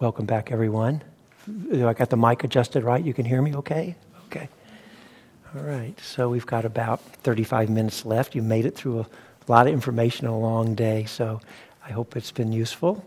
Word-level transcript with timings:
Welcome 0.00 0.24
back, 0.24 0.50
everyone. 0.50 1.02
I 1.46 1.92
got 1.92 2.08
the 2.08 2.16
mic 2.16 2.42
adjusted 2.42 2.84
right? 2.84 3.04
You 3.04 3.12
can 3.12 3.26
hear 3.26 3.42
me 3.42 3.54
okay? 3.56 3.94
Okay. 4.28 4.48
All 5.54 5.60
right. 5.60 5.92
So 6.00 6.30
we've 6.30 6.46
got 6.46 6.64
about 6.64 7.02
35 7.02 7.68
minutes 7.68 8.06
left. 8.06 8.34
You 8.34 8.40
made 8.40 8.64
it 8.64 8.74
through 8.74 9.00
a 9.00 9.06
lot 9.46 9.66
of 9.66 9.74
information 9.74 10.24
in 10.24 10.32
a 10.32 10.38
long 10.38 10.74
day, 10.74 11.04
so 11.04 11.42
I 11.86 11.92
hope 11.92 12.16
it's 12.16 12.30
been 12.30 12.50
useful. 12.50 13.04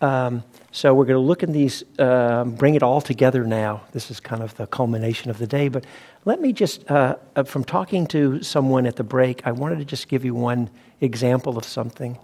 Um, 0.00 0.44
so 0.70 0.94
we're 0.94 1.04
going 1.04 1.20
to 1.20 1.26
look 1.26 1.42
in 1.42 1.50
these, 1.50 1.82
um, 1.98 2.54
bring 2.54 2.76
it 2.76 2.84
all 2.84 3.00
together 3.00 3.42
now. 3.42 3.82
This 3.90 4.08
is 4.08 4.20
kind 4.20 4.44
of 4.44 4.56
the 4.56 4.68
culmination 4.68 5.32
of 5.32 5.38
the 5.38 5.48
day. 5.48 5.66
But 5.66 5.84
let 6.24 6.40
me 6.40 6.52
just, 6.52 6.88
uh, 6.88 7.16
uh, 7.34 7.42
from 7.42 7.64
talking 7.64 8.06
to 8.08 8.40
someone 8.40 8.86
at 8.86 8.94
the 8.94 9.02
break, 9.02 9.44
I 9.44 9.50
wanted 9.50 9.80
to 9.80 9.84
just 9.84 10.06
give 10.06 10.24
you 10.24 10.36
one 10.36 10.70
example 11.00 11.58
of 11.58 11.64
something. 11.64 12.16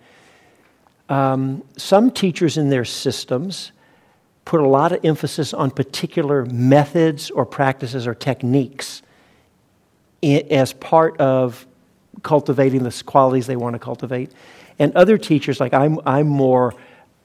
Um, 1.08 1.64
some 1.76 2.12
teachers 2.12 2.56
in 2.56 2.70
their 2.70 2.84
systems 2.84 3.72
put 4.44 4.60
a 4.60 4.68
lot 4.68 4.92
of 4.92 5.04
emphasis 5.04 5.54
on 5.54 5.70
particular 5.70 6.44
methods 6.46 7.30
or 7.30 7.46
practices 7.46 8.06
or 8.06 8.14
techniques 8.14 9.02
as 10.22 10.72
part 10.72 11.18
of 11.20 11.66
cultivating 12.22 12.82
the 12.82 13.02
qualities 13.06 13.46
they 13.46 13.56
want 13.56 13.74
to 13.74 13.78
cultivate. 13.78 14.32
And 14.78 14.94
other 14.96 15.18
teachers, 15.18 15.60
like 15.60 15.72
I'm, 15.72 15.98
I'm 16.04 16.26
more 16.26 16.74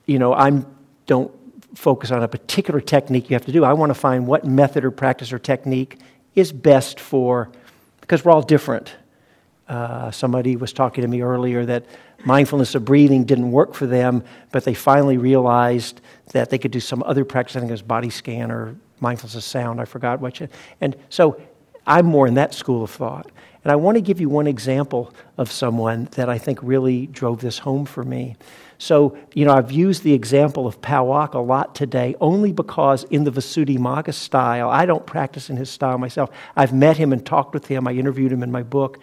you 0.06 0.20
know, 0.20 0.34
I 0.34 0.64
don't 1.06 1.32
focus 1.76 2.12
on 2.12 2.24
a 2.24 2.28
particular 2.28 2.80
technique 2.80 3.30
you 3.30 3.36
have 3.36 3.46
to 3.46 3.52
do. 3.52 3.64
I 3.64 3.74
want 3.74 3.90
to 3.90 3.96
find 3.96 4.28
what 4.28 4.46
method 4.46 4.86
or 4.86 4.92
practice 4.92 5.34
or 5.34 5.40
technique 5.40 6.00
is 6.36 6.52
best 6.52 7.00
for, 7.00 7.50
because 8.02 8.24
we're 8.24 8.32
all 8.32 8.42
different. 8.42 8.96
Uh, 9.68 10.12
somebody 10.12 10.56
was 10.56 10.72
talking 10.74 11.02
to 11.02 11.08
me 11.08 11.22
earlier 11.22 11.66
that 11.66 11.86
mindfulness 12.24 12.76
of 12.76 12.86
breathing 12.86 13.24
didn't 13.24 13.52
work 13.52 13.74
for 13.74 13.88
them, 13.88 14.24
but 14.52 14.64
they 14.64 14.74
finally 14.74 15.18
realized 15.18 16.02
that 16.34 16.50
they 16.50 16.58
could 16.58 16.72
do 16.72 16.80
some 16.80 17.02
other 17.04 17.26
practice. 17.26 17.56
I 17.56 17.60
think 17.60 17.70
it 17.72 17.74
was 17.74 17.82
body 17.82 18.10
scan 18.10 18.52
or 18.52 18.76
mindfulness 19.00 19.36
of 19.36 19.44
sound. 19.44 19.82
I 19.82 19.86
forgot 19.86 20.20
what. 20.20 20.40
You, 20.40 20.48
and 20.82 20.96
so 21.10 21.42
I'm 21.88 22.06
more 22.06 22.28
in 22.28 22.36
that 22.36 22.54
school 22.54 22.84
of 22.84 22.92
thought. 22.92 23.32
And 23.64 23.72
I 23.72 23.76
want 23.76 23.96
to 23.96 24.02
give 24.02 24.22
you 24.22 24.30
one 24.30 24.46
example 24.46 25.12
of 25.40 25.52
someone 25.52 26.06
that 26.12 26.30
I 26.30 26.38
think 26.38 26.60
really 26.62 27.08
drove 27.08 27.42
this 27.42 27.58
home 27.58 27.86
for 27.86 28.04
me. 28.04 28.36
So, 28.78 29.18
you 29.34 29.46
know, 29.46 29.54
I've 29.54 29.72
used 29.72 30.04
the 30.04 30.14
example 30.14 30.68
of 30.68 30.82
Pa 30.82 31.02
Auk 31.02 31.34
a 31.34 31.40
lot 31.40 31.74
today 31.74 32.16
only 32.22 32.52
because 32.52 33.06
in 33.06 33.24
the 33.24 33.32
Visuddhimagga 33.32 34.14
style, 34.14 34.70
I 34.70 34.86
don't 34.86 35.06
practice 35.08 35.50
in 35.50 35.58
his 35.58 35.72
style 35.72 35.98
myself. 35.98 36.30
I've 36.56 36.74
met 36.74 36.98
him 36.98 37.12
and 37.12 37.26
talked 37.26 37.56
with 37.56 37.66
him. 37.66 37.88
I 37.88 37.94
interviewed 37.94 38.32
him 38.32 38.44
in 38.44 38.52
my 38.52 38.62
book. 38.62 39.00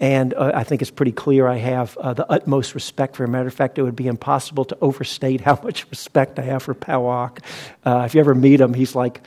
And 0.00 0.32
uh, 0.34 0.52
I 0.54 0.64
think 0.64 0.80
it's 0.80 0.92
pretty 0.92 1.12
clear 1.12 1.48
I 1.48 1.56
have 1.56 1.96
uh, 1.96 2.14
the 2.14 2.30
utmost 2.30 2.74
respect 2.74 3.16
for 3.16 3.24
him. 3.24 3.32
Matter 3.32 3.48
of 3.48 3.54
fact, 3.54 3.78
it 3.78 3.82
would 3.82 3.96
be 3.96 4.06
impossible 4.06 4.64
to 4.66 4.78
overstate 4.80 5.40
how 5.40 5.58
much 5.62 5.86
respect 5.90 6.38
I 6.38 6.42
have 6.42 6.62
for 6.62 6.74
Pa 6.74 6.98
Auk. 6.98 7.40
Uh, 7.84 8.02
if 8.06 8.14
you 8.14 8.20
ever 8.20 8.34
meet 8.34 8.60
him, 8.60 8.74
he's 8.74 8.94
like, 8.94 9.22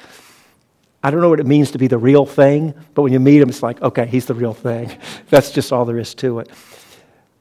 I 1.04 1.12
don't 1.12 1.20
know 1.20 1.30
what 1.30 1.40
it 1.40 1.48
means 1.48 1.72
to 1.72 1.78
be 1.78 1.88
the 1.88 1.98
real 1.98 2.26
thing, 2.26 2.74
but 2.94 3.02
when 3.02 3.12
you 3.12 3.20
meet 3.20 3.42
him, 3.42 3.50
it's 3.50 3.64
like, 3.64 3.82
okay, 3.82 4.06
he's 4.06 4.28
the 4.28 4.36
real 4.36 4.54
thing. 4.54 4.96
That's 5.30 5.52
just 5.52 5.74
all 5.74 5.84
there 5.84 5.98
is 5.98 6.14
to 6.16 6.40
it. 6.40 6.50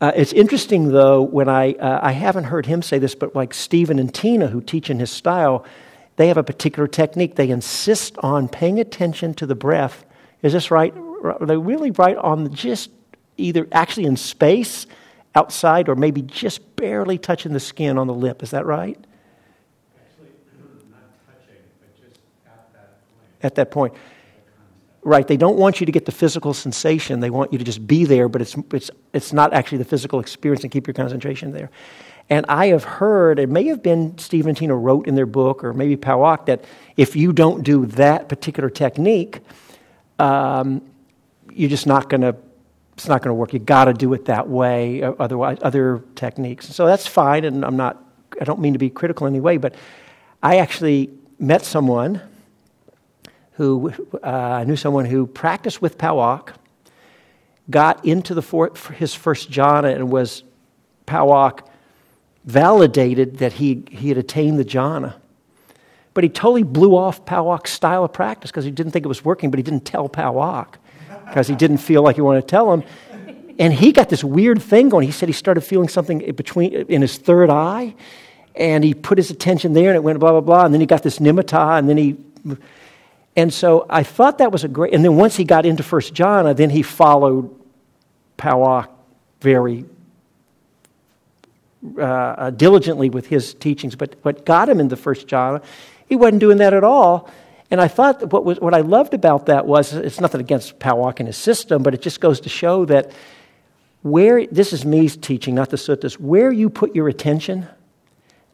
Uh, 0.01 0.12
it's 0.17 0.33
interesting, 0.33 0.89
though, 0.89 1.20
when 1.20 1.48
I, 1.48 1.75
uh, 1.75 2.01
I 2.03 2.12
haven't 2.12 2.45
heard 2.45 2.64
him 2.64 2.81
say 2.81 2.98
this, 2.98 3.14
but 3.14 3.36
like 3.36 3.53
Stephen 3.53 3.98
and 3.98 4.12
Tina, 4.12 4.47
who 4.48 4.62
teach 4.62 4.89
in 4.89 4.98
his 4.98 5.11
style, 5.11 5.67
they 6.17 6.28
have 6.28 6.39
a 6.39 6.42
particular 6.42 6.89
technique. 6.89 7.36
They 7.36 7.51
insist 7.51 8.17
on 8.19 8.48
paying 8.48 8.81
attention 8.81 9.34
to 9.34 9.47
the 9.47 9.55
breath. 9.55 10.05
Is 10.42 10.55
this 10.55 10.70
right? 10.70 10.95
Are 11.23 11.47
they 11.47 11.58
really 11.58 11.91
right 11.91 12.17
on 12.17 12.45
the, 12.45 12.51
just 12.51 12.91
either 13.41 13.66
actually 13.72 14.06
in 14.06 14.16
space 14.16 14.86
outside 15.34 15.88
or 15.88 15.94
maybe 15.94 16.22
just 16.22 16.77
barely 16.77 17.19
touching 17.19 17.52
the 17.52 17.60
skin 17.60 17.98
on 17.98 18.06
the 18.06 18.14
lip? 18.14 18.42
Is 18.42 18.50
that 18.50 18.66
right? 18.66 18.98
Actually, 19.96 20.28
not 20.91 20.98
touching, 21.27 21.62
but 21.80 22.00
just 22.00 22.20
at 22.46 22.72
that 22.72 22.91
point. 23.16 23.44
At 23.44 23.55
that 23.56 23.70
point. 23.70 23.94
Right, 25.02 25.27
they 25.27 25.39
don't 25.39 25.56
want 25.56 25.80
you 25.80 25.86
to 25.86 25.92
get 25.92 26.05
the 26.05 26.12
physical 26.12 26.52
sensation. 26.52 27.20
They 27.20 27.30
want 27.30 27.52
you 27.52 27.58
to 27.58 27.64
just 27.64 27.86
be 27.86 28.05
there, 28.05 28.29
but 28.29 28.42
it's, 28.42 28.55
it's, 28.70 28.90
it's 29.14 29.33
not 29.33 29.55
actually 29.55 29.79
the 29.79 29.86
physical 29.86 30.20
experience 30.20 30.62
and 30.62 30.70
keep 30.70 30.86
your 30.86 30.92
concentration 30.92 31.52
there. 31.52 31.70
And 32.29 32.46
I 32.48 32.67
have 32.67 32.84
heard, 32.84 33.39
it 33.40 33.48
may 33.48 33.64
have 33.64 33.83
been 33.83 34.17
Stephen 34.18 34.50
and 34.50 34.58
Tina 34.58 34.77
wrote 34.77 35.08
in 35.08 35.17
their 35.17 35.27
book, 35.27 35.64
or 35.64 35.73
maybe 35.73 35.96
Pa 35.96 36.14
Auk, 36.23 36.46
that 36.46 36.64
if 36.96 37.17
you 37.17 37.33
don't 37.33 37.64
do 37.64 37.86
that 37.86 38.29
particular 38.29 38.70
technique, 38.70 39.40
um, 40.20 40.83
you're 41.50 41.70
just 41.70 41.89
not 41.89 42.08
going 42.08 42.20
to, 42.20 42.36
it's 43.00 43.08
not 43.08 43.22
going 43.22 43.30
to 43.30 43.34
work. 43.34 43.55
you 43.55 43.58
got 43.58 43.86
to 43.86 43.94
do 43.94 44.12
it 44.12 44.27
that 44.27 44.46
way, 44.46 45.02
uh, 45.02 45.14
otherwise, 45.18 45.56
other 45.62 46.02
techniques. 46.16 46.68
So 46.68 46.86
that's 46.86 47.06
fine, 47.06 47.44
and 47.44 47.64
I'm 47.64 47.77
not, 47.77 48.02
I 48.38 48.44
don't 48.44 48.61
mean 48.61 48.74
to 48.74 48.78
be 48.78 48.90
critical 48.90 49.27
in 49.27 49.33
any 49.33 49.40
way, 49.40 49.56
but 49.56 49.74
I 50.42 50.58
actually 50.58 51.11
met 51.38 51.64
someone 51.64 52.20
who 53.52 53.90
uh, 54.22 54.64
knew 54.66 54.77
someone 54.77 55.06
who 55.06 55.27
practiced 55.27 55.80
with 55.80 55.96
Pa 55.96 56.12
Auk, 56.12 56.52
got 57.70 58.05
into 58.05 58.34
the 58.34 58.42
for, 58.42 58.70
his 58.94 59.14
first 59.14 59.50
jhana, 59.50 59.94
and 59.94 60.11
was 60.11 60.42
Pa 61.06 61.24
Auk 61.24 61.67
validated 62.44 63.38
that 63.38 63.55
he, 63.55 63.82
he 63.90 64.08
had 64.11 64.18
attained 64.18 64.58
the 64.58 64.64
jhana. 64.64 65.14
But 66.12 66.24
he 66.24 66.28
totally 66.28 66.64
blew 66.64 66.96
off 66.96 67.24
Pa 67.24 67.40
Auk's 67.40 67.72
style 67.72 68.05
of 68.05 68.12
practice 68.12 68.50
because 68.50 68.67
he 68.67 68.70
didn't 68.70 68.92
think 68.92 69.06
it 69.06 69.08
was 69.08 69.24
working, 69.24 69.50
but 69.50 69.58
he 69.58 69.62
didn't 69.62 69.86
tell 69.86 70.06
Pa 70.06 70.30
Auk 70.30 70.78
because 71.30 71.48
he 71.48 71.55
didn't 71.55 71.79
feel 71.79 72.02
like 72.02 72.17
he 72.17 72.23
wanted 72.23 72.42
to 72.42 72.46
tell 72.46 72.73
him. 72.73 72.83
And 73.58 73.73
he 73.73 73.92
got 73.92 74.08
this 74.08 74.24
weird 74.24 74.61
thing 74.63 74.89
going. 74.89 75.07
He 75.07 75.13
said 75.13 75.29
he 75.29 75.33
started 75.33 75.61
feeling 75.63 75.89
something 75.89 76.33
between 76.35 76.73
in 76.73 77.02
his 77.02 77.18
third 77.18 77.51
eye, 77.51 77.95
and 78.55 78.83
he 78.83 78.95
put 78.95 79.17
his 79.18 79.30
attention 79.30 79.73
there, 79.74 79.89
and 79.89 79.96
it 79.96 80.02
went 80.02 80.18
blah 80.18 80.33
blah 80.33 80.41
blah. 80.41 80.64
And 80.64 80.74
then 80.74 80.80
he 80.80 80.86
got 80.86 81.02
this 81.02 81.18
nimitta, 81.18 81.79
and 81.79 81.89
then 81.89 81.96
he 81.96 82.17
and 83.36 83.52
so 83.52 83.86
I 83.89 84.02
thought 84.02 84.39
that 84.39 84.51
was 84.51 84.64
a 84.64 84.68
great, 84.68 84.92
and 84.92 85.05
then 85.05 85.17
once 85.17 85.36
he 85.36 85.45
got 85.45 85.64
into 85.64 85.83
First 85.83 86.14
Jhana, 86.14 86.57
then 86.57 86.70
he 86.70 86.83
followed 86.83 87.55
Pa 88.36 88.57
Auk 88.57 88.91
very 89.41 89.85
uh, 91.97 92.02
uh, 92.02 92.51
diligently 92.51 93.08
with 93.08 93.27
his 93.27 93.55
teachings. 93.55 93.95
But 93.95 94.17
what 94.23 94.45
got 94.45 94.68
him 94.68 94.80
into 94.80 94.97
First 94.97 95.27
Jhana, 95.29 95.62
he 96.08 96.17
wasn't 96.17 96.41
doing 96.41 96.58
that 96.58 96.74
at 96.74 96.85
all. 96.85 97.30
And 97.70 97.81
I 97.81 97.89
thought 97.89 98.33
what, 98.33 98.45
was, 98.45 98.58
what 98.58 98.75
I 98.75 98.81
loved 98.81 99.14
about 99.14 99.47
that 99.47 99.67
was 99.67 99.92
it's 99.92 100.20
nothing 100.20 100.41
against 100.41 100.79
Pa 100.79 100.92
Auk 100.92 101.20
and 101.20 101.29
his 101.29 101.36
system, 101.36 101.83
but 101.83 101.95
it 101.95 102.03
just 102.03 102.20
goes 102.20 102.41
to 102.41 102.48
show 102.48 102.85
that 102.86 103.13
where, 104.03 104.47
this 104.47 104.73
is 104.73 104.85
me 104.85 105.08
teaching, 105.08 105.55
not 105.55 105.70
the 105.70 105.77
suttas, 105.77 106.14
where 106.14 106.51
you 106.51 106.70
put 106.70 106.95
your 106.95 107.09
attention, 107.09 107.69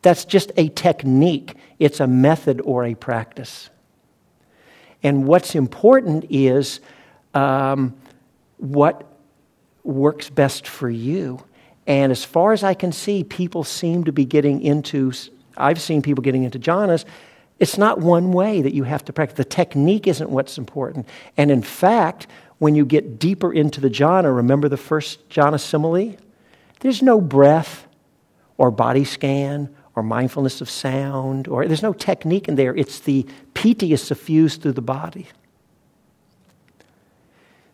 that's 0.03 0.25
just 0.25 0.53
a 0.57 0.69
technique. 0.69 1.55
It's 1.79 2.01
a 2.01 2.07
method 2.07 2.61
or 2.63 2.85
a 2.85 2.95
practice. 2.95 3.71
And 5.03 5.27
what's 5.27 5.55
important 5.55 6.27
is 6.31 6.81
um, 7.35 7.95
what 8.59 9.07
works 9.85 10.31
best 10.31 10.67
for 10.67 10.91
you. 10.91 11.43
And 11.87 12.11
as 12.11 12.25
far 12.25 12.53
as 12.53 12.65
I 12.65 12.75
can 12.75 12.91
see, 12.93 13.23
people 13.23 13.63
seem 13.63 14.05
to 14.05 14.13
be 14.13 14.25
getting 14.25 14.61
into, 14.61 15.13
I've 15.57 15.81
seen 15.81 16.03
people 16.03 16.23
getting 16.23 16.43
into 16.43 16.59
jhanas. 16.59 17.05
It's 17.59 17.79
not 17.79 18.01
one 18.01 18.33
way 18.33 18.61
that 18.63 18.75
you 18.75 18.83
have 18.85 19.05
to 19.07 19.13
practice. 19.13 19.39
The 19.39 19.45
technique 19.45 20.07
isn't 20.07 20.29
what's 20.29 20.59
important. 20.59 21.09
And 21.37 21.51
in 21.51 21.63
fact, 21.63 22.27
when 22.59 22.75
you 22.75 22.85
get 22.85 23.19
deeper 23.19 23.53
into 23.53 23.81
the 23.81 23.91
jhana, 23.91 24.35
remember 24.35 24.69
the 24.69 24.77
first 24.77 25.29
jhana 25.31 25.59
simile? 25.59 26.17
There's 26.81 27.03
no 27.03 27.21
breath 27.21 27.87
or 28.59 28.71
body 28.71 29.05
scan 29.05 29.75
or 29.95 30.03
mindfulness 30.03 30.61
of 30.61 30.69
sound, 30.69 31.49
or 31.49 31.67
there's 31.67 31.83
no 31.83 31.95
technique 31.95 32.49
in 32.49 32.57
there. 32.57 32.75
It's 32.75 33.01
the 33.01 33.27
piti 33.55 33.95
is 33.95 34.03
suffused 34.03 34.61
through 34.61 34.73
the 34.73 34.83
body. 34.83 35.27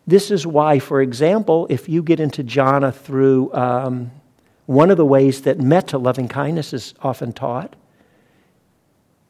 This 0.07 0.31
is 0.31 0.47
why, 0.47 0.79
for 0.79 1.01
example, 1.01 1.67
if 1.69 1.89
you 1.89 2.01
get 2.01 2.21
into 2.21 2.43
jhana 2.43 2.93
through 2.93 3.53
um, 3.53 4.11
one 4.65 4.89
of 4.89 4.95
the 4.95 5.05
ways 5.05 5.41
that 5.41 5.59
metta, 5.59 5.97
loving 5.97 6.29
kindness, 6.29 6.71
is 6.71 6.93
often 7.01 7.33
taught, 7.33 7.75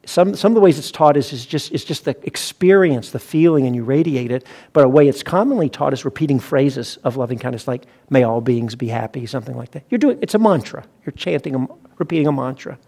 some, 0.06 0.34
some 0.34 0.52
of 0.52 0.54
the 0.54 0.60
ways 0.60 0.78
it's 0.78 0.90
taught 0.90 1.16
is, 1.16 1.32
is 1.32 1.46
just, 1.46 1.72
it's 1.72 1.84
just 1.84 2.04
the 2.04 2.16
experience, 2.26 3.10
the 3.10 3.18
feeling, 3.18 3.66
and 3.66 3.74
you 3.74 3.84
radiate 3.84 4.30
it. 4.30 4.46
But 4.72 4.84
a 4.84 4.88
way 4.88 5.08
it's 5.08 5.22
commonly 5.22 5.68
taught 5.68 5.92
is 5.92 6.04
repeating 6.04 6.40
phrases 6.40 6.96
of 7.04 7.16
loving 7.16 7.38
kindness, 7.38 7.68
like, 7.68 7.86
may 8.10 8.22
all 8.22 8.40
beings 8.40 8.74
be 8.74 8.88
happy, 8.88 9.26
something 9.26 9.56
like 9.56 9.72
that. 9.72 9.84
You're 9.90 9.98
doing, 9.98 10.18
it's 10.20 10.34
a 10.34 10.38
mantra. 10.38 10.84
You're 11.04 11.12
chanting 11.12 11.54
a, 11.54 11.66
repeating 11.98 12.26
a 12.26 12.32
mantra. 12.32 12.78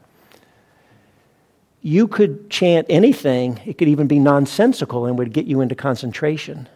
You 1.83 2.09
could 2.09 2.51
chant 2.51 2.87
anything, 2.91 3.61
it 3.65 3.79
could 3.79 3.89
even 3.89 4.07
be 4.07 4.19
nonsensical 4.19 5.07
and 5.07 5.19
would 5.19 5.33
get 5.33 5.47
you 5.47 5.61
into 5.61 5.75
concentration. 5.75 6.69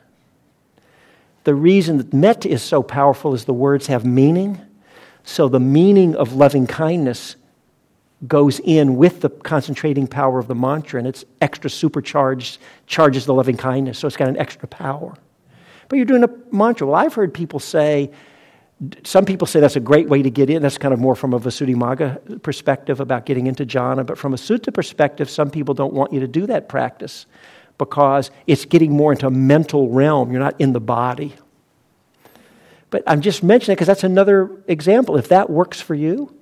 The 1.45 1.55
reason 1.55 1.97
that 1.99 2.13
metta 2.13 2.49
is 2.49 2.63
so 2.63 2.83
powerful 2.83 3.35
is 3.35 3.45
the 3.45 3.53
words 3.53 3.87
have 3.89 4.05
meaning. 4.05 4.61
So 5.25 5.49
the 5.49 5.61
meaning 5.61 6.15
of 6.15 6.35
loving 6.35 6.67
kindness 6.67 7.37
goes 8.27 8.61
in 8.61 8.97
with 8.97 9.21
the 9.21 9.31
concentrating 9.31 10.07
power 10.07 10.39
of 10.39 10.47
the 10.47 10.55
mantra, 10.55 10.99
and 10.99 11.09
it's 11.09 11.25
extra 11.41 11.71
supercharged, 11.71 12.59
charges 12.87 13.27
the 13.27 13.35
loving 13.35 13.57
kindness, 13.57 13.99
so 13.99 14.07
it's 14.07 14.17
got 14.17 14.29
an 14.29 14.37
extra 14.37 14.69
power. 14.69 15.15
But 15.89 15.97
you're 15.97 16.07
doing 16.07 16.25
a 16.25 16.31
mantra. 16.55 16.87
Well, 16.87 16.97
I've 16.97 17.15
heard 17.15 17.33
people 17.35 17.59
say, 17.59 18.11
some 19.05 19.25
people 19.25 19.47
say 19.47 19.61
that's 19.61 19.77
a 19.77 19.81
great 19.81 20.09
way 20.09 20.23
to 20.23 20.31
get 20.31 20.49
in. 20.49 20.63
That's 20.63 20.79
kind 20.79 20.95
of 20.95 21.01
more 21.01 21.15
from 21.15 21.35
a 21.35 21.41
Visuddhimagga 21.41 22.43
perspective 22.43 23.01
about 23.01 23.27
getting 23.27 23.47
into 23.47 23.67
jhana. 23.67 24.07
But 24.07 24.17
from 24.17 24.33
a 24.33 24.37
sutta 24.37 24.73
perspective, 24.73 25.29
some 25.29 25.51
people 25.51 25.75
don't 25.75 25.93
want 25.93 26.13
you 26.13 26.21
to 26.21 26.29
do 26.29 26.47
that 26.47 26.69
practice 26.69 27.27
because 27.77 28.31
it's 28.47 28.65
getting 28.65 28.93
more 28.93 29.13
into 29.13 29.27
a 29.27 29.31
mental 29.31 29.91
realm. 29.91 30.31
You're 30.31 30.41
not 30.41 30.59
in 30.61 30.73
the 30.73 30.81
body. 30.81 31.35
But 32.91 33.03
I'm 33.07 33.21
just 33.21 33.43
mentioning 33.43 33.73
it 33.73 33.77
because 33.77 33.87
that's 33.87 34.05
another 34.05 34.51
example. 34.67 35.17
If 35.17 35.29
that 35.29 35.51
works 35.51 35.81
for 35.81 35.95
you, 35.95 36.35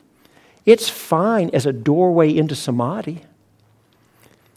it's 0.69 0.91
fine 0.91 1.49
as 1.55 1.65
a 1.65 1.73
doorway 1.73 2.37
into 2.37 2.55
samadhi. 2.55 3.23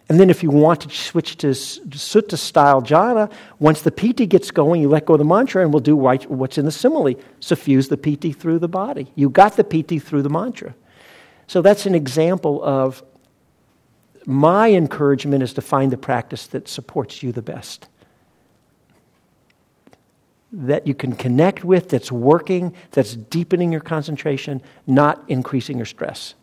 And 0.10 0.20
then 0.20 0.30
if 0.30 0.44
you 0.44 0.50
want 0.50 0.82
to 0.82 0.90
switch 0.90 1.38
to 1.38 1.52
sutta 1.52 2.38
style 2.38 2.82
jhana, 2.82 3.32
once 3.60 3.82
the 3.82 3.92
piti 3.92 4.26
gets 4.26 4.52
going, 4.52 4.82
you 4.82 4.90
let 4.90 5.06
go 5.06 5.14
of 5.14 5.20
the 5.20 5.24
mantra 5.24 5.64
and 5.64 5.72
we'll 5.72 5.80
do 5.80 5.96
what's 5.96 6.58
in 6.58 6.66
the 6.66 6.72
simile 6.72 7.16
suffuse 7.40 7.88
the 7.88 7.96
piti 7.96 8.34
through 8.34 8.60
the 8.60 8.68
body. 8.68 9.10
You 9.16 9.30
got 9.30 9.56
the 9.56 9.64
piti 9.64 10.00
through 10.00 10.24
the 10.24 10.30
mantra. 10.30 10.76
So 11.48 11.62
that's 11.62 11.86
an 11.86 11.96
example 11.96 12.62
of 12.62 13.02
my 14.26 14.70
encouragement 14.70 15.44
is 15.44 15.54
to 15.54 15.62
find 15.62 15.94
the 15.94 15.98
practice 15.98 16.46
that 16.48 16.68
supports 16.68 17.24
you 17.24 17.32
the 17.32 17.42
best. 17.42 17.88
That 20.54 20.86
you 20.86 20.94
can 20.94 21.16
connect 21.16 21.64
with, 21.64 21.90
that's 21.90 22.12
working, 22.12 22.74
that's 22.92 23.16
deepening 23.16 23.72
your 23.72 23.82
concentration, 23.82 24.62
not 24.86 25.24
increasing 25.30 25.78
your 25.78 25.86
stress. 25.86 26.36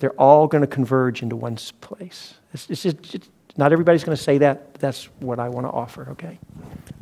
They're 0.00 0.12
all 0.12 0.46
going 0.46 0.62
to 0.62 0.66
converge 0.66 1.22
into 1.22 1.36
one 1.36 1.56
place. 1.80 2.34
It's, 2.52 2.68
it's, 2.70 2.84
it's, 3.14 3.28
not 3.56 3.72
everybody's 3.72 4.04
going 4.04 4.16
to 4.16 4.22
say 4.22 4.38
that, 4.38 4.72
but 4.72 4.80
that's 4.80 5.04
what 5.20 5.38
I 5.38 5.48
want 5.48 5.66
to 5.66 5.70
offer, 5.70 6.08
okay? 6.10 6.38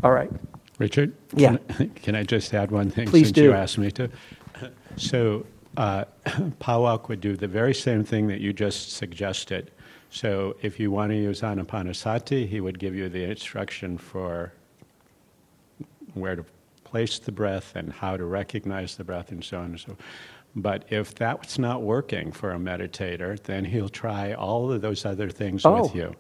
All 0.02 0.12
right. 0.12 0.30
Richard? 0.78 1.14
Yeah. 1.34 1.56
Can, 1.56 1.90
can 2.02 2.14
I 2.14 2.22
just 2.22 2.52
add 2.54 2.70
one 2.70 2.90
thing 2.90 3.08
Please 3.08 3.28
since 3.28 3.34
do. 3.34 3.44
you 3.44 3.52
asked 3.52 3.78
me 3.78 3.90
to? 3.92 4.10
So, 4.96 5.46
uh, 5.76 6.06
Pa 6.58 6.76
Auk 6.76 7.08
would 7.08 7.20
do 7.20 7.36
the 7.36 7.46
very 7.46 7.72
same 7.72 8.02
thing 8.02 8.26
that 8.26 8.40
you 8.40 8.52
just 8.52 8.94
suggested. 8.94 9.70
So, 10.10 10.56
if 10.62 10.80
you 10.80 10.90
want 10.90 11.10
to 11.12 11.16
use 11.16 11.42
Anapanasati, 11.42 12.48
he 12.48 12.60
would 12.60 12.78
give 12.78 12.94
you 12.94 13.08
the 13.08 13.24
instruction 13.24 13.98
for 13.98 14.52
where 16.14 16.36
to 16.36 16.44
place 16.84 17.18
the 17.18 17.32
breath 17.32 17.76
and 17.76 17.92
how 17.92 18.16
to 18.16 18.24
recognize 18.24 18.96
the 18.96 19.04
breath 19.04 19.30
and 19.30 19.44
so 19.44 19.58
on 19.58 19.66
and 19.66 19.80
so 19.80 19.86
forth. 19.88 19.98
but 20.56 20.84
if 20.88 21.14
that's 21.14 21.58
not 21.58 21.82
working 21.82 22.32
for 22.32 22.52
a 22.52 22.56
meditator, 22.58 23.40
then 23.42 23.64
he'll 23.64 23.90
try 23.90 24.32
all 24.32 24.72
of 24.72 24.80
those 24.80 25.04
other 25.04 25.28
things 25.28 25.66
oh. 25.66 25.82
with 25.82 25.94
you. 25.94 26.14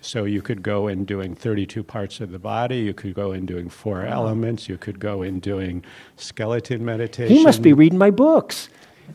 So 0.00 0.24
you 0.24 0.42
could 0.42 0.62
go 0.62 0.88
in 0.88 1.04
doing 1.04 1.34
32 1.34 1.82
parts 1.82 2.20
of 2.20 2.30
the 2.30 2.38
body, 2.38 2.76
you 2.76 2.94
could 2.94 3.14
go 3.14 3.32
in 3.32 3.46
doing 3.46 3.68
four 3.68 4.04
elements, 4.04 4.68
you 4.68 4.78
could 4.78 5.00
go 5.00 5.22
in 5.22 5.40
doing 5.40 5.82
skeleton 6.16 6.84
meditation. 6.84 7.34
He 7.34 7.42
must 7.42 7.62
be 7.62 7.72
reading 7.72 7.98
my 7.98 8.10
books. 8.10 8.68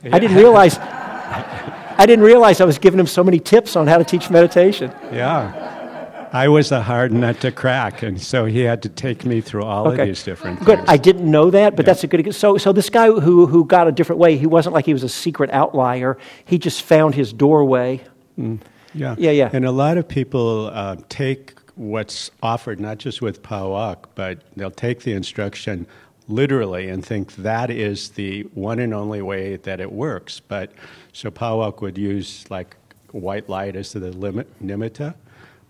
Yeah. 0.04 0.16
I 0.16 0.20
didn't 0.20 0.38
realize 0.38 0.78
I 2.00 2.06
didn't 2.06 2.24
realize 2.24 2.62
I 2.62 2.66
was 2.66 2.78
giving 2.78 2.98
him 2.98 3.08
so 3.08 3.26
many 3.26 3.42
tips 3.42 3.76
on 3.76 3.86
how 3.86 3.98
to 3.98 4.06
teach 4.06 4.30
meditation. 4.30 4.90
Yeah. 5.12 6.30
I 6.32 6.48
was 6.48 6.72
a 6.72 6.82
hard 6.82 7.12
nut 7.12 7.42
to 7.42 7.52
crack, 7.52 8.04
and 8.04 8.22
so 8.22 8.46
he 8.46 8.62
had 8.62 8.82
to 8.84 8.90
take 8.90 9.26
me 9.26 9.42
through 9.42 9.66
all 9.66 9.90
okay. 9.90 10.04
of 10.04 10.08
these 10.08 10.24
different 10.24 10.64
good. 10.64 10.78
things. 10.78 10.90
I 10.90 10.96
didn't 10.96 11.30
know 11.30 11.52
that, 11.52 11.76
but 11.76 11.84
yeah. 11.84 11.88
that's 11.88 12.04
a 12.06 12.08
good. 12.08 12.34
So, 12.34 12.58
so 12.58 12.72
this 12.72 12.90
guy 12.90 13.08
who 13.08 13.48
who 13.48 13.66
got 13.66 13.90
a 13.90 13.92
different 13.92 14.20
way, 14.20 14.38
he 14.38 14.46
wasn't 14.46 14.76
like 14.76 14.86
he 14.86 14.94
was 14.94 15.04
a 15.04 15.10
secret 15.10 15.50
outlier. 15.50 16.18
He 16.46 16.58
just 16.58 16.84
found 16.84 17.16
his 17.16 17.34
doorway. 17.34 18.02
Mm. 18.40 18.60
Yeah, 18.94 19.16
yeah, 19.18 19.32
yeah. 19.32 19.50
And 19.52 19.66
a 19.66 19.72
lot 19.72 19.98
of 19.98 20.08
people 20.08 20.68
uh, 20.72 20.96
take 21.10 21.60
what's 21.76 22.32
offered, 22.42 22.80
not 22.80 23.00
just 23.00 23.22
with 23.22 23.44
Pa 23.44 23.66
Auk, 23.66 24.10
but 24.16 24.40
they'll 24.56 24.72
take 24.72 25.02
the 25.02 25.14
instruction 25.14 25.86
literally 26.30 26.88
and 26.88 27.04
think 27.04 27.36
that 27.38 27.70
is 27.70 28.10
the 28.12 28.44
one 28.54 28.80
and 28.80 28.94
only 28.94 29.22
way 29.22 29.58
that 29.58 29.82
it 29.82 29.92
works. 29.92 30.40
But 30.40 30.72
so 31.14 31.32
Pa 31.32 31.54
Auk 31.54 31.82
would 31.82 31.98
use 31.98 32.46
like 32.50 32.76
white 33.12 33.50
light 33.50 33.76
as 33.76 33.94
the 33.94 34.00
limit, 34.00 34.48
nimitta 34.64 35.16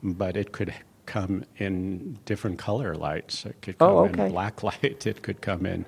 but 0.04 0.38
it 0.38 0.52
could 0.52 0.74
come 1.06 1.44
in 1.58 2.18
different 2.26 2.60
color 2.60 2.96
lights. 2.96 3.46
It 3.46 3.62
could 3.62 3.78
come 3.78 3.90
oh, 3.90 4.00
okay. 4.06 4.26
in 4.26 4.32
black 4.32 4.64
light. 4.64 5.06
It 5.06 5.22
could 5.22 5.42
come 5.42 5.66
in. 5.66 5.86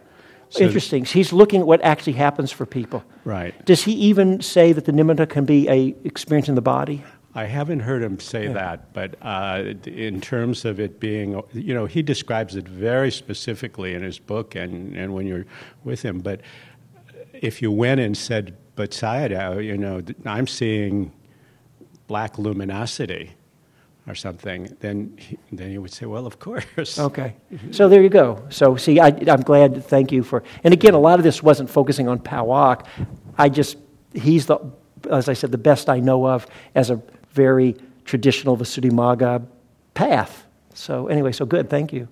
So 0.50 0.66
Interesting. 0.66 1.06
He's 1.06 1.32
looking 1.32 1.62
at 1.62 1.68
what 1.68 1.82
actually 1.82 2.14
happens 2.14 2.52
for 2.52 2.66
people. 2.66 3.04
Right. 3.24 3.66
Does 3.66 3.84
he 3.84 3.94
even 3.94 4.42
say 4.42 4.74
that 4.74 4.84
the 4.86 4.92
nimitta 4.92 5.30
can 5.30 5.46
be 5.46 5.70
a 5.70 5.96
experience 6.04 6.50
in 6.50 6.56
the 6.56 6.62
body? 6.62 7.04
I 7.34 7.46
haven't 7.46 7.80
heard 7.80 8.04
him 8.04 8.20
say 8.20 8.48
yeah. 8.48 8.54
that, 8.54 8.92
but 8.92 9.16
uh, 9.22 9.64
in 9.86 10.20
terms 10.20 10.66
of 10.66 10.82
it 10.82 11.00
being, 11.00 11.42
you 11.54 11.74
know, 11.74 11.86
he 11.86 12.02
describes 12.02 12.58
it 12.58 12.68
very 12.68 13.10
specifically 13.10 13.94
in 13.94 14.04
his 14.04 14.20
book 14.20 14.56
and, 14.56 14.94
and 14.98 15.14
when 15.14 15.26
you're 15.26 15.46
with 15.86 16.02
him. 16.02 16.20
But 16.20 16.42
if 17.32 17.62
you 17.62 17.72
went 17.72 18.02
and 18.02 18.18
said, 18.18 18.58
but 18.82 18.90
Sayadaw, 18.90 19.64
you 19.64 19.78
know, 19.78 20.02
I'm 20.26 20.48
seeing 20.48 21.12
black 22.08 22.40
luminosity 22.40 23.30
or 24.08 24.16
something, 24.16 24.76
then 24.80 25.16
he, 25.20 25.38
then 25.52 25.70
he 25.70 25.78
would 25.78 25.94
say, 25.94 26.08
"Well, 26.08 26.26
of 26.26 26.40
course." 26.40 26.98
Okay, 26.98 27.36
so 27.72 27.88
there 27.88 28.02
you 28.02 28.10
go. 28.10 28.44
So 28.50 28.76
see, 28.78 29.00
I, 29.00 29.10
am 29.10 29.42
glad. 29.42 29.86
Thank 29.86 30.12
you 30.12 30.24
for. 30.24 30.42
And 30.64 30.74
again, 30.74 30.96
a 30.96 31.00
lot 31.00 31.20
of 31.20 31.24
this 31.24 31.44
wasn't 31.44 31.70
focusing 31.70 32.08
on 32.08 32.18
Pa 32.18 32.42
Auk. 32.42 32.88
I 33.38 33.50
just 33.50 33.78
he's 34.16 34.48
the, 34.48 34.58
as 35.12 35.30
I 35.30 35.34
said, 35.34 35.52
the 35.52 35.60
best 35.60 35.88
I 35.88 36.00
know 36.00 36.26
of 36.26 36.48
as 36.74 36.90
a 36.90 37.00
very 37.34 37.76
traditional 38.04 38.58
Visuddhimagga 38.58 39.46
path. 39.94 40.48
So 40.74 41.06
anyway, 41.06 41.34
so 41.34 41.46
good. 41.46 41.70
Thank 41.70 41.94
you. 41.94 42.08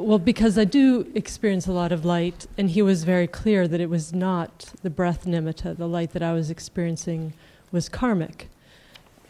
Well, 0.00 0.18
because 0.18 0.58
I 0.58 0.64
do 0.64 1.10
experience 1.14 1.66
a 1.66 1.72
lot 1.72 1.92
of 1.92 2.04
light, 2.04 2.46
and 2.56 2.70
he 2.70 2.82
was 2.82 3.04
very 3.04 3.26
clear 3.26 3.68
that 3.68 3.80
it 3.80 3.90
was 3.90 4.12
not 4.12 4.72
the 4.82 4.90
breath 4.90 5.24
nimitta. 5.26 5.76
The 5.76 5.88
light 5.88 6.12
that 6.12 6.22
I 6.22 6.32
was 6.32 6.50
experiencing 6.50 7.34
was 7.70 7.88
karmic. 7.88 8.48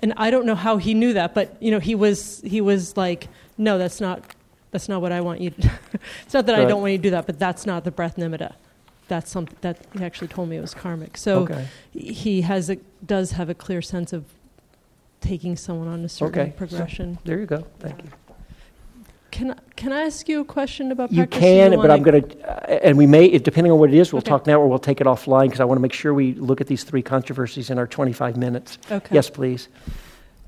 And 0.03 0.15
I 0.17 0.31
don't 0.31 0.47
know 0.47 0.55
how 0.55 0.79
he 0.79 0.95
knew 0.95 1.13
that, 1.13 1.35
but 1.35 1.57
you 1.61 1.71
know, 1.71 1.79
he 1.79 1.95
was 1.95 2.41
he 2.43 2.61
was 2.61 2.97
like, 2.97 3.29
no, 3.59 3.79
that's 3.79 4.01
not 4.01 4.25
that's 4.71 4.89
not 4.89 5.03
what 5.03 5.13
I 5.13 5.21
want 5.21 5.41
you. 5.41 5.51
To 5.51 5.71
it's 6.25 6.35
not 6.35 6.47
that 6.47 6.55
right. 6.55 6.63
I 6.63 6.69
don't 6.69 6.81
want 6.81 6.93
you 6.93 6.99
to 6.99 7.03
do 7.03 7.11
that, 7.11 7.27
but 7.27 7.39
that's 7.39 7.67
not 7.67 7.85
the 7.85 7.91
breath 7.91 8.17
nimitta. 8.17 8.55
That's 9.09 9.31
something 9.31 9.59
that 9.61 9.87
he 9.93 10.05
actually 10.05 10.29
told 10.29 10.49
me 10.49 10.57
it 10.57 10.61
was 10.61 10.73
karmic. 10.73 11.17
So 11.17 11.41
okay. 11.41 11.67
he 11.93 12.43
has 12.43 12.71
a 12.71 12.77
does 13.05 13.33
have 13.33 13.51
a 13.51 13.55
clear 13.55 13.83
sense 13.83 14.13
of 14.13 14.25
taking 15.21 15.57
someone 15.57 15.89
on 15.89 16.05
a 16.05 16.09
certain 16.09 16.41
okay. 16.41 16.53
progression. 16.57 17.17
So 17.17 17.21
there 17.25 17.41
you 17.41 17.47
go. 17.47 17.67
Thank 17.79 18.05
you. 18.05 18.11
Can 19.31 19.55
can 19.77 19.93
I 19.93 20.03
ask 20.03 20.29
you 20.29 20.41
a 20.41 20.45
question 20.45 20.93
about 20.93 21.13
you 21.13 21.27
can, 21.27 21.77
but 21.77 21.91
I'm 21.91 22.03
going 22.03 22.23
to, 22.23 22.51
uh, 22.51 22.79
and 22.83 22.99
we 22.99 23.07
may, 23.07 23.39
depending 23.39 23.73
on 23.73 23.79
what 23.79 23.89
it 23.93 23.97
is, 23.97 24.13
we'll 24.13 24.19
Okay. 24.21 24.29
talk 24.29 24.47
now 24.47 24.61
or 24.61 24.69
we'll 24.69 24.79
take 24.79 25.01
it 25.01 25.07
offline 25.07 25.45
because 25.45 25.61
I 25.61 25.65
want 25.65 25.79
to 25.79 25.83
make 25.83 25.93
sure 25.93 26.13
we 26.13 26.35
look 26.35 26.61
at 26.61 26.67
these 26.67 26.85
three 26.85 27.03
controversies 27.03 27.71
in 27.71 27.79
our 27.79 27.87
25 27.87 28.37
minutes. 28.37 28.79
Okay. 28.91 29.15
Yes, 29.15 29.31
please. 29.31 29.69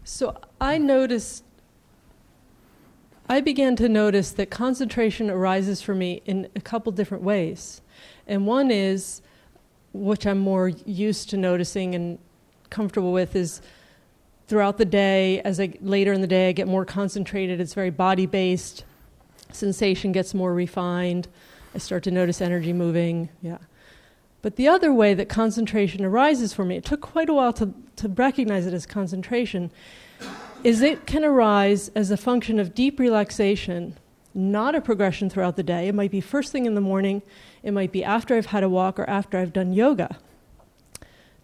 So 0.05 0.37
I 0.61 0.79
noticed, 0.79 1.45
I 3.29 3.41
began 3.41 3.77
to 3.77 3.89
notice 3.89 4.33
that 4.33 4.51
concentration 4.51 5.31
arises 5.31 5.81
for 5.81 5.95
me 5.95 6.21
in 6.27 6.49
a 6.57 6.61
couple 6.61 6.93
different 6.93 7.23
ways. 7.23 7.81
And 8.27 8.47
one 8.47 8.71
is, 8.71 9.23
which 9.93 10.27
I'm 10.27 10.39
more 10.39 10.69
used 10.69 11.31
to 11.31 11.37
noticing 11.37 11.95
and 11.95 12.19
comfortable 12.69 13.13
with, 13.13 13.37
is 13.37 13.63
throughout 14.53 14.77
the 14.77 14.85
day, 14.85 15.41
as 15.47 15.59
I 15.59 15.73
later 15.81 16.13
in 16.13 16.21
the 16.21 16.27
day 16.27 16.51
I 16.51 16.53
get 16.53 16.69
more 16.69 16.85
concentrated, 16.85 17.59
it's 17.59 17.73
very 17.73 17.89
body 17.89 18.27
based. 18.27 18.85
Sensation 19.51 20.13
gets 20.13 20.35
more 20.35 20.53
refined. 20.53 21.27
I 21.75 21.79
start 21.79 22.03
to 22.03 22.11
notice 22.11 22.43
energy 22.43 22.75
moving. 22.75 23.31
Yeah. 23.41 23.57
But 24.43 24.57
the 24.57 24.69
other 24.69 24.93
way 24.93 25.15
that 25.15 25.31
concentration 25.31 26.05
arises 26.05 26.53
for 26.53 26.67
me, 26.67 26.77
it 26.77 26.85
took 26.85 27.01
quite 27.01 27.31
a 27.31 27.33
while 27.33 27.55
to, 27.55 27.73
to 27.97 28.11
recognize 28.11 28.67
it 28.67 28.75
as 28.75 28.85
concentration, 28.85 29.71
is 30.63 30.83
it 30.83 31.07
can 31.07 31.25
arise 31.25 31.91
as 31.95 32.11
a 32.11 32.19
function 32.19 32.59
of 32.59 32.75
deep 32.75 33.01
relaxation, 33.01 33.97
not 34.35 34.75
a 34.75 34.83
progression 34.83 35.31
throughout 35.31 35.57
the 35.57 35.63
day. 35.63 35.89
It 35.89 35.95
might 35.95 36.11
be 36.11 36.21
first 36.21 36.53
thing 36.53 36.67
in 36.67 36.75
the 36.75 36.83
morning, 36.83 37.23
it 37.63 37.71
might 37.71 37.91
be 37.91 38.05
after 38.05 38.37
I've 38.37 38.45
had 38.45 38.65
a 38.65 38.69
walk 38.69 38.99
or 38.99 39.09
after 39.09 39.39
I've 39.39 39.55
done 39.55 39.73
yoga 39.73 40.19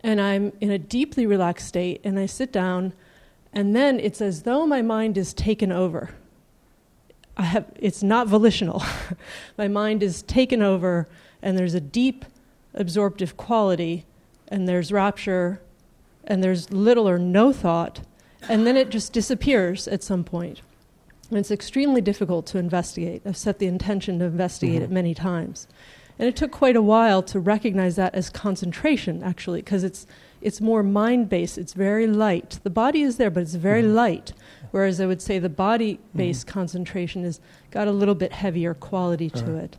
and 0.02 0.20
I'm 0.20 0.52
in 0.60 0.70
a 0.70 0.78
deeply 0.78 1.26
relaxed 1.26 1.68
state, 1.68 2.00
and 2.04 2.18
I 2.18 2.26
sit 2.26 2.52
down, 2.52 2.92
and 3.52 3.74
then 3.74 3.98
it's 4.00 4.20
as 4.20 4.42
though 4.42 4.66
my 4.66 4.82
mind 4.82 5.18
is 5.18 5.34
taken 5.34 5.72
over. 5.72 6.10
I 7.36 7.42
have, 7.42 7.66
it's 7.76 8.02
not 8.02 8.26
volitional. 8.26 8.82
my 9.58 9.68
mind 9.68 10.02
is 10.02 10.22
taken 10.22 10.62
over, 10.62 11.08
and 11.42 11.56
there's 11.56 11.74
a 11.74 11.80
deep 11.80 12.24
absorptive 12.74 13.36
quality, 13.36 14.04
and 14.48 14.68
there's 14.68 14.92
rapture, 14.92 15.60
and 16.24 16.42
there's 16.42 16.70
little 16.72 17.08
or 17.08 17.18
no 17.18 17.52
thought, 17.52 18.00
and 18.48 18.66
then 18.66 18.76
it 18.76 18.90
just 18.90 19.12
disappears 19.12 19.88
at 19.88 20.02
some 20.02 20.24
point. 20.24 20.60
And 21.30 21.38
it's 21.38 21.50
extremely 21.50 22.00
difficult 22.00 22.46
to 22.46 22.58
investigate. 22.58 23.22
I've 23.26 23.36
set 23.36 23.58
the 23.58 23.66
intention 23.66 24.18
to 24.20 24.26
investigate 24.26 24.76
mm-hmm. 24.76 24.84
it 24.84 24.90
many 24.90 25.14
times. 25.14 25.66
And 26.18 26.28
it 26.28 26.36
took 26.36 26.50
quite 26.50 26.76
a 26.76 26.82
while 26.82 27.22
to 27.24 27.38
recognize 27.38 27.96
that 27.96 28.14
as 28.14 28.28
concentration, 28.28 29.22
actually, 29.22 29.60
because 29.60 29.84
it's, 29.84 30.06
it's 30.40 30.60
more 30.60 30.82
mind 30.82 31.28
based. 31.28 31.58
It's 31.58 31.74
very 31.74 32.06
light. 32.06 32.58
The 32.62 32.70
body 32.70 33.02
is 33.02 33.16
there, 33.16 33.30
but 33.30 33.42
it's 33.42 33.54
very 33.54 33.82
mm-hmm. 33.82 33.94
light. 33.94 34.32
Whereas 34.72 35.00
I 35.00 35.06
would 35.06 35.22
say 35.22 35.38
the 35.38 35.48
body 35.48 36.00
based 36.14 36.46
mm-hmm. 36.46 36.54
concentration 36.54 37.22
has 37.24 37.40
got 37.70 37.88
a 37.88 37.92
little 37.92 38.14
bit 38.14 38.32
heavier 38.32 38.74
quality 38.74 39.30
to 39.30 39.56
it. 39.56 39.76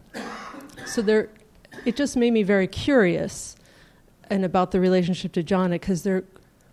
So 0.86 1.02
there, 1.02 1.30
it 1.86 1.96
just 1.96 2.16
made 2.16 2.32
me 2.32 2.44
very 2.44 2.68
curious 2.68 3.56
and 4.30 4.46
about 4.46 4.72
the 4.72 4.80
relationship 4.80 5.32
to 5.34 5.44
jhana 5.44 5.72
because 5.72 6.04
they're 6.04 6.24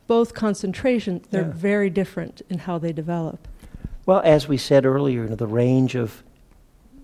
both 0.06 0.34
concentration, 0.34 1.24
they're 1.30 1.42
yeah. 1.42 1.52
very 1.52 1.90
different 1.90 2.42
in 2.48 2.58
how 2.58 2.78
they 2.78 2.92
develop. 2.92 3.48
Well, 4.04 4.20
as 4.24 4.46
we 4.46 4.56
said 4.56 4.86
earlier, 4.86 5.26
the 5.26 5.46
range 5.46 5.96
of 5.96 6.22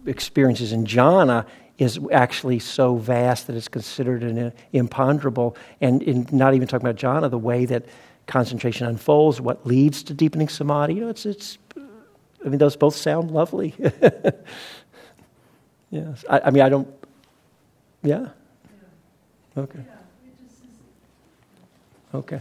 experiences 0.07 0.73
in 0.73 0.85
jhana 0.85 1.47
is 1.83 1.99
actually 2.12 2.59
so 2.59 2.97
vast 2.97 3.47
that 3.49 3.57
it's 3.57 3.69
considered 3.69 4.23
an 4.23 4.53
imponderable. 4.73 5.57
And 5.81 6.03
in 6.03 6.29
not 6.31 6.55
even 6.55 6.69
talking 6.69 6.87
about 6.87 7.01
jhana, 7.01 7.29
the 7.31 7.39
way 7.39 7.65
that 7.67 7.85
concentration 8.27 8.87
unfolds, 8.87 9.41
what 9.41 9.67
leads 9.67 10.03
to 10.05 10.15
deepening 10.15 10.49
samadhi, 10.49 10.95
you 10.95 11.01
know, 11.01 11.09
it's, 11.09 11.27
it's 11.27 11.59
I 12.45 12.49
mean, 12.49 12.59
those 12.59 12.77
both 12.77 12.95
sound 12.95 13.31
lovely. 13.31 13.75
yes. 15.91 16.25
I, 16.29 16.41
I, 16.41 16.51
mean, 16.51 16.62
I 16.62 16.69
don't, 16.69 16.89
yeah? 18.03 18.29
Okay. 19.57 19.81
Okay. 22.15 22.41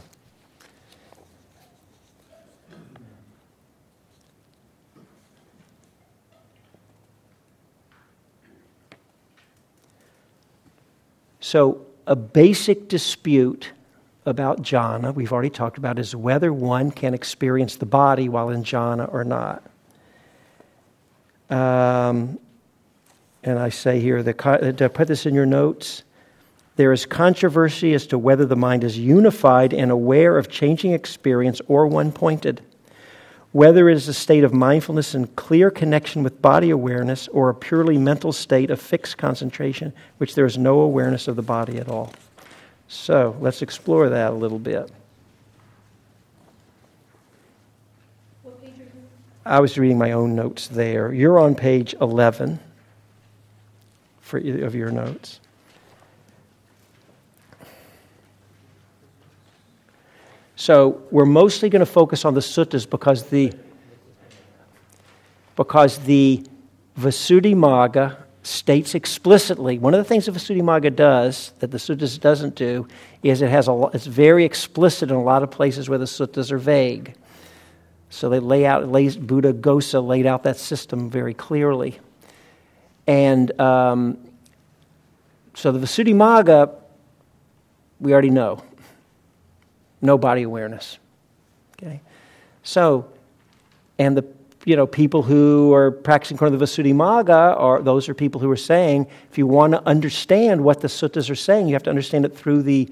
So, 11.52 11.86
a 12.08 12.16
basic 12.16 12.88
dispute 12.88 13.74
about 14.26 14.62
jhana, 14.62 15.14
we've 15.14 15.34
already 15.34 15.50
talked 15.50 15.78
about, 15.78 16.00
is 16.00 16.16
whether 16.16 16.54
one 16.54 16.92
can 16.92 17.14
experience 17.14 17.76
the 17.76 17.86
body 17.86 18.30
while 18.30 18.52
in 18.52 18.64
jhana 18.64 19.14
or 19.14 19.26
not. 19.26 19.62
Um, 21.50 22.40
and 23.44 23.60
I 23.60 23.68
say 23.68 24.00
here, 24.00 24.24
the, 24.24 24.32
to 24.78 24.88
put 24.88 25.10
this 25.10 25.26
in 25.26 25.36
your 25.36 25.46
notes, 25.46 26.04
there 26.78 26.94
is 26.94 27.06
controversy 27.06 27.94
as 27.96 28.08
to 28.08 28.18
whether 28.18 28.46
the 28.46 28.56
mind 28.56 28.86
is 28.86 28.98
unified 28.98 29.74
and 29.74 29.92
aware 29.92 30.38
of 30.38 30.48
changing 30.48 30.94
experience 30.94 31.60
or 31.68 31.86
one 31.86 32.14
pointed 32.14 32.62
whether 33.52 33.90
it 33.90 33.96
is 33.96 34.08
a 34.08 34.14
state 34.14 34.44
of 34.44 34.54
mindfulness 34.54 35.14
and 35.14 35.36
clear 35.36 35.70
connection 35.70 36.24
with 36.24 36.42
body 36.42 36.70
awareness 36.70 37.28
or 37.30 37.50
a 37.50 37.56
purely 37.56 37.98
mental 37.98 38.32
state 38.32 38.70
of 38.72 38.82
fixed 38.82 39.18
concentration, 39.18 39.92
which 40.18 40.36
there 40.36 40.46
is 40.46 40.58
no 40.58 40.80
awareness 40.80 41.28
of 41.28 41.36
the 41.36 41.42
body 41.42 41.78
at 41.78 41.90
all. 41.90 42.14
So 42.88 43.36
let's 43.40 43.62
explore 43.62 44.10
that 44.10 44.32
a 44.32 44.36
little 44.36 44.60
bit. 44.60 44.92
I 49.46 49.60
was 49.60 49.78
reading 49.78 49.98
my 49.98 50.12
own 50.12 50.36
notes 50.36 50.68
there. 50.68 51.12
You're 51.12 51.40
on 51.40 51.56
page 51.56 51.96
11 52.00 52.60
for, 54.22 54.38
of 54.38 54.76
your 54.76 54.92
notes. 54.92 55.40
So 60.62 61.02
we're 61.10 61.26
mostly 61.26 61.70
going 61.72 61.80
to 61.80 61.88
focus 61.88 62.24
on 62.24 62.36
the 62.36 62.40
suttas 62.40 62.88
because 62.88 63.24
the 63.24 63.52
because 65.56 65.98
the 65.98 66.46
Visuddhimagga 67.00 68.16
states 68.44 68.94
explicitly 68.94 69.80
one 69.80 69.96
of 69.96 69.98
the 69.98 70.04
things 70.04 70.28
the 70.28 70.32
Visuddhimagga 70.32 70.96
does 70.96 71.54
that 71.62 71.72
the 71.72 71.80
suttas 71.80 72.20
doesn't 72.20 72.54
do 72.54 72.88
is 73.24 73.42
it 73.42 73.50
has 73.50 73.68
a 73.68 73.90
it's 73.92 74.06
very 74.06 74.46
explicit 74.46 75.10
in 75.10 75.16
a 75.16 75.24
lot 75.24 75.42
of 75.42 75.50
places 75.50 75.90
where 75.90 75.98
the 75.98 76.06
suttas 76.06 76.52
are 76.52 76.60
vague. 76.60 77.16
So 78.12 78.30
they 78.30 78.38
lay 78.38 78.64
out 78.68 78.88
lays, 78.88 79.18
Buddhaghosa 79.18 80.06
laid 80.06 80.28
out 80.28 80.44
that 80.44 80.58
system 80.58 81.10
very 81.10 81.34
clearly, 81.34 81.98
and 83.08 83.60
um, 83.60 84.16
so 85.56 85.72
the 85.72 85.80
Visuddhimagga 85.80 86.76
we 88.00 88.14
already 88.14 88.30
know 88.30 88.64
no 90.02 90.18
body 90.18 90.44
awareness. 90.44 90.98
Okay? 91.78 92.02
So, 92.64 93.08
and 93.98 94.18
the 94.18 94.26
you 94.66 94.76
know, 94.76 94.86
people 94.86 95.24
who 95.24 95.74
are 95.74 95.92
practicing 95.92 96.36
according 96.36 96.58
to 96.58 96.64
the 96.64 96.72
Visuddhimagga 96.72 97.60
are 97.60 97.82
those 97.82 98.08
are 98.08 98.14
people 98.14 98.40
who 98.40 98.50
are 98.52 98.58
saying, 98.58 99.08
if 99.30 99.38
you 99.38 99.48
want 99.48 99.74
to 99.74 99.84
understand 99.88 100.64
what 100.64 100.82
the 100.82 100.88
suttas 100.88 101.30
are 101.30 101.36
saying, 101.36 101.68
you 101.68 101.74
have 101.74 101.84
to 101.84 101.90
understand 101.90 102.26
it 102.26 102.36
through 102.36 102.62
the 102.62 102.88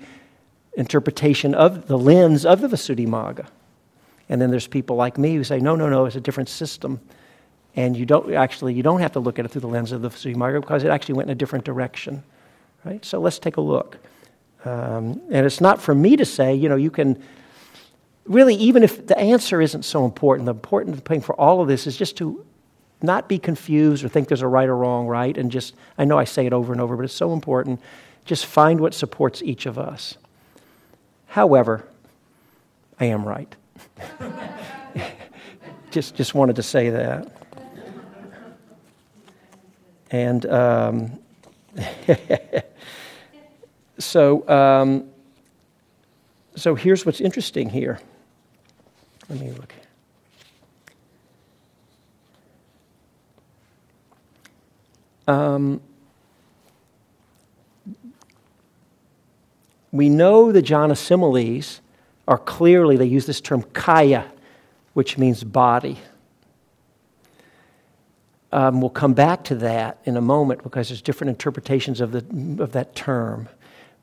interpretation 0.73 1.53
of 1.53 1.87
the 1.87 1.97
lens 1.97 2.45
of 2.45 2.61
the 2.61 2.67
Visuddhimagga. 2.67 3.47
And 4.29 4.41
then 4.41 4.51
there's 4.51 4.67
people 4.67 4.95
like 4.95 5.17
me 5.17 5.35
who 5.35 5.43
say, 5.43 5.59
no, 5.59 5.75
no, 5.75 5.89
no, 5.89 6.05
it's 6.05 6.15
a 6.15 6.21
different 6.21 6.49
system. 6.49 6.99
And 7.75 7.95
you 7.95 8.05
don't 8.05 8.33
actually 8.33 8.73
you 8.73 8.83
don't 8.83 8.99
have 8.99 9.11
to 9.13 9.19
look 9.19 9.37
at 9.37 9.45
it 9.45 9.49
through 9.49 9.61
the 9.61 9.67
lens 9.67 9.91
of 9.91 10.01
the 10.01 10.09
Visuddhimagga 10.09 10.61
because 10.61 10.83
it 10.83 10.89
actually 10.89 11.15
went 11.15 11.29
in 11.29 11.33
a 11.33 11.35
different 11.35 11.65
direction. 11.65 12.23
Right? 12.83 13.03
So 13.05 13.19
let's 13.19 13.37
take 13.37 13.57
a 13.57 13.61
look. 13.61 13.97
Um, 14.65 15.21
and 15.31 15.45
it's 15.45 15.61
not 15.61 15.81
for 15.81 15.95
me 15.95 16.17
to 16.17 16.25
say, 16.25 16.53
you 16.53 16.67
know, 16.67 16.75
you 16.75 16.91
can 16.91 17.21
really, 18.25 18.55
even 18.55 18.83
if 18.83 19.07
the 19.07 19.17
answer 19.17 19.61
isn't 19.61 19.83
so 19.83 20.05
important, 20.05 20.45
the 20.45 20.53
important 20.53 21.03
thing 21.05 21.21
for 21.21 21.33
all 21.39 21.61
of 21.61 21.67
this 21.67 21.87
is 21.87 21.97
just 21.97 22.17
to 22.17 22.45
not 23.01 23.29
be 23.29 23.39
confused 23.39 24.03
or 24.03 24.09
think 24.09 24.27
there's 24.27 24.41
a 24.41 24.47
right 24.47 24.67
or 24.67 24.75
wrong 24.75 25.07
right. 25.07 25.37
And 25.37 25.51
just, 25.51 25.75
I 25.97 26.05
know 26.05 26.17
I 26.17 26.25
say 26.25 26.45
it 26.45 26.53
over 26.53 26.73
and 26.73 26.81
over, 26.81 26.95
but 26.95 27.05
it's 27.05 27.13
so 27.13 27.33
important. 27.33 27.79
Just 28.25 28.45
find 28.45 28.79
what 28.79 28.93
supports 28.93 29.41
each 29.41 29.65
of 29.65 29.79
us. 29.79 30.17
However, 31.27 31.85
I 32.99 33.05
am 33.05 33.25
right. 33.25 33.55
just, 35.91 36.15
just 36.15 36.35
wanted 36.35 36.57
to 36.57 36.63
say 36.63 36.89
that. 36.89 37.31
And 40.11 40.45
um, 40.47 41.19
so, 43.99 44.47
um, 44.49 45.09
so 46.55 46.75
here's 46.75 47.05
what's 47.05 47.21
interesting 47.21 47.69
here. 47.69 47.99
Let 49.29 49.39
me 49.39 49.51
look. 49.51 49.73
Um, 55.27 55.79
we 59.91 60.09
know 60.09 60.51
the 60.51 60.63
jhana 60.63 60.97
similes 60.97 61.81
are 62.27 62.39
clearly, 62.39 62.97
they 62.97 63.05
use 63.05 63.27
this 63.27 63.39
term 63.39 63.61
kaya, 63.61 64.25
which 64.93 65.17
means 65.19 65.43
body. 65.43 65.99
Um, 68.51 68.81
we'll 68.81 68.89
come 68.89 69.13
back 69.13 69.43
to 69.45 69.55
that 69.55 69.99
in 70.05 70.17
a 70.17 70.21
moment 70.21 70.63
because 70.63 70.89
there's 70.89 71.03
different 71.03 71.29
interpretations 71.29 72.01
of, 72.01 72.11
the, 72.11 72.63
of 72.63 72.71
that 72.71 72.95
term. 72.95 73.47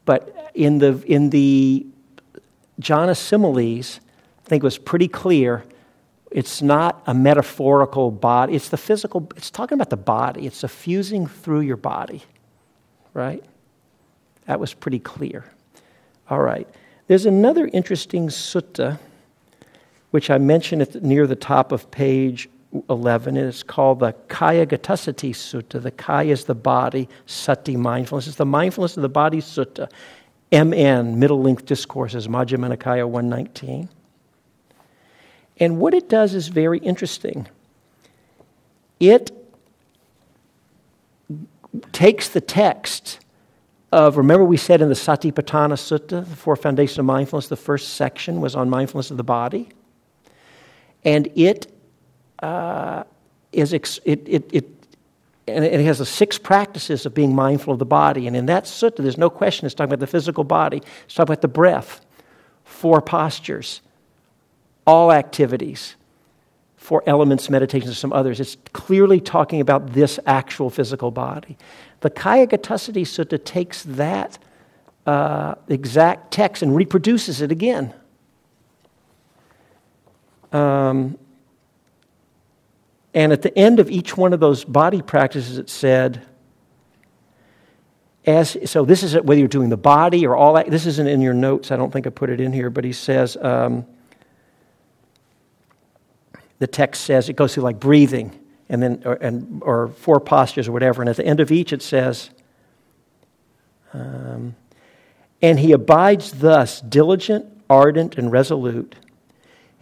But 0.07 0.53
in 0.55 0.79
the, 0.79 1.03
in 1.07 1.29
the 1.29 1.87
jhana 2.81 3.15
similes, 3.15 4.01
I 4.39 4.49
think 4.49 4.63
it 4.63 4.67
was 4.67 4.79
pretty 4.79 5.09
clear 5.09 5.65
it's 6.31 6.63
not 6.63 7.03
a 7.07 7.15
metaphorical 7.15 8.11
body, 8.11 8.55
it's 8.55 8.69
the 8.69 8.77
physical, 8.77 9.29
it's 9.37 9.51
talking 9.51 9.77
about 9.77 9.91
the 9.91 9.97
body, 9.97 10.47
it's 10.47 10.59
suffusing 10.59 11.27
through 11.27 11.61
your 11.61 11.77
body, 11.77 12.23
right? 13.15 13.45
That 14.47 14.61
was 14.61 14.75
pretty 14.75 14.99
clear. 14.99 15.45
All 16.29 16.41
right. 16.41 16.69
There's 17.07 17.27
another 17.27 17.69
interesting 17.73 18.29
sutta, 18.29 18.99
which 20.11 20.31
I 20.31 20.39
mentioned 20.39 20.83
at 20.83 20.93
the, 20.93 21.01
near 21.01 21.27
the 21.27 21.37
top 21.37 21.73
of 21.73 21.91
page 21.91 22.49
11. 22.89 23.37
It's 23.37 23.63
called 23.63 24.01
the 24.01 24.13
Kaya 24.29 24.67
Gatasati 24.67 25.31
Sutta. 25.31 25.83
The 25.83 25.91
Kaya 25.91 26.33
is 26.33 26.45
the 26.45 26.55
body, 26.55 27.09
Sati, 27.27 27.77
mindfulness. 27.77 28.27
It's 28.27 28.37
the 28.37 28.47
mindfulness 28.47 28.97
of 28.97 29.03
the 29.03 29.09
body 29.09 29.41
sutta. 29.41 29.89
MN, 30.53 31.19
Middle 31.19 31.43
Length 31.43 31.67
Discourses, 31.67 32.29
Majjhima 32.29 32.75
Nikaya 32.75 33.09
119. 33.09 33.89
And 35.59 35.79
what 35.79 35.95
it 35.95 36.09
does 36.09 36.35
is 36.35 36.49
very 36.49 36.79
interesting. 36.79 37.49
It 39.01 39.31
takes 41.93 42.29
the 42.29 42.41
text 42.41 43.21
of, 43.93 44.17
remember 44.17 44.45
we 44.45 44.57
said 44.57 44.81
in 44.81 44.89
the 44.89 44.95
Satipatthana 44.95 45.75
Sutta, 45.75 46.29
the 46.29 46.37
four 46.37 46.57
foundations 46.57 46.99
of 46.99 47.05
mindfulness, 47.05 47.49
the 47.49 47.57
first 47.57 47.95
section 47.95 48.41
was 48.41 48.55
on 48.55 48.71
mindfulness 48.71 49.11
of 49.11 49.17
the 49.17 49.25
body. 49.25 49.69
And 51.05 51.29
it 51.35 51.73
uh, 52.41 53.05
is 53.53 53.73
ex- 53.75 54.01
it, 54.05 54.23
it, 54.27 54.51
it, 54.53 54.67
and 55.49 55.65
it 55.65 55.85
has 55.85 55.99
the 55.99 56.07
six 56.07 56.39
practices 56.39 57.07
of 57.07 57.15
being 57.15 57.35
mindful 57.35 57.73
of 57.73 57.79
the 57.79 57.87
body. 57.87 58.27
And 58.27 58.37
in 58.37 58.47
that 58.47 58.65
sutta, 58.65 58.97
there's 58.97 59.19
no 59.19 59.31
question 59.31 59.67
it's 59.67 59.75
talking 59.75 59.93
about 59.93 60.01
the 60.01 60.07
physical 60.07 60.45
body, 60.45 60.83
it's 61.05 61.15
talking 61.15 61.33
about 61.33 61.43
the 61.43 61.49
breath, 61.49 62.05
four 62.65 63.01
postures, 63.01 63.81
all 64.87 65.13
activities, 65.13 65.97
four 66.77 67.03
elements, 67.07 67.49
meditations, 67.51 67.93
or 67.93 67.95
some 67.95 68.13
others. 68.13 68.41
It's 68.41 68.57
clearly 68.73 69.21
talking 69.21 69.61
about 69.61 69.93
this 69.93 70.21
actual 70.27 70.71
physical 70.71 71.11
body. 71.11 71.57
The 72.01 72.11
Kaya 72.11 72.47
Gatasati 72.47 73.03
Sutta 73.03 73.43
takes 73.43 73.83
that 73.85 74.39
uh, 75.07 75.55
exact 75.69 76.33
text 76.33 76.63
and 76.63 76.75
reproduces 76.75 77.41
it 77.41 77.51
again. 77.51 77.95
Um, 80.53 81.19
and 83.17 83.33
at 83.33 83.41
the 83.41 83.59
end 83.59 83.81
of 83.81 83.91
each 83.91 84.15
one 84.15 84.35
of 84.35 84.41
those 84.41 84.63
body 84.63 85.01
practices, 85.01 85.57
it 85.57 85.71
said, 85.71 86.21
as, 88.27 88.59
so 88.67 88.85
this 88.85 89.03
is 89.03 89.15
whether 89.15 89.39
you're 89.39 89.49
doing 89.49 89.71
the 89.71 89.77
body 89.79 90.27
or 90.27 90.37
all 90.37 90.53
that. 90.53 90.71
This 90.71 90.85
isn't 90.85 91.09
in 91.09 91.23
your 91.23 91.33
notes. 91.33 91.71
I 91.71 91.77
don't 91.77 91.91
think 91.91 92.07
I 92.07 92.11
put 92.11 92.29
it 92.29 92.43
in 92.43 92.53
here, 92.53 92.69
but 92.69 92.85
he 92.85 92.93
says, 92.93 93.39
um, 93.41 93.87
the 96.59 96.67
text 96.67 97.05
says, 97.05 97.31
it 97.31 97.37
goes 97.37 97.55
through 97.55 97.63
like 97.63 97.81
breathing 97.81 98.39
and 98.69 98.83
then, 98.83 99.03
or, 99.07 99.15
and, 99.15 99.63
or 99.63 99.89
four 99.89 100.21
postures 100.21 100.69
or 100.69 100.73
whatever. 100.73 101.01
And 101.01 101.09
at 101.09 101.17
the 101.17 101.25
end 101.25 101.41
of 101.41 101.51
each, 101.51 101.73
it 101.73 101.81
says, 101.81 102.29
um, 103.95 104.57
and 105.41 105.59
he 105.59 105.73
abides 105.73 106.33
thus, 106.33 106.83
diligent, 106.83 107.47
ardent, 107.71 108.19
and 108.19 108.31
resolute. 108.31 108.95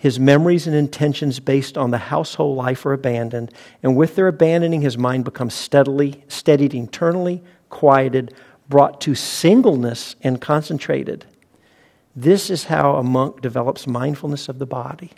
His 0.04 0.20
memories 0.20 0.66
and 0.66 0.76
intentions 0.76 1.40
based 1.40 1.78
on 1.78 1.90
the 1.90 1.96
household 1.96 2.58
life 2.58 2.84
are 2.84 2.92
abandoned, 2.92 3.50
and 3.82 3.96
with 3.96 4.16
their 4.16 4.28
abandoning, 4.28 4.82
his 4.82 4.98
mind 4.98 5.24
becomes 5.24 5.54
steadily, 5.54 6.22
steadied 6.28 6.74
internally, 6.74 7.42
quieted, 7.70 8.34
brought 8.68 9.00
to 9.00 9.14
singleness, 9.14 10.14
and 10.20 10.42
concentrated. 10.42 11.24
This 12.14 12.50
is 12.50 12.64
how 12.64 12.96
a 12.96 13.02
monk 13.02 13.40
develops 13.40 13.86
mindfulness 13.86 14.50
of 14.50 14.58
the 14.58 14.66
body. 14.66 15.10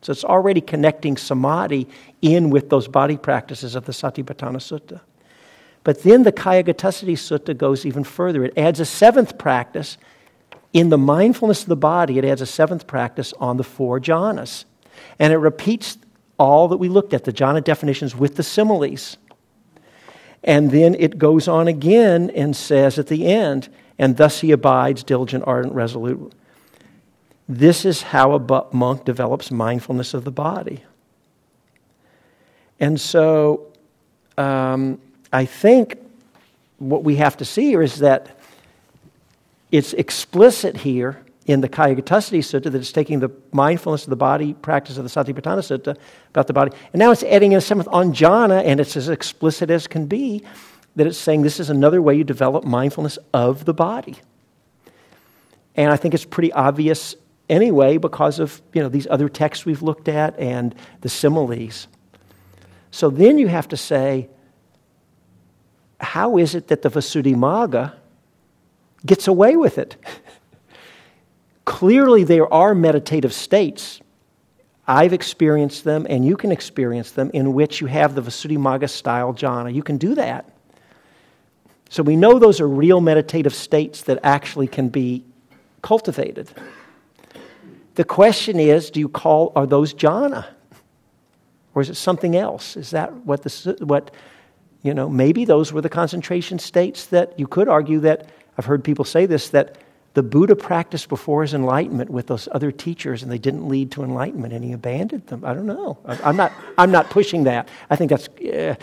So 0.00 0.10
it's 0.10 0.24
already 0.24 0.60
connecting 0.60 1.16
samadhi 1.16 1.86
in 2.20 2.50
with 2.50 2.68
those 2.68 2.88
body 2.88 3.16
practices 3.16 3.76
of 3.76 3.84
the 3.84 3.92
Satipatthana 3.92 4.56
Sutta. 4.56 5.02
But 5.84 6.02
then 6.02 6.24
the 6.24 6.32
Kayagatasati 6.32 7.12
Sutta 7.12 7.56
goes 7.56 7.86
even 7.86 8.02
further. 8.02 8.42
It 8.46 8.58
adds 8.58 8.80
a 8.80 8.86
seventh 8.86 9.38
practice. 9.38 9.98
In 10.72 10.88
the 10.88 10.98
mindfulness 10.98 11.62
of 11.62 11.68
the 11.68 11.76
body, 11.76 12.18
it 12.18 12.24
adds 12.24 12.40
a 12.40 12.46
seventh 12.46 12.86
practice 12.86 13.32
on 13.34 13.56
the 13.56 13.64
four 13.64 14.00
jhanas. 14.00 14.64
And 15.18 15.32
it 15.32 15.36
repeats 15.36 15.98
all 16.38 16.68
that 16.68 16.78
we 16.78 16.88
looked 16.88 17.12
at, 17.12 17.24
the 17.24 17.32
jhana 17.32 17.62
definitions 17.62 18.16
with 18.16 18.36
the 18.36 18.42
similes. 18.42 19.18
And 20.42 20.70
then 20.70 20.94
it 20.94 21.18
goes 21.18 21.46
on 21.46 21.68
again 21.68 22.30
and 22.30 22.56
says 22.56 22.98
at 22.98 23.06
the 23.06 23.26
end, 23.26 23.68
and 23.98 24.16
thus 24.16 24.40
he 24.40 24.50
abides, 24.50 25.04
diligent, 25.04 25.44
ardent, 25.46 25.74
resolute. 25.74 26.32
This 27.48 27.84
is 27.84 28.02
how 28.02 28.34
a 28.34 28.74
monk 28.74 29.04
develops 29.04 29.50
mindfulness 29.50 30.14
of 30.14 30.24
the 30.24 30.30
body. 30.30 30.82
And 32.80 33.00
so, 33.00 33.66
um, 34.38 35.00
I 35.32 35.44
think 35.44 35.98
what 36.78 37.04
we 37.04 37.16
have 37.16 37.36
to 37.36 37.44
see 37.44 37.66
here 37.66 37.82
is 37.82 37.98
that 37.98 38.38
it's 39.72 39.94
explicit 39.94 40.76
here 40.76 41.24
in 41.46 41.60
the 41.60 41.68
Kayagatasati 41.68 42.38
Sutta 42.38 42.70
that 42.70 42.74
it's 42.74 42.92
taking 42.92 43.18
the 43.18 43.30
mindfulness 43.50 44.04
of 44.04 44.10
the 44.10 44.16
body 44.16 44.52
practice 44.52 44.96
of 44.98 45.04
the 45.04 45.10
Satipatthana 45.10 45.58
Sutta 45.58 45.96
about 46.28 46.46
the 46.46 46.52
body. 46.52 46.70
And 46.92 47.00
now 47.00 47.10
it's 47.10 47.24
adding 47.24 47.52
in 47.52 47.58
a 47.58 47.60
seventh 47.60 47.88
on 47.90 48.12
jhana, 48.12 48.62
and 48.64 48.78
it's 48.78 48.96
as 48.96 49.08
explicit 49.08 49.70
as 49.70 49.88
can 49.88 50.06
be 50.06 50.44
that 50.94 51.06
it's 51.06 51.18
saying 51.18 51.42
this 51.42 51.58
is 51.58 51.70
another 51.70 52.00
way 52.02 52.14
you 52.14 52.22
develop 52.22 52.64
mindfulness 52.64 53.18
of 53.32 53.64
the 53.64 53.74
body. 53.74 54.16
And 55.74 55.90
I 55.90 55.96
think 55.96 56.14
it's 56.14 56.26
pretty 56.26 56.52
obvious 56.52 57.16
anyway 57.48 57.96
because 57.96 58.38
of 58.38 58.60
you 58.74 58.82
know, 58.82 58.90
these 58.90 59.06
other 59.10 59.28
texts 59.28 59.64
we've 59.64 59.82
looked 59.82 60.08
at 60.08 60.38
and 60.38 60.74
the 61.00 61.08
similes. 61.08 61.88
So 62.90 63.08
then 63.08 63.38
you 63.38 63.48
have 63.48 63.68
to 63.68 63.76
say, 63.76 64.28
how 65.98 66.36
is 66.36 66.54
it 66.54 66.68
that 66.68 66.82
the 66.82 66.90
Visuddhimagga 66.90 67.94
gets 69.04 69.28
away 69.28 69.56
with 69.56 69.78
it? 69.78 69.96
Clearly, 71.64 72.24
there 72.24 72.52
are 72.52 72.74
meditative 72.74 73.32
states. 73.32 74.00
I've 74.86 75.12
experienced 75.12 75.84
them, 75.84 76.06
and 76.08 76.24
you 76.24 76.36
can 76.36 76.50
experience 76.50 77.12
them, 77.12 77.30
in 77.32 77.54
which 77.54 77.80
you 77.80 77.86
have 77.86 78.14
the 78.14 78.22
Visuddhimagga 78.22 78.90
style 78.90 79.32
jhana. 79.32 79.72
You 79.72 79.82
can 79.82 79.96
do 79.96 80.14
that. 80.16 80.50
So 81.88 82.02
we 82.02 82.16
know 82.16 82.38
those 82.38 82.60
are 82.60 82.68
real 82.68 83.00
meditative 83.00 83.54
states 83.54 84.02
that 84.04 84.18
actually 84.22 84.66
can 84.66 84.88
be 84.88 85.24
cultivated. 85.82 86.50
The 87.96 88.04
question 88.04 88.58
is 88.58 88.90
do 88.90 88.98
you 88.98 89.08
call, 89.08 89.52
are 89.54 89.66
those 89.66 89.92
jhana? 89.92 90.46
Or 91.74 91.82
is 91.82 91.90
it 91.90 91.96
something 91.96 92.36
else? 92.36 92.76
Is 92.76 92.90
that 92.90 93.12
what, 93.26 93.42
the, 93.42 93.76
what 93.80 94.10
you 94.82 94.94
know, 94.94 95.08
maybe 95.08 95.44
those 95.44 95.72
were 95.72 95.80
the 95.80 95.88
concentration 95.88 96.58
states 96.58 97.06
that 97.06 97.38
you 97.38 97.46
could 97.46 97.68
argue 97.68 98.00
that, 98.00 98.28
I've 98.58 98.64
heard 98.64 98.84
people 98.84 99.04
say 99.04 99.26
this, 99.26 99.48
that 99.50 99.78
the 100.14 100.22
Buddha 100.22 100.54
practiced 100.54 101.08
before 101.08 101.42
his 101.42 101.54
enlightenment 101.54 102.10
with 102.10 102.26
those 102.26 102.48
other 102.52 102.70
teachers 102.70 103.22
and 103.22 103.32
they 103.32 103.38
didn't 103.38 103.66
lead 103.66 103.90
to 103.92 104.02
enlightenment 104.02 104.52
and 104.52 104.62
he 104.62 104.72
abandoned 104.72 105.26
them. 105.26 105.44
I 105.44 105.54
don't 105.54 105.66
know. 105.66 105.98
I'm 106.04 106.36
not, 106.36 106.52
I'm 106.76 106.90
not 106.90 107.08
pushing 107.08 107.44
that. 107.44 107.68
I 107.88 107.96
think 107.96 108.10
that's, 108.10 108.28
uh, 108.28 108.74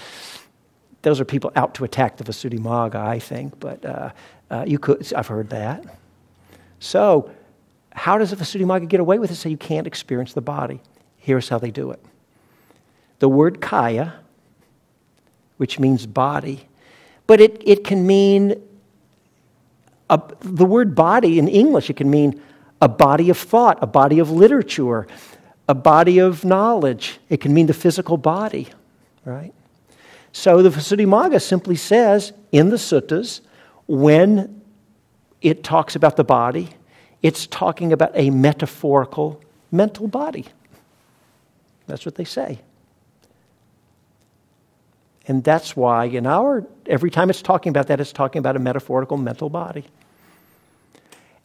those 1.03 1.19
are 1.19 1.25
people 1.25 1.51
out 1.55 1.75
to 1.75 1.84
attack 1.84 2.17
the 2.17 2.23
Visuddhimagga, 2.23 2.95
I 2.95 3.19
think, 3.19 3.60
but 3.60 3.86
uh, 3.86 4.10
uh, 4.49 4.65
you 4.67 4.79
could, 4.79 5.13
I've 5.13 5.27
heard 5.27 5.49
that. 5.51 5.84
So, 6.79 7.32
how 7.91 8.17
does 8.17 8.32
the 8.32 8.36
Visuddhimagga 8.36 8.88
get 8.88 8.99
away 8.99 9.19
with 9.19 9.32
it 9.32 9.36
so 9.36 9.49
you 9.49 9.58
can't 9.58 9.86
experience 9.86 10.34
the 10.34 10.41
body? 10.41 10.82
Here's 11.17 11.49
how 11.49 11.60
they 11.60 11.71
do 11.71 11.91
it. 11.91 12.03
The 13.19 13.29
word 13.29 13.62
kaya, 13.62 14.15
which 15.58 15.79
means 15.79 16.05
body. 16.05 16.67
But 17.27 17.41
it, 17.41 17.62
it 17.65 17.84
can 17.84 18.08
mean, 18.08 18.62
a, 20.10 20.22
the 20.41 20.65
word 20.65 20.95
body 20.95 21.39
in 21.39 21.48
English, 21.48 21.89
it 21.89 21.98
can 21.98 22.10
mean 22.10 22.41
a 22.82 22.88
body 22.88 23.30
of 23.30 23.38
thought, 23.38 23.78
a 23.82 23.88
body 23.88 24.19
of 24.19 24.32
literature, 24.32 25.08
a 25.67 25.76
body 25.76 26.19
of 26.19 26.45
knowledge. 26.45 27.19
It 27.30 27.41
can 27.41 27.54
mean 27.54 27.67
the 27.67 27.74
physical 27.74 28.17
body, 28.17 28.69
right? 29.26 29.54
So 30.32 30.62
the 30.62 30.69
Visuddhimagga 30.69 31.41
simply 31.41 31.76
says 31.76 32.34
in 32.52 32.69
the 32.69 32.78
suttas, 32.78 33.41
when 33.88 34.62
it 35.41 35.63
talks 35.63 35.95
about 35.95 36.15
the 36.15 36.24
body, 36.24 36.69
it's 37.22 37.48
talking 37.48 37.91
about 37.91 38.12
a 38.13 38.30
metaphorical 38.30 39.41
mental 39.72 40.08
body. 40.08 40.45
That's 41.88 42.06
what 42.06 42.15
they 42.15 42.24
say. 42.24 42.60
And 45.29 45.43
that's 45.43 45.75
why 45.77 46.05
in 46.05 46.25
our, 46.25 46.65
every 46.87 47.11
time 47.11 47.29
it's 47.29 47.43
talking 47.43 47.69
about 47.69 47.85
that, 47.87 47.99
it's 47.99 48.11
talking 48.11 48.39
about 48.39 48.55
a 48.55 48.59
metaphorical 48.59 49.15
mental 49.15 49.47
body. 49.47 49.85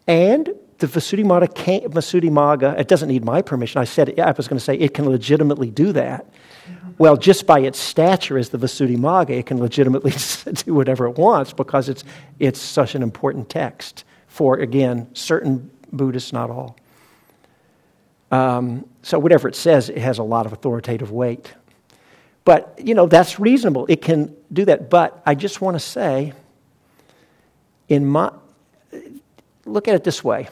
And 0.07 0.55
the 0.79 0.87
Visuddhimagga, 0.87 2.81
it 2.81 2.89
doesn't 2.89 3.09
need 3.11 3.27
my 3.27 3.43
permission. 3.43 3.83
I 3.83 3.85
said, 3.85 4.19
I 4.19 4.31
was 4.33 4.49
going 4.49 4.59
to 4.59 4.65
say 4.65 4.75
it 4.75 4.95
can 4.95 5.07
legitimately 5.07 5.71
do 5.71 5.93
that. 5.93 6.27
Well, 6.97 7.19
just 7.19 7.47
by 7.47 7.61
its 7.61 7.79
stature 7.79 8.39
as 8.39 8.49
the 8.49 8.59
Visuddhimagga, 8.59 9.31
it 9.31 9.45
can 9.47 9.59
legitimately 9.59 10.13
do 10.65 10.75
whatever 10.75 11.07
it 11.07 11.19
wants 11.19 11.53
because 11.53 11.91
it's, 11.91 12.05
it's 12.39 12.61
such 12.61 12.95
an 12.95 13.03
important 13.03 13.51
text 13.51 14.05
for, 14.29 14.57
again, 14.59 15.09
certain 15.13 15.71
Buddhists, 15.93 16.33
not 16.33 16.49
all. 16.49 16.79
Um, 18.31 18.89
so 19.03 19.19
whatever 19.19 19.47
it 19.47 19.55
says, 19.55 19.91
it 19.91 19.99
has 19.99 20.17
a 20.17 20.23
lot 20.23 20.47
of 20.47 20.55
authoritative 20.55 21.13
weight. 21.13 21.53
But, 22.45 22.79
you 22.83 22.95
know, 22.95 23.07
that's 23.07 23.41
reasonable. 23.41 23.87
It 23.89 24.03
can 24.03 24.37
do 24.53 24.65
that. 24.67 24.91
But 24.91 25.23
I 25.25 25.35
just 25.35 25.61
want 25.61 25.77
to 25.77 25.81
say, 25.81 26.33
in 27.89 28.05
my, 28.07 28.31
look 29.65 29.89
at 29.89 29.95
it 29.95 30.05
this 30.05 30.23
way. 30.23 30.49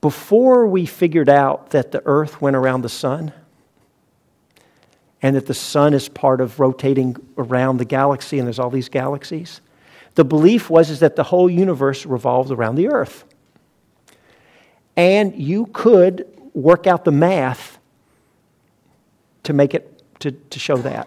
Before 0.00 0.66
we 0.66 0.84
figured 0.84 1.28
out 1.28 1.70
that 1.70 1.92
the 1.92 2.02
earth 2.04 2.40
went 2.40 2.56
around 2.56 2.82
the 2.82 2.88
sun, 2.88 3.32
and 5.22 5.36
that 5.36 5.46
the 5.46 5.54
sun 5.54 5.94
is 5.94 6.08
part 6.08 6.42
of 6.42 6.60
rotating 6.60 7.16
around 7.38 7.78
the 7.78 7.84
galaxy, 7.86 8.38
and 8.38 8.46
there's 8.46 8.58
all 8.58 8.68
these 8.68 8.90
galaxies, 8.90 9.62
the 10.16 10.24
belief 10.24 10.68
was 10.68 10.90
is 10.90 11.00
that 11.00 11.16
the 11.16 11.22
whole 11.22 11.48
universe 11.48 12.04
revolves 12.04 12.50
around 12.50 12.74
the 12.74 12.88
earth. 12.88 13.24
And 14.96 15.34
you 15.34 15.66
could 15.66 16.26
work 16.52 16.86
out 16.86 17.04
the 17.04 17.12
math 17.12 17.78
to 19.44 19.52
make 19.52 19.72
it 19.74 19.93
to, 20.24 20.32
to 20.32 20.58
show 20.58 20.78
that. 20.78 21.06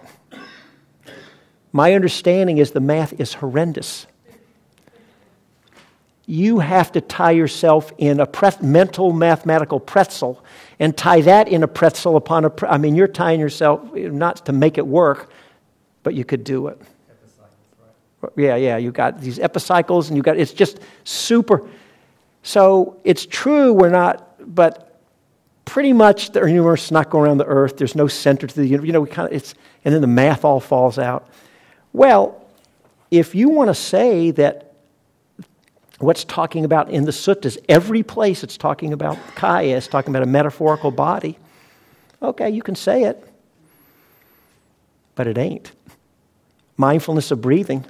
My 1.71 1.93
understanding 1.93 2.59
is 2.59 2.71
the 2.71 2.79
math 2.79 3.19
is 3.19 3.33
horrendous. 3.33 4.05
You 6.27 6.59
have 6.59 6.91
to 6.91 7.01
tie 7.01 7.31
yourself 7.31 7.91
in 7.97 8.19
a 8.19 8.27
pre- 8.27 8.51
mental 8.61 9.13
mathematical 9.13 9.79
pretzel 9.79 10.43
and 10.79 10.95
tie 10.95 11.21
that 11.21 11.47
in 11.47 11.63
a 11.63 11.67
pretzel 11.67 12.15
upon 12.15 12.45
a. 12.45 12.49
Pre- 12.51 12.69
I 12.69 12.77
mean, 12.77 12.95
you're 12.95 13.07
tying 13.07 13.39
yourself 13.39 13.91
not 13.95 14.45
to 14.45 14.53
make 14.53 14.77
it 14.77 14.85
work, 14.85 15.31
but 16.03 16.13
you 16.13 16.23
could 16.23 16.43
do 16.43 16.67
it. 16.67 16.79
Right? 18.21 18.31
Yeah, 18.35 18.55
yeah. 18.55 18.77
You 18.77 18.91
got 18.91 19.19
these 19.19 19.39
epicycles, 19.39 20.09
and 20.09 20.17
you 20.17 20.21
got 20.21 20.37
it's 20.37 20.53
just 20.53 20.79
super. 21.05 21.67
So 22.43 22.99
it's 23.03 23.25
true 23.25 23.73
we're 23.73 23.89
not, 23.89 24.55
but 24.55 24.86
pretty 25.67 25.93
much 25.93 26.31
the 26.31 26.43
universe 26.45 26.85
is 26.85 26.91
not 26.91 27.09
going 27.09 27.25
around 27.25 27.37
the 27.37 27.45
earth. 27.45 27.77
There's 27.77 27.93
no 27.93 28.07
center 28.07 28.47
to 28.47 28.55
the 28.55 28.65
universe. 28.65 28.87
You 28.87 28.93
know, 28.93 29.01
we 29.01 29.09
kind 29.09 29.27
of, 29.27 29.35
it's, 29.35 29.53
and 29.85 29.93
then 29.93 30.01
the 30.01 30.07
math 30.07 30.43
all 30.43 30.59
falls 30.59 30.97
out. 30.97 31.29
Well, 31.93 32.43
if 33.11 33.35
you 33.35 33.49
want 33.49 33.69
to 33.69 33.75
say 33.75 34.31
that 34.31 34.73
what's 35.99 36.23
talking 36.23 36.65
about 36.65 36.89
in 36.89 37.05
the 37.05 37.11
suttas, 37.11 37.57
every 37.67 38.01
place 38.01 38.43
it's 38.43 38.57
talking 38.57 38.93
about 38.93 39.17
kaya, 39.35 39.77
it's 39.77 39.87
talking 39.87 40.11
about 40.11 40.23
a 40.23 40.27
metaphorical 40.27 40.89
body, 40.89 41.37
okay, 42.21 42.49
you 42.49 42.61
can 42.61 42.75
say 42.75 43.03
it, 43.03 43.27
but 45.15 45.27
it 45.27 45.37
ain't. 45.37 45.71
Mindfulness 46.77 47.31
of 47.31 47.41
breathing, 47.41 47.85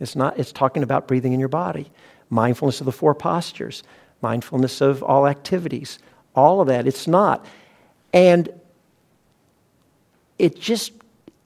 it's 0.00 0.16
not, 0.16 0.38
it's 0.38 0.52
talking 0.52 0.82
about 0.82 1.06
breathing 1.06 1.32
in 1.32 1.40
your 1.40 1.48
body. 1.48 1.90
Mindfulness 2.30 2.80
of 2.80 2.86
the 2.86 2.92
four 2.92 3.14
postures, 3.14 3.82
mindfulness 4.22 4.80
of 4.80 5.02
all 5.02 5.26
activities, 5.26 5.98
all 6.34 6.60
of 6.60 6.68
that. 6.68 6.86
It's 6.86 7.06
not. 7.06 7.44
And 8.12 8.48
it 10.38 10.58
just, 10.58 10.92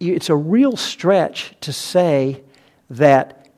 it's 0.00 0.30
a 0.30 0.36
real 0.36 0.76
stretch 0.76 1.54
to 1.62 1.72
say 1.72 2.42
that 2.90 3.48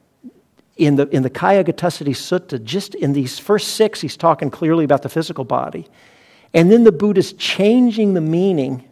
in 0.77 0.97
the, 0.97 1.09
in 1.09 1.23
the 1.23 1.31
Kaya 1.31 1.65
Gatasati 1.65 2.15
Sutta, 2.15 2.63
just 2.63 2.95
in 2.95 3.13
these 3.13 3.39
first 3.39 3.75
six, 3.75 4.01
he's 4.01 4.17
talking 4.17 4.51
clearly 4.51 4.85
about 4.85 5.03
the 5.03 5.09
physical 5.09 5.45
body. 5.45 5.87
And 6.53 6.71
then 6.71 6.85
the 6.85 6.93
Buddha's 6.93 7.33
changing 7.33 8.15
the 8.15 8.21
meaning 8.21 8.87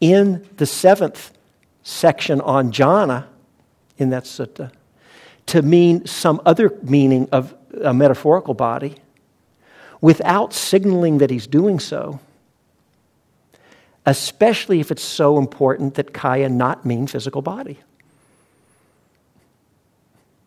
in 0.00 0.46
the 0.56 0.66
seventh 0.66 1.32
section 1.82 2.40
on 2.40 2.72
jhana 2.72 3.26
in 3.98 4.10
that 4.10 4.24
sutta 4.24 4.70
to 5.46 5.62
mean 5.62 6.06
some 6.06 6.40
other 6.46 6.78
meaning 6.82 7.28
of 7.32 7.54
a 7.82 7.92
metaphorical 7.92 8.54
body 8.54 8.96
without 10.00 10.52
signaling 10.52 11.18
that 11.18 11.30
he's 11.30 11.46
doing 11.46 11.78
so, 11.78 12.20
especially 14.06 14.80
if 14.80 14.90
it's 14.90 15.02
so 15.02 15.38
important 15.38 15.94
that 15.94 16.14
kaya 16.14 16.48
not 16.48 16.86
mean 16.86 17.06
physical 17.06 17.42
body. 17.42 17.78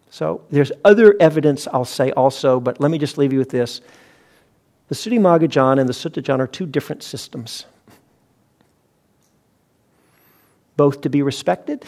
So 0.10 0.42
there's 0.52 0.72
other 0.86 1.16
evidence 1.20 1.68
I'll 1.68 1.86
say 1.86 2.12
also, 2.12 2.60
but 2.60 2.80
let 2.80 2.92
me 2.92 2.98
just 2.98 3.18
leave 3.18 3.34
you 3.34 3.40
with 3.40 3.50
this. 3.50 3.82
The 4.90 4.96
Visuddhimagga 4.96 5.80
and 5.80 5.90
the 5.90 5.94
Sutta 5.94 6.40
are 6.40 6.48
two 6.48 6.66
different 6.66 7.04
systems, 7.04 7.66
both 10.78 11.02
to 11.02 11.10
be 11.10 11.22
respected, 11.22 11.86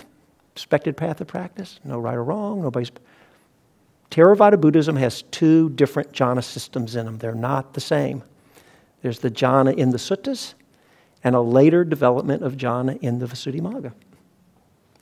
respected 0.55 0.97
path 0.97 1.21
of 1.21 1.27
practice, 1.27 1.79
no 1.83 1.99
right 1.99 2.15
or 2.15 2.23
wrong, 2.23 2.61
nobody's. 2.61 2.91
Theravada 4.11 4.59
Buddhism 4.59 4.95
has 4.95 5.23
two 5.23 5.69
different 5.71 6.13
jhana 6.13 6.43
systems 6.43 6.95
in 6.95 7.05
them. 7.05 7.17
They're 7.17 7.35
not 7.35 7.73
the 7.73 7.81
same. 7.81 8.23
There's 9.01 9.19
the 9.19 9.31
jhana 9.31 9.75
in 9.75 9.91
the 9.91 9.97
suttas 9.97 10.53
and 11.23 11.35
a 11.35 11.41
later 11.41 11.83
development 11.83 12.43
of 12.43 12.55
jhana 12.55 12.97
in 13.01 13.19
the 13.19 13.25
Visuddhimagga. 13.25 13.93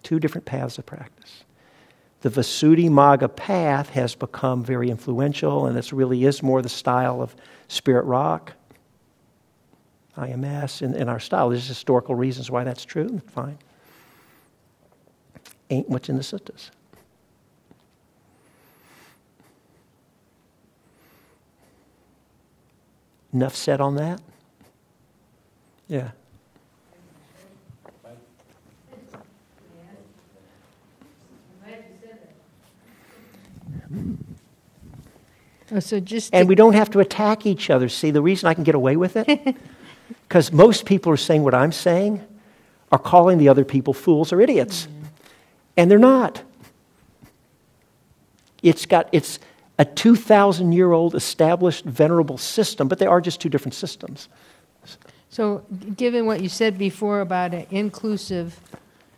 Two 0.03 0.19
different 0.19 0.45
paths 0.45 0.77
of 0.77 0.85
practice 0.85 1.43
the 2.23 2.29
Visuddhimagga 2.29 3.35
path 3.35 3.89
has 3.89 4.15
become 4.15 4.63
very 4.63 4.89
influential, 4.89 5.65
and 5.65 5.75
this 5.75 5.91
really 5.91 6.23
is 6.23 6.41
more 6.41 6.61
the 6.61 6.69
style 6.69 7.21
of 7.21 7.35
Spirit 7.67 8.05
Rock, 8.05 8.53
IMS, 10.17 10.81
in, 10.81 10.95
in 10.95 11.09
our 11.09 11.19
style. 11.19 11.49
There's 11.49 11.67
historical 11.67 12.15
reasons 12.15 12.49
why 12.49 12.63
that's 12.63 12.85
true. 12.85 13.21
Fine. 13.27 13.57
Ain't 15.69 15.89
what's 15.89 16.07
in 16.07 16.15
the 16.15 16.21
suttas. 16.21 16.69
Enough 23.33 23.55
said 23.55 23.81
on 23.81 23.95
that? 23.95 24.21
Yeah. 25.87 26.11
Oh, 35.71 35.79
so 35.79 35.99
just 35.99 36.33
and 36.33 36.47
we 36.47 36.53
don't 36.53 36.73
have 36.73 36.91
to 36.91 36.99
attack 36.99 37.47
each 37.47 37.69
other. 37.71 37.89
See, 37.89 38.11
the 38.11 38.21
reason 38.21 38.47
I 38.47 38.53
can 38.53 38.63
get 38.63 38.75
away 38.75 38.95
with 38.95 39.15
it? 39.15 39.55
Because 40.27 40.51
most 40.51 40.85
people 40.85 41.11
are 41.11 41.17
saying 41.17 41.43
what 41.43 41.53
I'm 41.53 41.71
saying 41.71 42.21
are 42.91 42.99
calling 42.99 43.37
the 43.37 43.49
other 43.49 43.63
people 43.63 43.93
fools 43.93 44.33
or 44.33 44.41
idiots. 44.41 44.87
Mm-hmm. 44.87 45.05
And 45.77 45.91
they're 45.91 45.99
not. 45.99 46.41
It's 48.61 48.85
got 48.85 49.09
it's 49.11 49.39
a 49.79 49.85
2,000 49.85 50.71
year 50.71 50.91
old 50.91 51.15
established 51.15 51.85
venerable 51.85 52.37
system, 52.37 52.87
but 52.87 52.99
they 52.99 53.05
are 53.05 53.21
just 53.21 53.41
two 53.41 53.49
different 53.49 53.73
systems. 53.73 54.29
So, 55.29 55.65
given 55.97 56.27
what 56.27 56.41
you 56.41 56.49
said 56.49 56.77
before 56.77 57.21
about 57.21 57.53
an 57.55 57.65
inclusive 57.71 58.59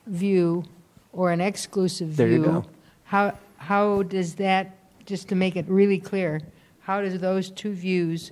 view 0.07 0.63
or 1.11 1.31
an 1.31 1.41
exclusive 1.41 2.09
view, 2.09 2.63
how, 3.03 3.37
how 3.57 4.03
does 4.03 4.35
that 4.35 4.77
just 5.05 5.27
to 5.29 5.35
make 5.35 5.55
it 5.55 5.65
really 5.67 5.99
clear, 5.99 6.41
how 6.79 7.01
does 7.01 7.19
those 7.19 7.49
two 7.49 7.73
views 7.73 8.31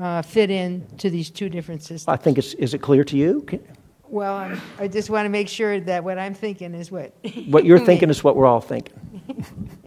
uh, 0.00 0.22
fit 0.22 0.50
in 0.50 0.86
to 0.98 1.08
these 1.08 1.30
two 1.30 1.48
different 1.48 1.82
systems? 1.82 2.08
I 2.08 2.16
think 2.16 2.38
it's, 2.38 2.54
is 2.54 2.74
it 2.74 2.78
clear 2.78 3.04
to 3.04 3.16
you? 3.16 3.42
Can, 3.42 3.60
well, 4.08 4.34
I'm, 4.34 4.60
i 4.78 4.88
just 4.88 5.08
want 5.08 5.24
to 5.24 5.30
make 5.30 5.48
sure 5.48 5.78
that 5.80 6.02
what 6.02 6.18
I'm 6.18 6.34
thinking 6.34 6.74
is 6.74 6.90
what. 6.90 7.14
what 7.46 7.64
you're 7.64 7.78
thinking 7.86 8.10
is 8.10 8.24
what 8.24 8.36
we're 8.36 8.46
all 8.46 8.60
thinking. 8.60 8.96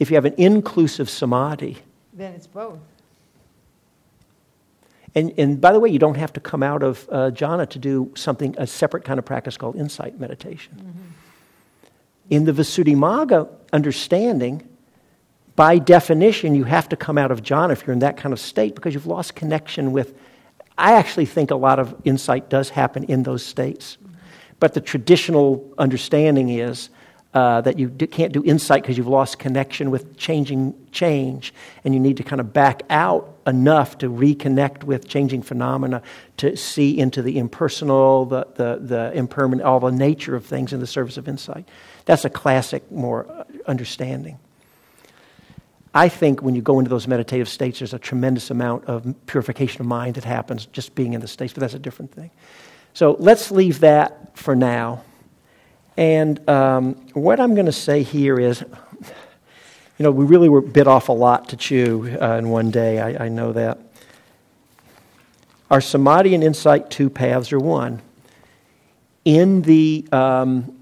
if 0.00 0.10
you 0.10 0.16
have 0.16 0.24
an 0.24 0.34
inclusive 0.38 1.08
samadhi, 1.08 1.78
then 2.12 2.32
it's 2.32 2.48
both. 2.48 2.78
And, 5.14 5.32
and 5.38 5.60
by 5.60 5.72
the 5.72 5.80
way, 5.80 5.90
you 5.90 5.98
don't 5.98 6.16
have 6.16 6.32
to 6.32 6.40
come 6.40 6.62
out 6.62 6.82
of 6.82 7.08
uh, 7.10 7.30
jhana 7.30 7.68
to 7.70 7.78
do 7.78 8.10
something, 8.16 8.54
a 8.58 8.66
separate 8.66 9.04
kind 9.04 9.18
of 9.18 9.24
practice 9.24 9.56
called 9.56 9.76
insight 9.76 10.18
meditation. 10.18 10.74
Mm-hmm. 10.76 11.90
In 12.30 12.44
the 12.44 12.52
Visuddhimagga 12.52 13.48
understanding, 13.72 14.66
by 15.56 15.78
definition, 15.78 16.54
you 16.54 16.64
have 16.64 16.88
to 16.88 16.96
come 16.96 17.18
out 17.18 17.30
of 17.30 17.42
jhana 17.42 17.72
if 17.72 17.86
you're 17.86 17.92
in 17.92 17.98
that 17.98 18.16
kind 18.16 18.32
of 18.32 18.40
state 18.40 18.74
because 18.74 18.94
you've 18.94 19.06
lost 19.06 19.34
connection 19.34 19.92
with. 19.92 20.16
I 20.78 20.92
actually 20.92 21.26
think 21.26 21.50
a 21.50 21.56
lot 21.56 21.78
of 21.78 21.94
insight 22.04 22.48
does 22.48 22.70
happen 22.70 23.04
in 23.04 23.24
those 23.24 23.44
states. 23.44 23.98
But 24.60 24.74
the 24.74 24.80
traditional 24.80 25.74
understanding 25.76 26.48
is 26.50 26.88
uh, 27.32 27.60
that 27.60 27.78
you 27.78 27.88
can't 27.88 28.32
do 28.32 28.42
insight 28.44 28.82
because 28.82 28.98
you've 28.98 29.06
lost 29.06 29.38
connection 29.38 29.90
with 29.90 30.16
changing 30.16 30.74
change, 30.90 31.54
and 31.84 31.94
you 31.94 32.00
need 32.00 32.16
to 32.16 32.24
kind 32.24 32.40
of 32.40 32.52
back 32.52 32.82
out 32.90 33.38
enough 33.46 33.98
to 33.98 34.10
reconnect 34.10 34.84
with 34.84 35.08
changing 35.08 35.42
phenomena 35.42 36.02
to 36.36 36.56
see 36.56 36.98
into 36.98 37.22
the 37.22 37.38
impersonal, 37.38 38.24
the, 38.24 38.46
the, 38.56 38.78
the 38.82 39.12
impermanent, 39.12 39.66
all 39.66 39.80
the 39.80 39.90
nature 39.90 40.34
of 40.34 40.44
things 40.44 40.72
in 40.72 40.80
the 40.80 40.86
service 40.86 41.16
of 41.16 41.28
insight. 41.28 41.68
That's 42.04 42.24
a 42.24 42.30
classic, 42.30 42.90
more 42.90 43.30
uh, 43.30 43.44
understanding. 43.66 44.38
I 45.94 46.08
think 46.08 46.42
when 46.42 46.54
you 46.54 46.62
go 46.62 46.78
into 46.78 46.88
those 46.88 47.08
meditative 47.08 47.48
states, 47.48 47.80
there's 47.80 47.94
a 47.94 47.98
tremendous 47.98 48.50
amount 48.50 48.84
of 48.84 49.14
purification 49.26 49.80
of 49.80 49.86
mind 49.86 50.14
that 50.14 50.24
happens 50.24 50.66
just 50.66 50.94
being 50.94 51.14
in 51.14 51.20
the 51.20 51.28
states, 51.28 51.52
but 51.52 51.60
that's 51.60 51.74
a 51.74 51.80
different 51.80 52.12
thing. 52.12 52.30
So 52.92 53.16
let's 53.18 53.50
leave 53.50 53.80
that 53.80 54.36
for 54.36 54.54
now. 54.54 55.02
And 56.00 56.48
um, 56.48 56.94
what 57.12 57.38
I'm 57.40 57.54
going 57.54 57.66
to 57.66 57.72
say 57.72 58.02
here 58.02 58.40
is, 58.40 58.62
you 58.62 60.02
know, 60.02 60.10
we 60.10 60.24
really 60.24 60.48
were 60.48 60.62
bit 60.62 60.86
off 60.86 61.10
a 61.10 61.12
lot 61.12 61.50
to 61.50 61.58
chew 61.58 62.16
uh, 62.18 62.36
in 62.36 62.48
one 62.48 62.70
day. 62.70 62.98
I, 62.98 63.26
I 63.26 63.28
know 63.28 63.52
that. 63.52 63.78
Our 65.70 65.82
samadhi 65.82 66.34
and 66.34 66.42
insight 66.42 66.88
two 66.90 67.10
paths 67.10 67.52
are 67.52 67.58
one. 67.58 68.00
In 69.26 69.60
the 69.60 70.08
um, 70.10 70.74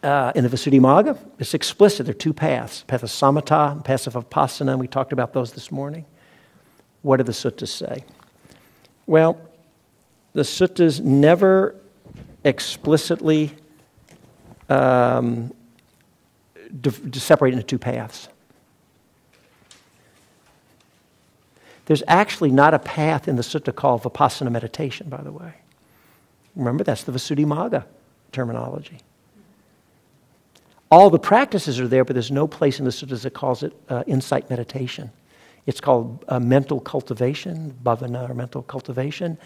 uh, 0.00 0.30
in 0.36 0.44
the 0.44 0.50
Visuddhimagga, 0.50 1.18
it's 1.40 1.52
explicit. 1.52 2.06
There 2.06 2.14
are 2.14 2.18
two 2.18 2.32
paths 2.32 2.84
path 2.86 3.02
of 3.02 3.10
samatha 3.10 3.72
and 3.72 3.84
path 3.84 4.06
of 4.06 4.14
vipassana, 4.14 4.70
and 4.70 4.80
we 4.80 4.86
talked 4.86 5.12
about 5.12 5.32
those 5.32 5.52
this 5.52 5.72
morning. 5.72 6.04
What 7.02 7.16
do 7.16 7.24
the 7.24 7.32
suttas 7.32 7.68
say? 7.70 8.04
Well, 9.06 9.40
the 10.34 10.42
suttas 10.42 11.00
never 11.00 11.74
explicitly 12.46 13.52
um, 14.68 15.52
separate 17.12 17.52
into 17.52 17.64
two 17.64 17.78
paths. 17.78 18.28
There's 21.86 22.02
actually 22.06 22.50
not 22.50 22.72
a 22.72 22.78
path 22.78 23.28
in 23.28 23.36
the 23.36 23.42
sutta 23.42 23.74
called 23.74 24.02
vipassana 24.02 24.50
meditation, 24.50 25.08
by 25.08 25.22
the 25.22 25.32
way. 25.32 25.54
Remember, 26.54 26.84
that's 26.84 27.04
the 27.04 27.12
Visuddhimagga 27.12 27.84
terminology. 28.32 28.98
All 30.90 31.10
the 31.10 31.18
practices 31.18 31.78
are 31.80 31.88
there, 31.88 32.04
but 32.04 32.14
there's 32.14 32.30
no 32.30 32.46
place 32.46 32.78
in 32.78 32.84
the 32.84 32.90
suttas 32.90 33.22
that 33.22 33.34
calls 33.34 33.62
it 33.62 33.72
uh, 33.88 34.04
insight 34.06 34.48
meditation. 34.50 35.10
It's 35.66 35.80
called 35.80 36.24
uh, 36.28 36.38
mental 36.38 36.80
cultivation, 36.80 37.76
bhavana 37.82 38.30
or 38.30 38.34
mental 38.34 38.62
cultivation. 38.62 39.36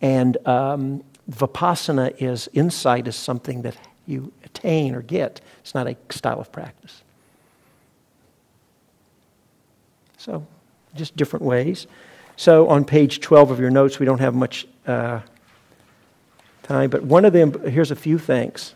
And 0.00 0.36
um, 0.46 1.02
vipassana 1.30 2.14
is 2.22 2.48
insight 2.52 3.08
is 3.08 3.16
something 3.16 3.62
that 3.62 3.76
you 4.06 4.32
attain 4.44 4.94
or 4.94 5.02
get. 5.02 5.40
It's 5.60 5.74
not 5.74 5.86
a 5.86 5.96
style 6.10 6.40
of 6.40 6.52
practice. 6.52 7.02
So, 10.18 10.46
just 10.94 11.16
different 11.16 11.44
ways. 11.44 11.86
So 12.36 12.68
on 12.68 12.84
page 12.84 13.20
12 13.20 13.50
of 13.50 13.60
your 13.60 13.70
notes, 13.70 13.98
we 13.98 14.06
don't 14.06 14.20
have 14.20 14.34
much 14.34 14.66
uh, 14.86 15.20
time, 16.62 16.90
but 16.90 17.02
one 17.02 17.24
of 17.24 17.32
them, 17.32 17.68
here's 17.68 17.90
a 17.90 17.96
few 17.96 18.18
things. 18.18 18.74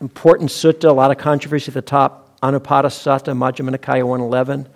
Important 0.00 0.50
sutta, 0.50 0.88
a 0.88 0.92
lot 0.92 1.10
of 1.10 1.18
controversy 1.18 1.68
at 1.68 1.74
the 1.74 1.82
top. 1.82 2.40
Anupada 2.42 2.86
Sutta, 2.86 3.36
Majjhima 3.36 3.70
Nikaya 3.70 4.02
111. 4.04 4.68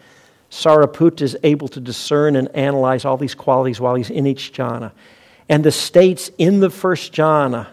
Sariputta 0.50 1.22
is 1.22 1.36
able 1.42 1.66
to 1.66 1.80
discern 1.80 2.36
and 2.36 2.48
analyze 2.54 3.04
all 3.04 3.16
these 3.16 3.34
qualities 3.34 3.80
while 3.80 3.96
he's 3.96 4.10
in 4.10 4.26
each 4.26 4.52
jhana. 4.52 4.92
And 5.48 5.64
the 5.64 5.72
states 5.72 6.30
in 6.38 6.60
the 6.60 6.70
first 6.70 7.12
jhana, 7.12 7.66
uh, 7.66 7.70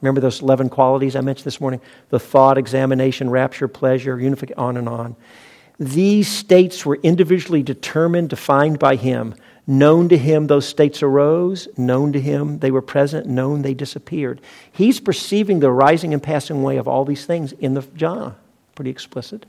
remember 0.00 0.20
those 0.20 0.42
11 0.42 0.70
qualities 0.70 1.14
I 1.14 1.20
mentioned 1.20 1.44
this 1.44 1.60
morning? 1.60 1.80
The 2.08 2.18
thought, 2.18 2.58
examination, 2.58 3.30
rapture, 3.30 3.68
pleasure, 3.68 4.18
unification, 4.18 4.58
on 4.58 4.76
and 4.76 4.88
on. 4.88 5.16
These 5.78 6.28
states 6.28 6.84
were 6.84 6.98
individually 7.02 7.62
determined, 7.62 8.30
defined 8.30 8.78
by 8.78 8.96
him. 8.96 9.34
Known 9.66 10.08
to 10.08 10.18
him, 10.18 10.46
those 10.46 10.66
states 10.66 11.02
arose. 11.02 11.68
Known 11.76 12.12
to 12.12 12.20
him, 12.20 12.58
they 12.58 12.70
were 12.70 12.82
present. 12.82 13.26
Known, 13.26 13.62
they 13.62 13.72
disappeared. 13.72 14.40
He's 14.72 15.00
perceiving 15.00 15.60
the 15.60 15.70
rising 15.70 16.12
and 16.12 16.22
passing 16.22 16.60
away 16.60 16.76
of 16.76 16.88
all 16.88 17.04
these 17.04 17.24
things 17.24 17.52
in 17.52 17.74
the 17.74 17.82
jhana. 17.82 18.34
Pretty 18.74 18.90
explicit. 18.90 19.46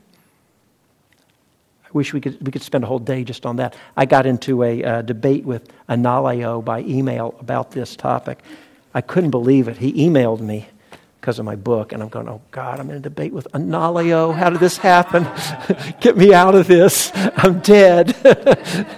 Wish 1.92 2.12
we 2.12 2.20
could, 2.20 2.44
we 2.44 2.52
could 2.52 2.62
spend 2.62 2.84
a 2.84 2.86
whole 2.86 2.98
day 2.98 3.24
just 3.24 3.44
on 3.44 3.56
that. 3.56 3.76
I 3.96 4.06
got 4.06 4.26
into 4.26 4.62
a 4.62 4.82
uh, 4.82 5.02
debate 5.02 5.44
with 5.44 5.70
Analayo 5.88 6.64
by 6.64 6.80
email 6.80 7.34
about 7.38 7.70
this 7.70 7.96
topic. 7.96 8.38
I 8.94 9.00
couldn't 9.00 9.30
believe 9.30 9.68
it. 9.68 9.78
He 9.78 10.08
emailed 10.08 10.40
me 10.40 10.68
because 11.20 11.38
of 11.38 11.44
my 11.44 11.56
book. 11.56 11.92
And 11.92 12.02
I'm 12.02 12.08
going, 12.08 12.28
oh 12.28 12.42
God, 12.50 12.80
I'm 12.80 12.90
in 12.90 12.96
a 12.96 13.00
debate 13.00 13.32
with 13.32 13.46
Analayo. 13.52 14.34
How 14.34 14.50
did 14.50 14.60
this 14.60 14.76
happen? 14.76 15.26
Get 16.00 16.16
me 16.16 16.34
out 16.34 16.54
of 16.54 16.66
this. 16.66 17.10
I'm 17.14 17.60
dead. 17.60 18.16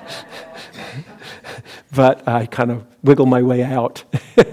but 1.94 2.26
I 2.26 2.46
kind 2.46 2.70
of 2.70 2.84
wiggle 3.02 3.26
my 3.26 3.42
way 3.42 3.62
out. 3.62 4.04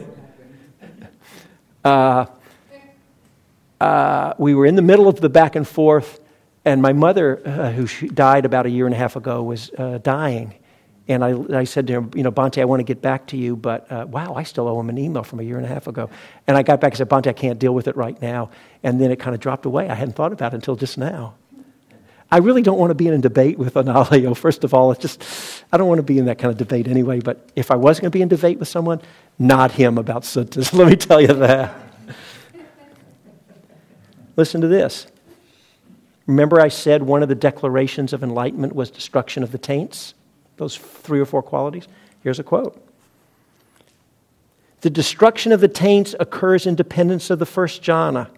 uh, 1.84 2.26
uh, 3.80 4.34
we 4.38 4.54
were 4.54 4.66
in 4.66 4.76
the 4.76 4.82
middle 4.82 5.08
of 5.08 5.22
the 5.22 5.30
back 5.30 5.56
and 5.56 5.68
forth, 5.68 6.20
and 6.64 6.82
my 6.82 6.94
mother, 6.94 7.42
uh, 7.46 7.72
who 7.72 7.88
died 8.08 8.46
about 8.46 8.66
a 8.66 8.70
year 8.70 8.86
and 8.86 8.94
a 8.94 8.98
half 8.98 9.16
ago, 9.16 9.42
was 9.42 9.72
uh, 9.78 9.98
dying. 10.00 10.54
And 11.08 11.26
I, 11.26 11.60
I 11.60 11.64
said 11.64 11.88
to 11.88 11.94
him, 11.94 12.12
you 12.16 12.24
know, 12.24 12.32
Bhante, 12.32 12.62
I 12.62 12.66
want 12.66 12.80
to 12.80 12.84
get 12.84 13.02
back 13.02 13.28
to 13.28 13.38
you, 13.38 13.56
but 13.56 13.92
uh, 13.92 14.06
wow, 14.08 14.36
I 14.36 14.44
still 14.44 14.68
owe 14.68 14.80
him 14.80 14.90
an 14.90 14.98
email 14.98 15.24
from 15.24 15.40
a 15.40 15.44
year 15.44 15.58
and 15.58 15.66
a 15.66 15.70
half 15.70 15.88
ago. 15.88 16.10
And 16.48 16.56
I 16.56 16.64
got 16.64 16.80
back 16.80 16.94
and 16.94 16.98
said, 17.00 17.10
Bhante, 17.10 17.28
I 17.28 17.34
can't 17.34 17.60
deal 17.60 17.74
with 17.74 17.88
it 17.88 17.96
right 17.98 18.20
now. 18.22 18.52
And 18.84 19.02
then 19.02 19.12
it 19.12 19.20
kind 19.20 19.34
of 19.34 19.42
dropped 19.42 19.66
away. 19.66 19.90
I 19.90 19.96
hadn't 19.96 20.16
thought 20.16 20.32
about 20.32 20.54
it 20.54 20.58
until 20.58 20.76
just 20.76 20.98
now. 20.98 21.36
I 22.34 22.38
really 22.38 22.62
don't 22.62 22.78
want 22.78 22.92
to 22.92 22.96
be 22.96 23.08
in 23.08 23.14
a 23.14 23.18
debate 23.18 23.58
with 23.58 23.74
Analayo. 23.74 24.38
First 24.38 24.64
of 24.64 24.74
all, 24.74 24.92
it's 24.92 25.02
just, 25.02 25.66
I 25.74 25.78
don't 25.78 25.90
want 25.90 26.00
to 26.00 26.04
be 26.04 26.18
in 26.18 26.26
that 26.26 26.38
kind 26.38 26.52
of 26.52 26.58
debate 26.58 26.88
anyway. 26.88 27.20
But 27.20 27.50
if 27.56 27.72
I 27.72 27.76
was 27.76 28.00
going 28.00 28.10
to 28.10 28.16
be 28.16 28.22
in 28.22 28.30
debate 28.30 28.60
with 28.60 28.70
someone, 28.70 29.02
not 29.38 29.72
him 29.72 29.98
about 29.98 30.22
suttas. 30.24 30.72
Let 30.72 30.88
me 30.88 30.96
tell 30.96 31.20
you 31.20 31.28
that. 31.28 31.76
Listen 34.38 34.62
to 34.62 34.68
this. 34.68 35.08
Remember, 36.32 36.62
I 36.62 36.70
said 36.70 37.04
one 37.04 37.24
of 37.24 37.28
the 37.28 37.36
declarations 37.36 38.14
of 38.14 38.24
enlightenment 38.24 38.74
was 38.74 38.90
destruction 38.90 39.44
of 39.44 39.52
the 39.52 39.58
taints? 39.58 40.14
those 40.56 40.78
three 40.78 41.20
or 41.20 41.26
four 41.26 41.44
qualities? 41.44 41.90
Here's 42.24 42.40
a 42.40 42.44
quote 42.44 42.82
The 44.80 44.90
destruction 44.90 45.52
of 45.52 45.60
the 45.60 45.68
taints 45.68 46.16
occurs 46.22 46.66
in 46.66 46.76
dependence 46.76 47.32
of 47.32 47.40
the 47.40 47.46
first 47.46 47.84
jhana. 47.84 48.30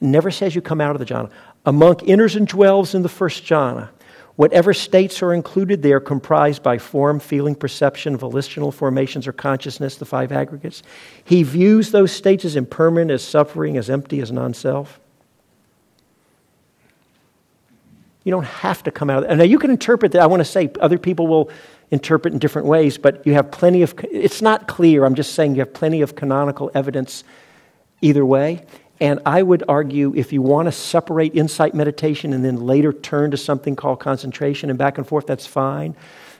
Never 0.00 0.32
says 0.32 0.56
you 0.56 0.60
come 0.60 0.80
out 0.80 0.96
of 0.96 0.98
the 0.98 1.06
jhana. 1.06 1.30
A 1.64 1.72
monk 1.72 2.02
enters 2.08 2.34
and 2.34 2.48
dwells 2.48 2.96
in 2.96 3.02
the 3.02 3.08
first 3.08 3.44
jhana. 3.44 3.90
Whatever 4.34 4.74
states 4.74 5.22
are 5.22 5.32
included, 5.32 5.82
they 5.82 5.92
are 5.92 6.00
comprised 6.00 6.64
by 6.64 6.78
form, 6.78 7.20
feeling, 7.20 7.54
perception, 7.54 8.16
volitional 8.16 8.72
formations, 8.72 9.28
or 9.28 9.32
consciousness, 9.32 9.94
the 9.94 10.04
five 10.04 10.32
aggregates. 10.32 10.82
He 11.24 11.44
views 11.44 11.92
those 11.92 12.10
states 12.10 12.44
as 12.44 12.56
impermanent, 12.56 13.12
as 13.12 13.22
suffering, 13.22 13.76
as 13.76 13.88
empty, 13.88 14.20
as 14.20 14.32
non 14.32 14.52
self. 14.52 14.98
You 18.28 18.32
don't 18.32 18.44
have 18.44 18.82
to 18.82 18.90
come 18.90 19.08
out 19.08 19.22
of 19.22 19.28
that. 19.30 19.36
Now, 19.36 19.44
you 19.44 19.58
can 19.58 19.70
interpret 19.70 20.12
that. 20.12 20.20
I 20.20 20.26
want 20.26 20.40
to 20.40 20.44
say 20.44 20.70
other 20.80 20.98
people 20.98 21.28
will 21.28 21.50
interpret 21.90 22.34
in 22.34 22.38
different 22.38 22.68
ways, 22.68 22.98
but 22.98 23.26
you 23.26 23.32
have 23.32 23.50
plenty 23.50 23.80
of, 23.80 23.94
it's 24.02 24.42
not 24.42 24.68
clear. 24.68 25.06
I'm 25.06 25.14
just 25.14 25.32
saying 25.32 25.54
you 25.54 25.60
have 25.60 25.72
plenty 25.72 26.02
of 26.02 26.14
canonical 26.14 26.70
evidence 26.74 27.24
either 28.02 28.26
way. 28.26 28.66
And 29.00 29.18
I 29.24 29.42
would 29.42 29.64
argue 29.66 30.12
if 30.14 30.30
you 30.30 30.42
want 30.42 30.66
to 30.66 30.72
separate 30.72 31.34
insight 31.34 31.72
meditation 31.72 32.34
and 32.34 32.44
then 32.44 32.66
later 32.66 32.92
turn 32.92 33.30
to 33.30 33.38
something 33.38 33.74
called 33.74 34.00
concentration 34.00 34.68
and 34.68 34.78
back 34.78 34.98
and 34.98 35.08
forth, 35.08 35.26
that's 35.26 35.46
fine. 35.46 35.96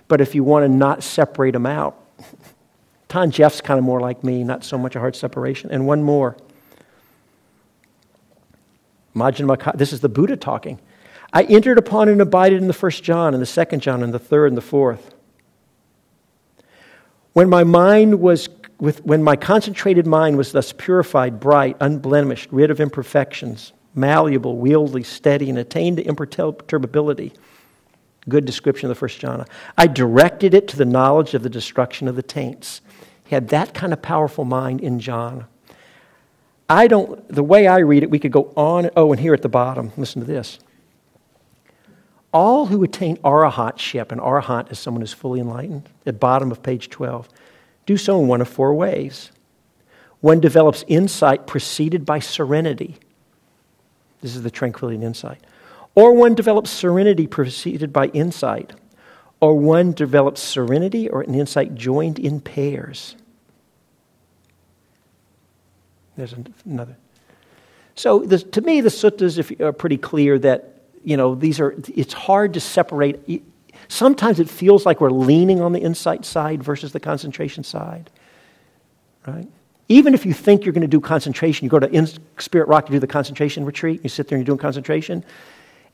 But 0.09 0.21
if 0.21 0.35
you 0.35 0.45
want 0.45 0.65
to 0.65 0.69
not 0.69 1.03
separate 1.03 1.53
them 1.53 1.65
out, 1.65 1.99
Than 3.09 3.31
Geoff's 3.31 3.63
kind 3.63 3.79
of 3.79 3.85
more 3.85 4.01
like 4.01 4.23
me, 4.23 4.45
not 4.45 4.63
so 4.63 4.77
much 4.77 4.95
a 4.95 4.99
hard 4.99 5.17
separation. 5.17 5.71
And 5.71 5.87
one 5.87 6.03
more. 6.03 6.37
Majjhima, 9.17 9.75
this 9.75 9.95
is 9.95 10.01
the 10.01 10.11
Buddha 10.11 10.37
talking. 10.37 10.79
I 11.33 11.43
entered 11.45 11.79
upon 11.79 12.09
and 12.09 12.21
abided 12.21 12.61
in 12.61 12.69
the 12.69 12.73
first 12.73 13.05
jhana 13.05 13.35
and 13.35 13.43
the 13.43 13.47
second 13.47 13.83
jhana 13.83 14.05
and 14.05 14.15
the 14.15 14.19
third, 14.19 14.47
and 14.49 14.57
the 14.57 14.63
fourth. 14.63 15.15
When 17.35 17.49
my 17.49 17.65
mind 17.65 18.21
was 18.21 18.49
with, 18.79 19.05
when 19.05 19.23
my 19.23 19.37
concentrated 19.37 20.07
mind 20.07 20.37
was 20.37 20.53
thus 20.53 20.73
purified, 20.73 21.41
bright, 21.41 21.77
unblemished, 21.81 22.51
rid 22.51 22.71
of 22.71 22.81
imperfections, 22.81 23.73
malleable, 23.95 24.57
wieldy, 24.57 25.05
steady, 25.05 25.51
and 25.51 25.59
attained 25.59 25.99
to 25.99 26.05
imperturbability, 26.05 27.33
good 28.29 28.45
description 28.45 28.87
of 28.87 28.91
the 28.91 28.99
first 28.99 29.21
jhana. 29.21 29.47
I 29.77 29.87
directed 29.87 30.55
it 30.55 30.69
to 30.69 30.77
the 30.77 30.85
knowledge 30.85 31.35
of 31.35 31.43
the 31.43 31.51
destruction 31.51 32.09
of 32.09 32.17
the 32.17 32.23
taints. 32.23 32.81
He 33.25 33.35
had 33.35 33.49
that 33.49 33.75
kind 33.75 33.93
of 33.93 34.01
powerful 34.01 34.45
mind 34.45 34.81
in 34.81 34.99
jhana. 34.99 35.47
I 36.71 36.87
don't, 36.87 37.27
the 37.29 37.43
way 37.43 37.67
I 37.67 37.79
read 37.79 38.03
it, 38.03 38.11
we 38.11 38.19
could 38.19 38.33
go 38.33 38.53
on. 38.57 38.91
Oh, 38.97 39.11
and 39.13 39.21
here 39.21 39.35
at 39.35 39.43
the 39.43 39.49
bottom, 39.49 39.93
listen 39.97 40.21
to 40.21 40.27
this 40.27 40.59
all 42.33 42.67
who 42.67 42.83
attain 42.85 43.17
arahantship, 43.19 44.13
and 44.13 44.21
arahant 44.21 44.71
is 44.71 44.79
someone 44.79 45.01
who's 45.01 45.13
fully 45.13 45.41
enlightened, 45.41 45.89
at 46.05 46.21
bottom 46.21 46.51
of 46.51 46.63
page 46.63 46.91
12, 46.91 47.29
do 47.87 47.97
so 47.97 48.21
in 48.21 48.29
one 48.29 48.41
of 48.41 48.49
four 48.49 48.75
ways. 48.75 49.31
One 50.21 50.41
develops 50.41 50.85
insight 50.89 51.47
preceded 51.47 52.05
by 52.05 52.19
serenity. 52.19 52.99
This 54.21 54.37
is 54.37 54.43
the 54.43 54.51
tranquility 54.51 54.97
and 54.97 55.05
insight. 55.05 55.41
Or 55.95 56.13
one 56.13 56.35
develops 56.35 56.71
serenity 56.71 57.27
preceded 57.27 57.93
by 57.93 58.09
insight. 58.09 58.73
Or 59.41 59.57
one 59.57 59.93
develops 59.93 60.43
serenity 60.43 61.09
or 61.09 61.23
an 61.23 61.35
insight 61.35 61.75
joined 61.77 62.19
in 62.19 62.41
pairs. 62.41 63.15
There's 66.17 66.35
another. 66.67 66.97
So, 67.95 68.21
the, 68.21 68.39
to 68.39 68.61
me, 68.61 68.81
the 68.81 68.89
suttas 68.89 69.61
are 69.61 69.73
pretty 69.73 69.97
clear 69.97 70.39
that 70.41 70.78
you 71.05 71.17
know, 71.17 71.35
these 71.35 71.61
are, 71.61 71.75
it's 71.95 72.13
hard 72.13 72.55
to 72.55 72.61
separate. 72.61 73.43
Sometimes 73.89 74.41
it 74.41 74.49
feels 74.49 74.87
like 74.87 75.01
we're 75.01 75.11
leaning 75.11 75.61
on 75.61 75.73
the 75.73 75.81
insight 75.81 76.25
side 76.25 76.63
versus 76.63 76.93
the 76.93 77.01
concentration 77.01 77.65
side, 77.65 78.11
right? 79.27 79.49
Even 79.89 80.13
if 80.13 80.27
you 80.27 80.35
think 80.35 80.65
you're 80.65 80.75
going 80.75 80.83
to 80.83 80.89
do 80.89 81.01
concentration, 81.01 81.65
you 81.65 81.71
go 81.71 81.79
to 81.79 82.21
Spirit 82.39 82.69
Rock 82.69 82.87
to 82.87 82.93
do 82.93 82.99
the 82.99 83.07
concentration 83.07 83.65
retreat, 83.65 84.01
you 84.03 84.11
sit 84.11 84.29
there 84.29 84.37
and 84.37 84.47
you're 84.47 84.55
doing 84.55 84.61
concentration, 84.61 85.25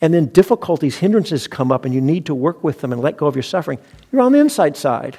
and 0.01 0.13
then 0.13 0.27
difficulties, 0.27 0.99
hindrances 0.99 1.47
come 1.47 1.71
up, 1.71 1.85
and 1.85 1.95
you 1.95 2.01
need 2.01 2.27
to 2.27 2.35
work 2.35 2.65
with 2.65 2.81
them 2.81 2.93
and 2.93 3.01
let 3.01 3.17
go 3.17 3.27
of 3.27 3.37
your 3.37 3.45
suffering, 3.45 3.79
you're 4.11 4.23
on 4.23 4.33
the 4.33 4.41
inside 4.41 4.77
side. 4.77 5.17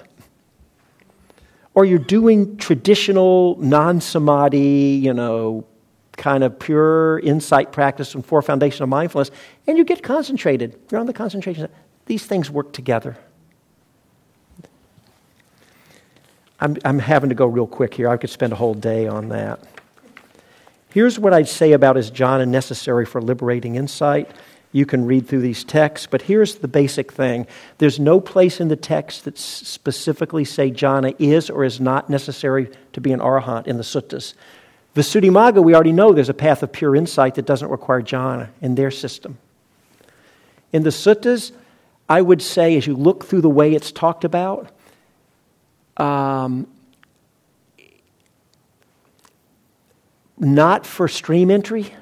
Or 1.74 1.86
you're 1.86 2.00
doing 2.00 2.58
traditional 2.58 3.58
non 3.60 4.00
samadhi, 4.00 5.00
you 5.04 5.13
know, 5.13 5.65
kind 6.17 6.43
of 6.43 6.58
pure 6.60 7.19
insight 7.19 7.71
practice 7.71 8.15
and 8.15 8.25
four 8.25 8.41
foundational 8.41 8.88
mindfulness, 8.88 9.32
and 9.67 9.78
you 9.78 9.84
get 9.84 10.04
concentrated. 10.04 10.80
You're 10.91 10.99
on 10.99 11.08
the 11.08 11.13
concentration. 11.13 11.67
These 12.06 12.25
things 12.25 12.49
work 12.49 12.73
together. 12.73 13.17
I'm, 16.60 16.78
I'm 16.86 16.99
having 16.99 17.30
to 17.30 17.36
go 17.36 17.45
real 17.45 17.67
quick 17.67 17.93
here. 17.93 18.10
I 18.10 18.17
could 18.17 18.30
spend 18.30 18.54
a 18.54 18.56
whole 18.56 18.73
day 18.73 19.08
on 19.08 19.30
that. 19.30 19.60
Here's 20.89 21.19
what 21.19 21.34
I'd 21.34 21.49
say 21.49 21.73
about 21.73 21.97
is 21.97 22.10
jhana 22.10 22.47
necessary 22.47 23.06
for 23.06 23.21
liberating 23.21 23.75
insight. 23.75 24.32
You 24.71 24.86
can 24.86 25.06
read 25.06 25.28
through 25.28 25.41
these 25.41 25.63
texts, 25.63 26.08
but 26.10 26.21
here's 26.21 26.56
the 26.56 26.67
basic 26.67 27.12
thing. 27.12 27.47
There's 27.78 27.99
no 27.99 28.19
place 28.19 28.60
in 28.60 28.69
the 28.69 28.75
text 28.75 29.25
that 29.25 29.38
specifically 29.38 30.45
say 30.45 30.71
jhana 30.71 31.15
is 31.19 31.49
or 31.49 31.65
is 31.65 31.80
not 31.80 32.10
necessary 32.10 32.69
to 32.93 33.01
be 33.01 33.12
an 33.12 33.19
arahant 33.19 33.67
in 33.67 33.78
the 33.78 33.84
suttas. 33.84 34.34
Visuddhimagga, 34.96 35.62
we 35.62 35.76
already 35.76 35.92
know 35.92 36.14
there's 36.14 36.30
a 36.30 36.34
path 36.34 36.64
of 36.64 36.72
pure 36.72 36.96
insight 36.96 37.36
that 37.36 37.46
doesn't 37.46 37.70
require 37.70 38.02
jhana 38.02 38.50
in 38.62 38.76
their 38.76 38.90
system. 38.90 39.38
In 40.72 40.84
the 40.84 40.90
suttas, 40.90 41.52
I 42.08 42.22
would 42.22 42.42
say, 42.42 42.78
as 42.78 42.88
you 42.88 42.96
look 42.96 43.26
through 43.26 43.42
the 43.42 43.50
way 43.50 43.74
it's 43.74 43.92
talked 43.92 44.24
about, 44.24 44.72
um, 45.98 46.68
not 50.38 50.86
for 50.86 51.08
stream 51.08 51.52
entry. 51.52 51.94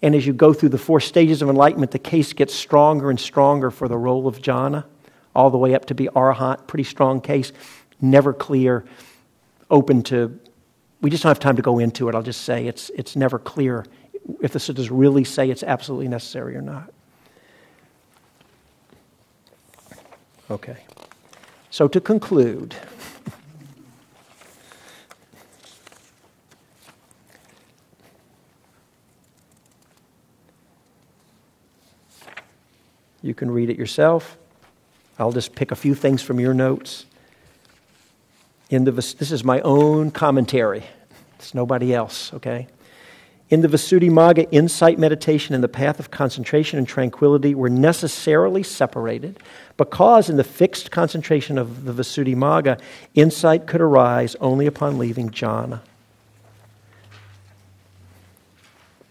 And 0.00 0.14
as 0.14 0.26
you 0.26 0.32
go 0.32 0.52
through 0.52 0.70
the 0.70 0.78
four 0.78 1.00
stages 1.00 1.42
of 1.42 1.48
enlightenment, 1.48 1.92
the 1.92 1.98
case 1.98 2.32
gets 2.32 2.54
stronger 2.54 3.08
and 3.08 3.20
stronger 3.20 3.70
for 3.70 3.86
the 3.86 3.96
role 3.96 4.26
of 4.26 4.40
jhana 4.40 4.84
all 5.34 5.50
the 5.50 5.58
way 5.58 5.74
up 5.74 5.86
to 5.86 5.94
be 5.94 6.08
arhat, 6.08 6.66
pretty 6.66 6.84
strong 6.84 7.20
case, 7.20 7.52
never 8.00 8.32
clear, 8.32 8.84
open 9.70 10.02
to. 10.02 10.38
We 11.02 11.10
just 11.10 11.24
don't 11.24 11.30
have 11.30 11.40
time 11.40 11.56
to 11.56 11.62
go 11.62 11.80
into 11.80 12.08
it. 12.08 12.14
I'll 12.14 12.22
just 12.22 12.42
say 12.42 12.66
it's, 12.66 12.88
it's 12.90 13.16
never 13.16 13.38
clear 13.38 13.84
if 14.40 14.52
the 14.52 14.60
suttas 14.60 14.88
really 14.90 15.24
say 15.24 15.50
it's 15.50 15.64
absolutely 15.64 16.06
necessary 16.06 16.56
or 16.56 16.62
not. 16.62 16.92
Okay. 20.48 20.76
So 21.70 21.88
to 21.88 22.00
conclude, 22.00 22.76
you 33.22 33.34
can 33.34 33.50
read 33.50 33.70
it 33.70 33.76
yourself. 33.76 34.36
I'll 35.18 35.32
just 35.32 35.56
pick 35.56 35.72
a 35.72 35.76
few 35.76 35.96
things 35.96 36.22
from 36.22 36.38
your 36.38 36.54
notes. 36.54 37.06
In 38.72 38.84
the, 38.84 38.90
this 38.90 39.30
is 39.30 39.44
my 39.44 39.60
own 39.60 40.10
commentary. 40.10 40.82
It's 41.34 41.52
nobody 41.52 41.94
else, 41.94 42.32
okay? 42.32 42.68
In 43.50 43.60
the 43.60 43.68
Visuddhimagga, 43.68 44.48
insight 44.50 44.98
meditation 44.98 45.54
and 45.54 45.62
the 45.62 45.68
path 45.68 46.00
of 46.00 46.10
concentration 46.10 46.78
and 46.78 46.88
tranquility 46.88 47.54
were 47.54 47.68
necessarily 47.68 48.62
separated 48.62 49.38
because 49.76 50.30
in 50.30 50.38
the 50.38 50.44
fixed 50.44 50.90
concentration 50.90 51.58
of 51.58 51.84
the 51.84 51.92
Visuddhimagga, 51.92 52.80
insight 53.14 53.66
could 53.66 53.82
arise 53.82 54.36
only 54.36 54.64
upon 54.64 54.96
leaving 54.96 55.28
jhana. 55.28 55.80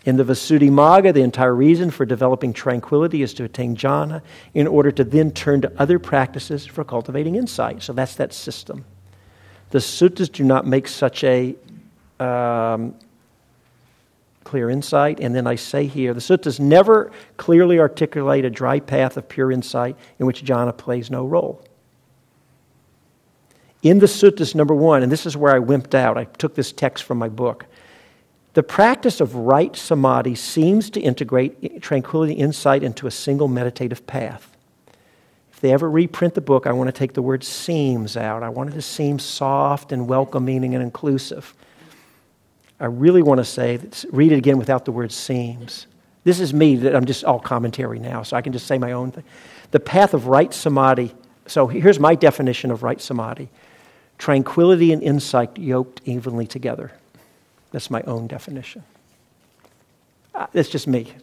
In 0.06 0.18
the 0.18 0.24
Visuddhimagga, 0.24 1.14
the 1.14 1.22
entire 1.22 1.54
reason 1.54 1.92
for 1.92 2.04
developing 2.04 2.52
tranquility 2.52 3.22
is 3.22 3.36
to 3.36 3.44
attain 3.44 3.76
jhana 3.78 4.24
in 4.56 4.66
order 4.66 4.92
to 4.92 5.04
then 5.04 5.30
turn 5.30 5.62
to 5.62 5.72
other 5.80 6.00
practices 6.00 6.66
for 6.66 6.84
cultivating 6.84 7.36
insight. 7.36 7.84
So 7.84 7.94
that's 7.94 8.16
that 8.16 8.34
system. 8.34 8.86
The 9.72 9.80
suttas 9.80 10.32
do 10.32 10.44
not 10.44 10.68
make 10.68 10.88
such 10.88 11.24
a 11.24 11.56
um, 12.20 12.94
clear 14.44 14.70
insight. 14.70 15.20
And 15.20 15.34
then 15.34 15.48
I 15.48 15.56
say 15.56 15.88
here 15.88 16.14
the 16.14 16.20
suttas 16.20 16.60
never 16.60 17.12
clearly 17.38 17.80
articulate 17.80 18.46
a 18.46 18.50
dry 18.50 18.80
path 18.80 19.18
of 19.18 19.28
pure 19.28 19.52
insight 19.52 19.96
in 20.20 20.26
which 20.26 20.44
jhana 20.44 20.78
plays 20.78 21.10
no 21.10 21.26
role. 21.26 21.64
In 23.82 24.00
the 24.00 24.06
suttas, 24.06 24.54
number 24.54 24.76
one, 24.76 25.02
and 25.02 25.12
this 25.12 25.26
is 25.26 25.36
where 25.36 25.56
I 25.56 25.60
wimped 25.60 25.96
out, 25.96 26.18
I 26.18 26.26
took 26.26 26.54
this 26.54 26.72
text 26.72 27.04
from 27.04 27.18
my 27.18 27.30
book. 27.30 27.66
The 28.54 28.62
practice 28.62 29.22
of 29.22 29.34
right 29.34 29.76
samadhi 29.76 30.36
seems 30.36 30.90
to 30.92 31.00
integrate 31.00 31.82
tranquility 31.82 32.34
insight 32.34 32.84
into 32.84 33.08
a 33.08 33.12
single 33.12 33.48
meditative 33.48 34.06
path. 34.06 34.51
If 35.62 35.66
they 35.66 35.74
ever 35.74 35.92
reprint 35.92 36.34
the 36.34 36.42
book, 36.42 36.66
I 36.66 36.72
want 36.72 36.88
to 36.88 36.92
take 36.92 37.14
the 37.14 37.22
word 37.22 37.44
seems 37.44 38.18
out. 38.18 38.42
I 38.42 38.50
want 38.50 38.72
it 38.72 38.74
to 38.74 38.82
seem 38.82 39.20
soft 39.20 39.92
and 39.92 40.08
welcoming 40.08 40.74
and 40.74 40.82
inclusive. 40.82 41.54
I 42.80 42.86
really 42.86 43.22
want 43.22 43.38
to 43.38 43.46
say, 43.46 43.78
read 44.12 44.32
it 44.32 44.38
again 44.38 44.58
without 44.58 44.86
the 44.86 44.92
word 44.92 45.12
seems. 45.12 45.86
This 46.24 46.40
is 46.40 46.52
me, 46.52 46.78
that 46.78 46.96
I'm 46.96 47.06
just 47.06 47.24
all 47.24 47.40
commentary 47.40 48.00
now, 48.00 48.24
so 48.24 48.36
I 48.36 48.42
can 48.42 48.54
just 48.54 48.66
say 48.66 48.80
my 48.80 48.94
own 48.94 49.12
thing. 49.12 49.24
The 49.70 49.80
path 49.80 50.16
of 50.16 50.26
right 50.26 50.52
samadhi. 50.52 51.14
So 51.46 51.68
here's 51.68 52.00
my 52.00 52.16
definition 52.16 52.72
of 52.72 52.82
right 52.82 53.00
samadhi 53.00 53.48
tranquility 54.18 54.92
and 54.92 55.04
insight 55.04 55.60
yoked 55.60 56.02
evenly 56.06 56.48
together. 56.48 56.92
That's 57.70 57.92
my 57.92 58.02
own 58.08 58.26
definition. 58.26 58.84
Uh, 60.34 60.48
that's 60.54 60.70
just 60.70 60.88
me. 60.88 61.14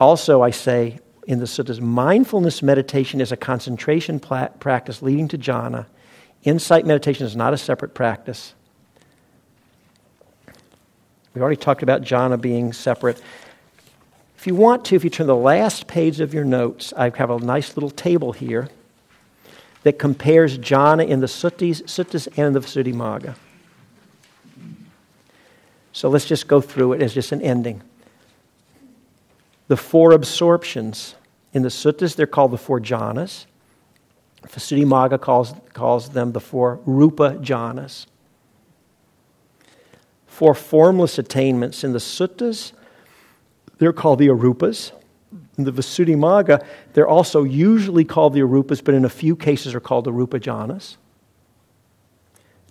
Also, 0.00 0.42
I 0.42 0.50
say 0.50 0.98
in 1.26 1.38
the 1.38 1.46
suttas, 1.46 1.80
mindfulness 1.80 2.62
meditation 2.62 3.20
is 3.20 3.32
a 3.32 3.36
concentration 3.36 4.20
practice 4.20 5.02
leading 5.02 5.28
to 5.28 5.38
jhana 5.38 5.86
Insight 6.44 6.84
meditation 6.84 7.24
is 7.24 7.34
not 7.34 7.54
a 7.54 7.58
separate 7.58 7.94
practice. 7.94 8.54
We 11.34 11.40
already 11.40 11.56
talked 11.56 11.82
about 11.82 12.02
jhana 12.02 12.40
being 12.40 12.72
separate. 12.72 13.20
If 14.36 14.46
you 14.46 14.54
want 14.54 14.84
to, 14.86 14.94
if 14.94 15.04
you 15.04 15.10
turn 15.10 15.26
the 15.26 15.34
last 15.34 15.86
page 15.86 16.20
of 16.20 16.34
your 16.34 16.44
notes, 16.44 16.92
I 16.96 17.10
have 17.16 17.30
a 17.30 17.38
nice 17.38 17.76
little 17.76 17.90
table 17.90 18.32
here 18.32 18.68
that 19.84 19.98
compares 19.98 20.58
jhana 20.58 21.08
in 21.08 21.20
the 21.20 21.26
suttas, 21.26 21.82
suttas 21.84 22.28
and 22.36 22.54
the 22.54 22.60
Visuddhimagga. 22.60 23.36
So 25.92 26.10
let's 26.10 26.26
just 26.26 26.46
go 26.46 26.60
through 26.60 26.92
it 26.94 27.02
as 27.02 27.14
just 27.14 27.32
an 27.32 27.40
ending. 27.40 27.82
The 29.68 29.76
four 29.76 30.12
absorptions. 30.12 31.14
In 31.52 31.62
the 31.62 31.68
suttas, 31.68 32.16
they're 32.16 32.26
called 32.26 32.50
the 32.50 32.58
four 32.58 32.80
jhanas. 32.80 33.46
Visuddhimagga 34.46 35.20
calls, 35.20 35.54
calls 35.72 36.10
them 36.10 36.32
the 36.32 36.40
four 36.40 36.80
rupa 36.84 37.38
jhanas. 37.40 38.06
Four 40.26 40.54
formless 40.54 41.18
attainments 41.18 41.84
in 41.84 41.92
the 41.92 42.00
suttas, 42.00 42.72
they're 43.78 43.92
called 43.92 44.18
the 44.18 44.28
arupas. 44.28 44.92
In 45.56 45.64
the 45.64 45.72
Visuddhimagga, 45.72 46.64
they're 46.92 47.08
also 47.08 47.44
usually 47.44 48.04
called 48.04 48.34
the 48.34 48.40
arupas, 48.40 48.82
but 48.82 48.94
in 48.94 49.04
a 49.04 49.08
few 49.08 49.36
cases 49.36 49.74
are 49.74 49.80
called 49.80 50.04
the 50.04 50.12
rupa 50.12 50.40
jhanas. 50.40 50.96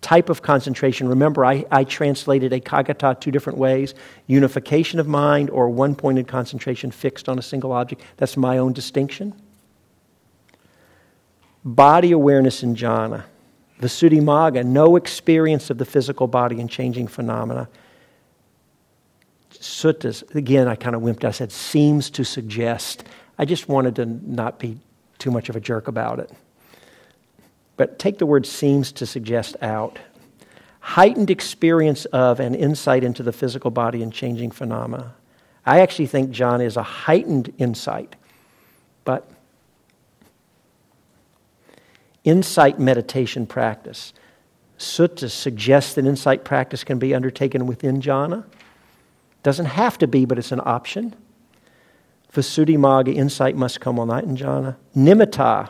Type 0.04 0.30
of 0.30 0.44
concentration. 0.44 1.08
Remember, 1.08 1.44
I, 1.44 1.66
I 1.72 1.84
translated 1.84 2.52
ekaggata 2.52 3.20
two 3.20 3.32
different 3.32 3.58
ways 3.58 3.96
unification 4.28 5.00
of 5.00 5.08
mind 5.08 5.50
or 5.50 5.70
one 5.70 5.96
pointed 5.96 6.28
concentration 6.28 6.92
fixed 6.92 7.28
on 7.28 7.40
a 7.40 7.42
single 7.42 7.72
object. 7.72 8.04
That's 8.18 8.38
my 8.38 8.60
own 8.60 8.74
distinction 8.74 9.34
body 11.64 12.12
awareness 12.12 12.64
in 12.64 12.76
jhana, 12.76 13.24
Visuddhimagga, 13.80 14.66
no 14.66 14.96
experience 14.96 15.70
of 15.70 15.78
the 15.78 15.86
physical 15.86 16.28
body 16.28 16.60
and 16.60 16.70
changing 16.70 17.08
phenomena. 17.08 17.68
Suttas, 19.52 20.36
again, 20.36 20.68
I 20.68 20.76
kind 20.76 20.96
of 20.96 21.02
wimped. 21.02 21.24
I 21.24 21.32
said, 21.32 21.52
seems 21.52 22.10
to 22.12 22.24
suggest. 22.24 23.04
I 23.38 23.46
just 23.46 23.70
wanted 23.70 23.96
to 23.98 24.06
not 24.06 24.60
be 24.60 24.80
too 25.20 25.32
much 25.32 25.50
of 25.50 25.56
a 25.56 25.60
jerk 25.60 25.88
about 25.88 26.20
it. 26.20 26.32
But 27.78 28.00
take 28.00 28.20
the 28.20 28.26
word 28.26 28.46
seems 28.46 28.92
to 28.94 29.06
suggest 29.06 29.56
out. 29.62 30.00
Heightened 30.80 31.30
experience 31.30 32.06
of 32.06 32.40
and 32.40 32.56
insight 32.56 33.04
into 33.04 33.24
the 33.24 33.32
physical 33.32 33.72
body 33.72 34.04
and 34.04 34.12
changing 34.12 34.52
phenomena. 34.52 35.16
I 35.66 35.80
actually 35.80 36.08
think 36.08 36.32
jhana 36.32 36.66
is 36.66 36.76
a 36.76 36.84
heightened 36.84 37.54
insight, 37.58 38.16
but 39.06 39.30
insight 42.24 42.80
meditation 42.80 43.48
practice. 43.48 44.14
Sutta 44.78 45.30
suggests 45.32 45.94
that 45.96 46.06
insight 46.06 46.44
practice 46.44 46.84
can 46.84 47.00
be 47.00 47.16
undertaken 47.16 47.66
within 47.66 48.02
jhana. 48.02 48.44
Doesn't 49.42 49.68
have 49.68 49.98
to 50.00 50.08
be, 50.08 50.26
but 50.26 50.38
it's 50.38 50.52
an 50.52 50.62
option. 50.64 51.16
Visuddhimagga, 52.34 53.14
insight 53.14 53.56
must 53.56 53.80
come 53.80 54.00
all 54.00 54.06
night 54.06 54.24
in 54.24 54.36
jhana. 54.36 54.76
Nimitta, 54.96 55.70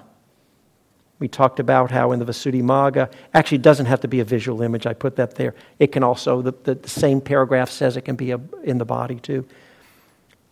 we 1.23 1.29
talked 1.29 1.61
about 1.61 1.89
how 1.89 2.11
in 2.11 2.19
the 2.19 2.25
Visuddhimagga, 2.25 3.09
actually, 3.33 3.55
it 3.55 3.61
doesn't 3.61 3.85
have 3.85 4.01
to 4.01 4.09
be 4.09 4.19
a 4.19 4.25
visual 4.25 4.61
image. 4.61 4.85
I 4.85 4.91
put 4.91 5.15
that 5.15 5.35
there. 5.35 5.55
It 5.79 5.93
can 5.93 6.03
also, 6.03 6.41
the, 6.41 6.51
the, 6.51 6.89
same 6.89 7.21
paragraph 7.21 7.69
says 7.69 7.95
it 7.95 8.01
can 8.01 8.17
be 8.17 8.31
a, 8.31 8.41
in 8.65 8.77
the 8.77 8.83
body 8.83 9.15
too. 9.15 9.47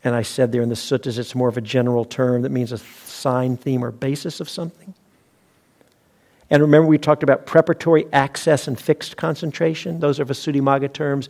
And 0.05 0.15
I 0.15 0.21
said 0.21 0.53
there 0.53 0.61
in 0.61 0.69
the 0.69 0.75
suttas, 0.75 1.19
it's 1.19 1.35
more 1.35 1.49
of 1.49 1.57
a 1.57 1.61
general 1.61 2.05
term 2.05 2.43
that 2.43 2.51
means 2.51 2.71
a 2.71 2.77
sign, 2.77 3.57
theme, 3.57 3.83
or 3.83 3.91
basis 3.91 4.39
of 4.39 4.47
something. 4.47 4.93
And 6.49 6.61
remember, 6.61 6.87
we 6.87 6.97
talked 6.97 7.23
about 7.23 7.45
preparatory 7.45 8.07
access 8.13 8.69
and 8.69 8.79
fixed 8.79 9.17
concentration. 9.17 9.99
Those 9.99 10.21
are 10.21 10.25
Visuddhimagga 10.25 10.93
terms. 10.93 11.27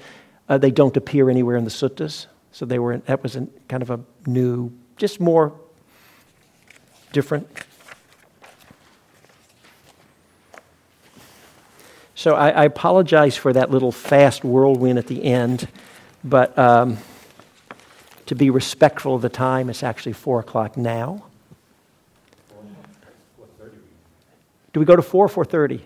Uh, 0.49 0.59
they 0.59 0.69
don't 0.69 0.95
appear 0.95 1.31
anywhere 1.31 1.57
in 1.57 1.63
the 1.63 1.71
suttas. 1.71 2.27
So 2.51 2.63
they 2.67 2.77
were, 2.77 2.97
that 2.97 3.23
was 3.23 3.39
kind 3.67 3.81
of 3.81 3.89
a 3.89 3.99
new, 4.27 4.71
just 4.97 5.19
more 5.19 5.51
different. 7.11 7.47
So 12.21 12.35
I, 12.35 12.49
I 12.49 12.65
apologize 12.65 13.35
for 13.35 13.51
that 13.51 13.71
little 13.71 13.91
fast 13.91 14.43
whirlwind 14.43 14.99
at 14.99 15.07
the 15.07 15.23
end, 15.23 15.67
but 16.23 16.55
um, 16.55 16.99
to 18.27 18.35
be 18.35 18.51
respectful 18.51 19.15
of 19.15 19.23
the 19.23 19.29
time, 19.29 19.71
it's 19.71 19.81
actually 19.81 20.13
4 20.13 20.41
o'clock 20.41 20.77
now. 20.77 21.23
Do 24.71 24.79
we 24.79 24.85
go 24.85 24.95
to 24.95 25.01
4 25.01 25.25
or 25.25 25.45
4.30? 25.45 25.81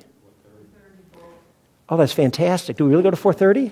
Oh, 1.88 1.96
that's 1.96 2.12
fantastic. 2.12 2.76
Do 2.76 2.84
we 2.84 2.92
really 2.92 3.04
go 3.04 3.12
to 3.12 3.16
4.30? 3.16 3.72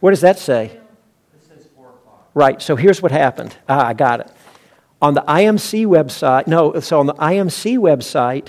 What 0.00 0.10
does 0.10 0.20
that 0.20 0.38
say? 0.38 0.78
Right, 2.34 2.60
so 2.60 2.76
here's 2.76 3.00
what 3.00 3.12
happened. 3.12 3.56
Ah, 3.66 3.86
I 3.86 3.94
got 3.94 4.20
it. 4.20 4.30
On 5.00 5.14
the 5.14 5.22
IMC 5.22 5.86
website, 5.86 6.46
no, 6.46 6.78
so 6.80 7.00
on 7.00 7.06
the 7.06 7.14
IMC 7.14 7.78
website, 7.78 8.48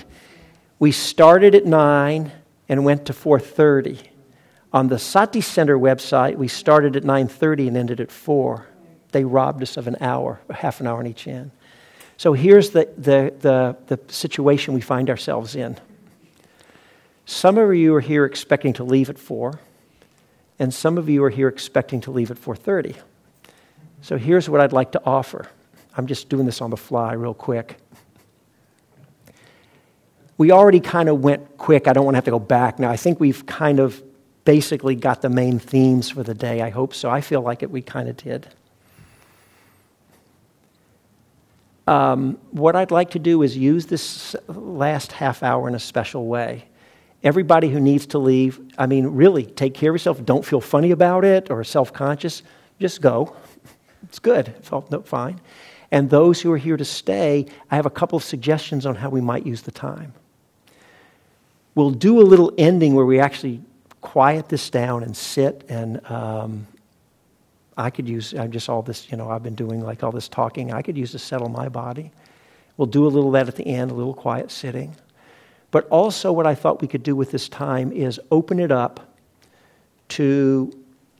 we 0.82 0.90
started 0.90 1.54
at 1.54 1.64
9 1.64 2.32
and 2.68 2.84
went 2.84 3.06
to 3.06 3.12
4.30. 3.12 4.04
On 4.72 4.88
the 4.88 4.98
Sati 4.98 5.40
Center 5.40 5.78
website, 5.78 6.34
we 6.34 6.48
started 6.48 6.96
at 6.96 7.04
9.30 7.04 7.68
and 7.68 7.76
ended 7.76 8.00
at 8.00 8.10
4. 8.10 8.66
They 9.12 9.22
robbed 9.22 9.62
us 9.62 9.76
of 9.76 9.86
an 9.86 9.96
hour, 10.00 10.40
a 10.48 10.54
half 10.54 10.80
an 10.80 10.88
hour 10.88 10.98
on 10.98 11.06
each 11.06 11.28
end. 11.28 11.52
So 12.16 12.32
here's 12.32 12.70
the, 12.70 12.92
the, 12.98 13.32
the, 13.38 13.76
the 13.94 14.12
situation 14.12 14.74
we 14.74 14.80
find 14.80 15.08
ourselves 15.08 15.54
in. 15.54 15.78
Some 17.26 17.58
of 17.58 17.72
you 17.76 17.94
are 17.94 18.00
here 18.00 18.24
expecting 18.24 18.72
to 18.72 18.82
leave 18.82 19.08
at 19.08 19.20
4, 19.20 19.60
and 20.58 20.74
some 20.74 20.98
of 20.98 21.08
you 21.08 21.22
are 21.22 21.30
here 21.30 21.46
expecting 21.46 22.00
to 22.00 22.10
leave 22.10 22.32
at 22.32 22.38
4.30. 22.38 22.96
So 24.00 24.18
here's 24.18 24.50
what 24.50 24.60
I'd 24.60 24.72
like 24.72 24.90
to 24.90 25.02
offer. 25.06 25.46
I'm 25.96 26.08
just 26.08 26.28
doing 26.28 26.44
this 26.44 26.60
on 26.60 26.70
the 26.70 26.76
fly 26.76 27.12
real 27.12 27.34
quick. 27.34 27.76
We 30.38 30.50
already 30.50 30.80
kind 30.80 31.08
of 31.08 31.22
went 31.22 31.58
quick. 31.58 31.86
I 31.86 31.92
don't 31.92 32.04
want 32.04 32.14
to 32.14 32.18
have 32.18 32.24
to 32.24 32.30
go 32.30 32.38
back 32.38 32.78
now. 32.78 32.90
I 32.90 32.96
think 32.96 33.20
we've 33.20 33.44
kind 33.46 33.78
of 33.78 34.02
basically 34.44 34.94
got 34.94 35.22
the 35.22 35.28
main 35.28 35.58
themes 35.58 36.10
for 36.10 36.22
the 36.22 36.34
day. 36.34 36.62
I 36.62 36.70
hope 36.70 36.94
so. 36.94 37.10
I 37.10 37.20
feel 37.20 37.42
like 37.42 37.62
it, 37.62 37.70
we 37.70 37.82
kind 37.82 38.08
of 38.08 38.16
did. 38.16 38.48
Um, 41.86 42.38
what 42.50 42.76
I'd 42.76 42.90
like 42.90 43.10
to 43.10 43.18
do 43.18 43.42
is 43.42 43.56
use 43.56 43.86
this 43.86 44.36
last 44.48 45.12
half 45.12 45.42
hour 45.42 45.68
in 45.68 45.74
a 45.74 45.80
special 45.80 46.26
way. 46.26 46.68
Everybody 47.22 47.68
who 47.68 47.80
needs 47.80 48.06
to 48.06 48.18
leave, 48.18 48.60
I 48.78 48.86
mean, 48.86 49.06
really, 49.06 49.44
take 49.44 49.74
care 49.74 49.90
of 49.90 49.94
yourself. 49.94 50.24
Don't 50.24 50.44
feel 50.44 50.60
funny 50.60 50.90
about 50.90 51.24
it 51.24 51.50
or 51.50 51.62
self 51.64 51.92
conscious. 51.92 52.42
Just 52.80 53.00
go. 53.00 53.36
It's 54.04 54.18
good. 54.18 54.48
It 54.48 54.64
felt 54.64 54.90
no, 54.90 55.00
fine. 55.00 55.40
And 55.90 56.10
those 56.10 56.40
who 56.42 56.52
are 56.52 56.58
here 56.58 56.76
to 56.76 56.84
stay, 56.84 57.46
I 57.70 57.76
have 57.76 57.86
a 57.86 57.90
couple 57.90 58.16
of 58.16 58.24
suggestions 58.24 58.84
on 58.84 58.96
how 58.96 59.08
we 59.08 59.22
might 59.22 59.46
use 59.46 59.62
the 59.62 59.70
time. 59.70 60.12
We'll 61.74 61.90
do 61.90 62.20
a 62.20 62.22
little 62.22 62.52
ending 62.58 62.94
where 62.94 63.06
we 63.06 63.18
actually 63.18 63.62
quiet 64.00 64.48
this 64.48 64.68
down 64.68 65.02
and 65.02 65.16
sit 65.16 65.64
and 65.68 66.04
um, 66.10 66.66
I 67.76 67.90
could 67.90 68.08
use, 68.08 68.34
I'm 68.34 68.50
just 68.50 68.68
all 68.68 68.82
this, 68.82 69.10
you 69.10 69.16
know, 69.16 69.30
I've 69.30 69.42
been 69.42 69.54
doing 69.54 69.80
like 69.80 70.02
all 70.02 70.12
this 70.12 70.28
talking. 70.28 70.72
I 70.72 70.82
could 70.82 70.98
use 70.98 71.12
to 71.12 71.18
settle 71.18 71.48
my 71.48 71.68
body. 71.68 72.10
We'll 72.76 72.86
do 72.86 73.06
a 73.06 73.08
little 73.08 73.28
of 73.28 73.32
that 73.34 73.48
at 73.48 73.56
the 73.56 73.66
end, 73.66 73.90
a 73.90 73.94
little 73.94 74.14
quiet 74.14 74.50
sitting. 74.50 74.94
But 75.70 75.88
also, 75.88 76.32
what 76.32 76.46
I 76.46 76.54
thought 76.54 76.82
we 76.82 76.88
could 76.88 77.02
do 77.02 77.16
with 77.16 77.30
this 77.30 77.48
time 77.48 77.92
is 77.92 78.20
open 78.30 78.58
it 78.60 78.70
up 78.70 79.16
to 80.08 80.70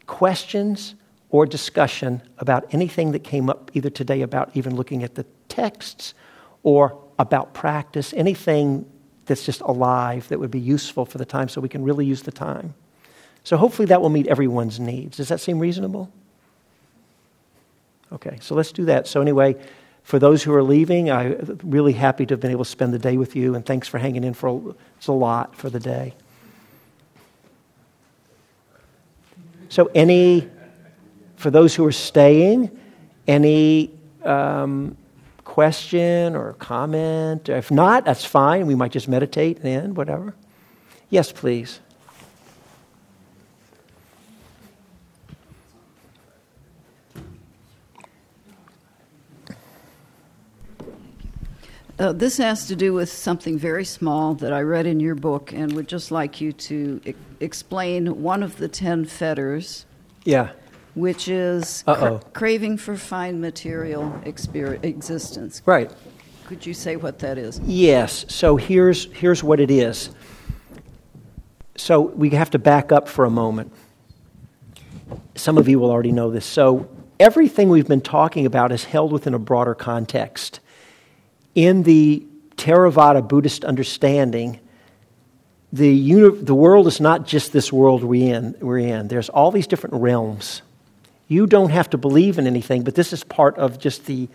questions 0.06 0.94
or 1.30 1.46
discussion 1.46 2.20
about 2.38 2.66
anything 2.74 3.12
that 3.12 3.24
came 3.24 3.48
up 3.48 3.70
either 3.72 3.88
today 3.88 4.20
about 4.20 4.50
even 4.54 4.76
looking 4.76 5.02
at 5.02 5.14
the 5.14 5.24
texts 5.48 6.12
or 6.62 6.98
about 7.18 7.54
practice, 7.54 8.12
anything 8.12 8.84
that's 9.26 9.44
just 9.44 9.60
alive 9.62 10.28
that 10.28 10.38
would 10.38 10.50
be 10.50 10.60
useful 10.60 11.04
for 11.04 11.18
the 11.18 11.24
time 11.24 11.48
so 11.48 11.60
we 11.60 11.68
can 11.68 11.84
really 11.84 12.04
use 12.04 12.22
the 12.22 12.32
time. 12.32 12.74
So 13.44 13.56
hopefully 13.56 13.86
that 13.86 14.00
will 14.00 14.08
meet 14.08 14.26
everyone's 14.28 14.78
needs. 14.78 15.16
Does 15.16 15.28
that 15.28 15.40
seem 15.40 15.58
reasonable? 15.58 16.12
Okay, 18.12 18.36
so 18.40 18.54
let's 18.54 18.72
do 18.72 18.84
that. 18.84 19.06
So, 19.06 19.22
anyway, 19.22 19.56
for 20.02 20.18
those 20.18 20.42
who 20.42 20.52
are 20.52 20.62
leaving, 20.62 21.10
I'm 21.10 21.58
really 21.64 21.94
happy 21.94 22.26
to 22.26 22.34
have 22.34 22.40
been 22.40 22.50
able 22.50 22.64
to 22.64 22.70
spend 22.70 22.92
the 22.92 22.98
day 22.98 23.16
with 23.16 23.34
you, 23.34 23.54
and 23.54 23.64
thanks 23.64 23.88
for 23.88 23.98
hanging 23.98 24.22
in 24.22 24.34
for 24.34 24.48
a, 24.48 24.74
it's 24.98 25.06
a 25.06 25.12
lot 25.12 25.56
for 25.56 25.70
the 25.70 25.80
day. 25.80 26.14
So, 29.70 29.90
any, 29.94 30.50
for 31.36 31.50
those 31.50 31.74
who 31.74 31.86
are 31.86 31.92
staying, 31.92 32.70
any 33.26 33.90
um, 34.24 34.96
question 35.52 36.34
or 36.34 36.54
comment? 36.54 37.50
If 37.50 37.70
not, 37.70 38.06
that's 38.06 38.24
fine. 38.24 38.66
We 38.66 38.74
might 38.74 38.90
just 38.90 39.06
meditate 39.06 39.58
and 39.58 39.66
end, 39.66 39.96
whatever. 39.98 40.34
Yes, 41.10 41.30
please. 41.30 41.80
Uh, 51.98 52.12
this 52.12 52.38
has 52.38 52.66
to 52.68 52.74
do 52.74 52.94
with 52.94 53.12
something 53.12 53.58
very 53.58 53.84
small 53.84 54.32
that 54.36 54.54
I 54.54 54.62
read 54.62 54.86
in 54.86 55.00
your 55.00 55.14
book 55.14 55.52
and 55.52 55.70
would 55.74 55.86
just 55.86 56.10
like 56.10 56.40
you 56.40 56.54
to 56.54 57.02
explain 57.40 58.22
one 58.22 58.42
of 58.42 58.56
the 58.56 58.68
10 58.68 59.04
fetters. 59.04 59.84
Yeah. 60.24 60.52
Which 60.94 61.28
is 61.28 61.82
cra- 61.86 62.20
craving 62.32 62.76
for 62.76 62.96
fine 62.96 63.40
material 63.40 64.20
existence. 64.24 65.62
Right. 65.64 65.90
Could 66.44 66.66
you 66.66 66.74
say 66.74 66.96
what 66.96 67.18
that 67.20 67.38
is? 67.38 67.60
Yes. 67.60 68.26
So 68.28 68.56
here's, 68.56 69.10
here's 69.12 69.42
what 69.42 69.58
it 69.58 69.70
is. 69.70 70.10
So 71.76 72.00
we 72.00 72.30
have 72.30 72.50
to 72.50 72.58
back 72.58 72.92
up 72.92 73.08
for 73.08 73.24
a 73.24 73.30
moment. 73.30 73.72
Some 75.34 75.56
of 75.56 75.68
you 75.68 75.78
will 75.78 75.90
already 75.90 76.12
know 76.12 76.30
this. 76.30 76.44
So 76.44 76.88
everything 77.18 77.70
we've 77.70 77.88
been 77.88 78.02
talking 78.02 78.44
about 78.44 78.70
is 78.70 78.84
held 78.84 79.12
within 79.12 79.32
a 79.32 79.38
broader 79.38 79.74
context 79.74 80.60
in 81.54 81.82
the 81.82 82.26
Theravada 82.56 83.26
Buddhist 83.26 83.64
understanding, 83.64 84.60
the, 85.72 85.88
uni- 85.88 86.42
the 86.42 86.54
world 86.54 86.86
is 86.86 87.00
not 87.00 87.26
just 87.26 87.52
this 87.52 87.72
world 87.72 88.04
we 88.04 88.24
in, 88.24 88.56
we're 88.60 88.78
in. 88.78 89.08
There's 89.08 89.28
all 89.28 89.50
these 89.50 89.66
different 89.66 89.96
realms. 89.96 90.62
You 91.32 91.46
don't 91.46 91.70
have 91.70 91.88
to 91.90 91.98
believe 91.98 92.38
in 92.38 92.46
anything, 92.46 92.82
but 92.82 92.94
this 92.94 93.10
is 93.14 93.24
part 93.24 93.56
of 93.56 93.78
just 93.78 94.04
the, 94.04 94.28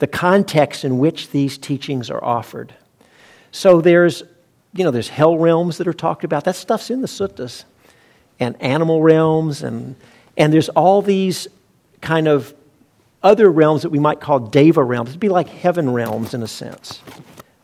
the 0.00 0.08
context 0.08 0.84
in 0.84 0.98
which 0.98 1.30
these 1.30 1.56
teachings 1.56 2.10
are 2.10 2.22
offered. 2.22 2.74
So 3.52 3.80
there's, 3.80 4.24
you 4.74 4.82
know, 4.82 4.90
there's 4.90 5.08
hell 5.08 5.38
realms 5.38 5.78
that 5.78 5.86
are 5.86 5.92
talked 5.92 6.24
about. 6.24 6.44
That 6.44 6.56
stuff's 6.56 6.90
in 6.90 7.00
the 7.00 7.06
suttas. 7.06 7.62
And 8.40 8.60
animal 8.60 9.02
realms, 9.02 9.62
and, 9.62 9.94
and 10.36 10.52
there's 10.52 10.68
all 10.70 11.00
these 11.00 11.46
kind 12.00 12.26
of 12.26 12.54
other 13.22 13.48
realms 13.48 13.82
that 13.82 13.90
we 13.90 14.00
might 14.00 14.18
call 14.18 14.40
deva 14.40 14.82
realms. 14.82 15.10
It'd 15.10 15.20
be 15.20 15.28
like 15.28 15.48
heaven 15.48 15.92
realms 15.92 16.34
in 16.34 16.42
a 16.42 16.48
sense 16.48 17.00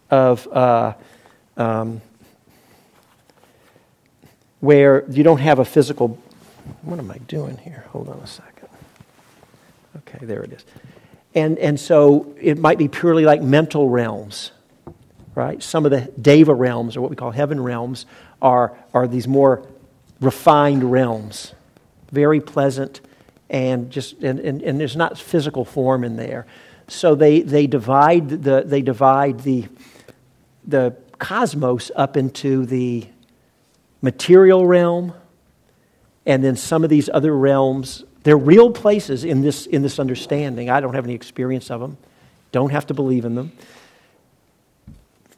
of 0.09 0.47
uh, 0.49 0.95
um, 1.57 2.01
where 4.61 5.05
you 5.11 5.25
don't 5.25 5.41
have 5.41 5.59
a 5.59 5.65
physical. 5.65 6.23
What 6.83 6.99
am 6.99 7.11
I 7.11 7.19
doing 7.19 7.57
here? 7.59 7.85
Hold 7.91 8.09
on 8.09 8.19
a 8.19 8.27
second. 8.27 8.69
Okay, 9.99 10.25
there 10.25 10.43
it 10.43 10.53
is. 10.53 10.64
And, 11.35 11.59
and 11.59 11.79
so 11.79 12.35
it 12.41 12.59
might 12.59 12.79
be 12.79 12.89
purely 12.89 13.25
like 13.25 13.43
mental 13.43 13.89
realms, 13.89 14.53
right? 15.35 15.62
Some 15.62 15.85
of 15.85 15.91
the 15.91 16.12
deva 16.21 16.55
realms, 16.55 16.97
or 16.97 17.01
what 17.01 17.11
we 17.11 17.17
call 17.17 17.31
heaven 17.31 17.62
realms, 17.62 18.07
are, 18.41 18.77
are 18.95 19.07
these 19.07 19.29
more 19.29 19.67
refined 20.21 20.91
realms, 20.91 21.55
very 22.11 22.41
pleasant 22.41 23.01
and 23.49 23.91
just 23.91 24.23
and, 24.23 24.41
and, 24.41 24.62
and 24.62 24.81
there's 24.81 24.97
not 24.97 25.19
physical 25.19 25.64
form 25.64 26.05
in 26.05 26.17
there. 26.17 26.47
So 26.89 27.14
they, 27.14 27.41
they 27.41 27.67
divide 27.67 28.29
the 28.29 28.62
they 28.64 28.83
divide 28.83 29.41
the 29.41 29.67
the 30.67 30.97
cosmos 31.19 31.91
up 31.97 32.17
into 32.17 32.67
the 32.67 33.07
material 34.03 34.67
realm 34.67 35.14
and 36.27 36.43
then 36.43 36.57
some 36.57 36.85
of 36.85 36.91
these 36.91 37.09
other 37.12 37.35
realms 37.37 38.05
they're 38.24 38.37
real 38.37 38.72
places 38.72 39.22
in 39.24 39.41
this 39.41 39.66
in 39.66 39.83
this 39.83 40.01
understanding. 40.01 40.68
I 40.68 40.81
don't 40.81 40.95
have 40.95 41.05
any 41.05 41.14
experience 41.14 41.70
of 41.70 41.81
them. 41.81 41.97
Don't 42.51 42.72
have 42.72 42.87
to 42.87 42.95
believe 42.95 43.24
in 43.24 43.37
them. 43.37 43.53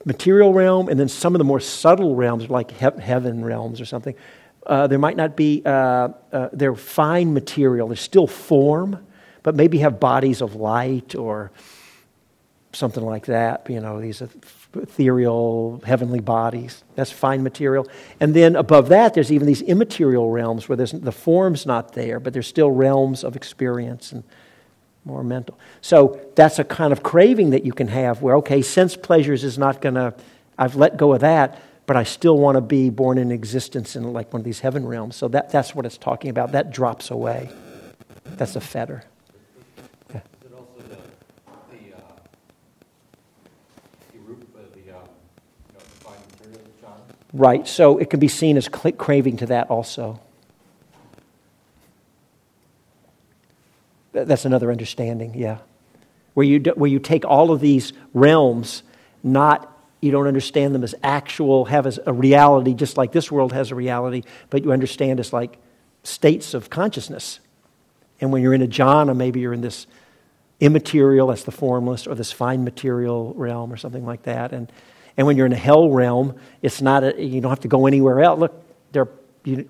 Material 0.06 0.54
realm 0.54 0.88
and 0.88 0.98
then 0.98 1.08
some 1.08 1.34
of 1.34 1.38
the 1.38 1.44
more 1.44 1.60
subtle 1.60 2.14
realms 2.14 2.48
like 2.48 2.70
he- 2.70 3.02
heaven 3.02 3.44
realms 3.44 3.80
or 3.80 3.84
something 3.84 4.14
uh, 4.68 4.86
there 4.86 4.98
might 4.98 5.16
not 5.16 5.34
be, 5.34 5.62
uh, 5.64 6.08
uh, 6.32 6.48
they're 6.52 6.74
fine 6.74 7.32
material, 7.32 7.88
they're 7.88 7.96
still 7.96 8.26
form, 8.26 9.04
but 9.42 9.54
maybe 9.54 9.78
have 9.78 9.98
bodies 9.98 10.42
of 10.42 10.54
light 10.54 11.14
or 11.14 11.50
something 12.72 13.04
like 13.04 13.26
that. 13.26 13.68
You 13.70 13.80
know, 13.80 13.98
these 14.00 14.22
ethereal, 14.74 15.82
heavenly 15.84 16.20
bodies. 16.20 16.84
That's 16.94 17.10
fine 17.10 17.42
material. 17.42 17.86
And 18.20 18.34
then 18.34 18.56
above 18.56 18.88
that, 18.90 19.14
there's 19.14 19.32
even 19.32 19.46
these 19.46 19.62
immaterial 19.62 20.30
realms 20.30 20.68
where 20.68 20.76
there's, 20.76 20.92
the 20.92 21.12
form's 21.12 21.66
not 21.66 21.94
there, 21.94 22.20
but 22.20 22.32
there's 22.32 22.46
still 22.46 22.70
realms 22.70 23.24
of 23.24 23.36
experience 23.36 24.12
and 24.12 24.24
more 25.04 25.24
mental. 25.24 25.58
So 25.80 26.20
that's 26.34 26.58
a 26.58 26.64
kind 26.64 26.92
of 26.92 27.02
craving 27.02 27.50
that 27.50 27.64
you 27.64 27.72
can 27.72 27.88
have 27.88 28.20
where, 28.20 28.36
okay, 28.36 28.60
sense 28.62 28.96
pleasures 28.96 29.42
is 29.44 29.58
not 29.58 29.80
going 29.80 29.94
to, 29.94 30.14
I've 30.58 30.76
let 30.76 30.96
go 30.96 31.14
of 31.14 31.20
that 31.20 31.60
but 31.88 31.96
I 31.96 32.02
still 32.02 32.36
want 32.36 32.56
to 32.56 32.60
be 32.60 32.90
born 32.90 33.16
in 33.16 33.32
existence 33.32 33.96
in 33.96 34.12
like 34.12 34.30
one 34.30 34.42
of 34.42 34.44
these 34.44 34.60
heaven 34.60 34.86
realms. 34.86 35.16
So 35.16 35.26
that, 35.28 35.50
that's 35.50 35.74
what 35.74 35.86
it's 35.86 35.96
talking 35.96 36.28
about. 36.28 36.52
That 36.52 36.70
drops 36.70 37.10
away. 37.10 37.48
That's 38.26 38.56
a 38.56 38.60
fetter. 38.60 39.04
Right, 47.32 47.68
so 47.68 47.98
it 47.98 48.08
can 48.08 48.20
be 48.20 48.28
seen 48.28 48.56
as 48.56 48.68
craving 48.68 49.36
to 49.38 49.46
that 49.46 49.68
also. 49.68 50.20
That's 54.12 54.46
another 54.46 54.70
understanding, 54.70 55.34
yeah. 55.34 55.58
Where 56.32 56.46
you, 56.46 56.58
do, 56.60 56.70
where 56.70 56.90
you 56.90 56.98
take 56.98 57.26
all 57.26 57.50
of 57.50 57.60
these 57.60 57.92
realms, 58.14 58.82
not 59.22 59.70
you 60.00 60.10
don't 60.10 60.26
understand 60.26 60.74
them 60.74 60.84
as 60.84 60.94
actual, 61.02 61.66
have 61.66 61.86
as 61.86 62.00
a 62.06 62.12
reality, 62.12 62.72
just 62.72 62.96
like 62.96 63.12
this 63.12 63.30
world 63.30 63.52
has 63.52 63.70
a 63.70 63.74
reality, 63.74 64.22
but 64.48 64.64
you 64.64 64.72
understand 64.72 65.20
as 65.20 65.32
like 65.32 65.58
states 66.04 66.54
of 66.54 66.70
consciousness. 66.70 67.40
And 68.20 68.32
when 68.32 68.42
you're 68.42 68.54
in 68.54 68.62
a 68.62 68.66
jhana, 68.66 69.14
maybe 69.14 69.40
you're 69.40 69.52
in 69.52 69.60
this 69.60 69.86
immaterial, 70.60 71.26
that's 71.26 71.42
the 71.42 71.52
formless, 71.52 72.06
or 72.06 72.14
this 72.14 72.32
fine 72.32 72.64
material 72.64 73.34
realm 73.34 73.72
or 73.72 73.76
something 73.76 74.06
like 74.06 74.22
that. 74.22 74.52
And, 74.52 74.72
and 75.18 75.26
when 75.26 75.36
you're 75.36 75.46
in 75.46 75.52
a 75.52 75.56
hell 75.56 75.90
realm, 75.90 76.38
it's 76.62 76.80
not 76.80 77.02
a, 77.02 77.22
you 77.22 77.40
don't 77.40 77.50
have 77.50 77.60
to 77.60 77.68
go 77.68 77.86
anywhere 77.86 78.20
else. 78.20 78.38
Look, 78.38 78.64
there, 78.92 79.08
you, 79.44 79.68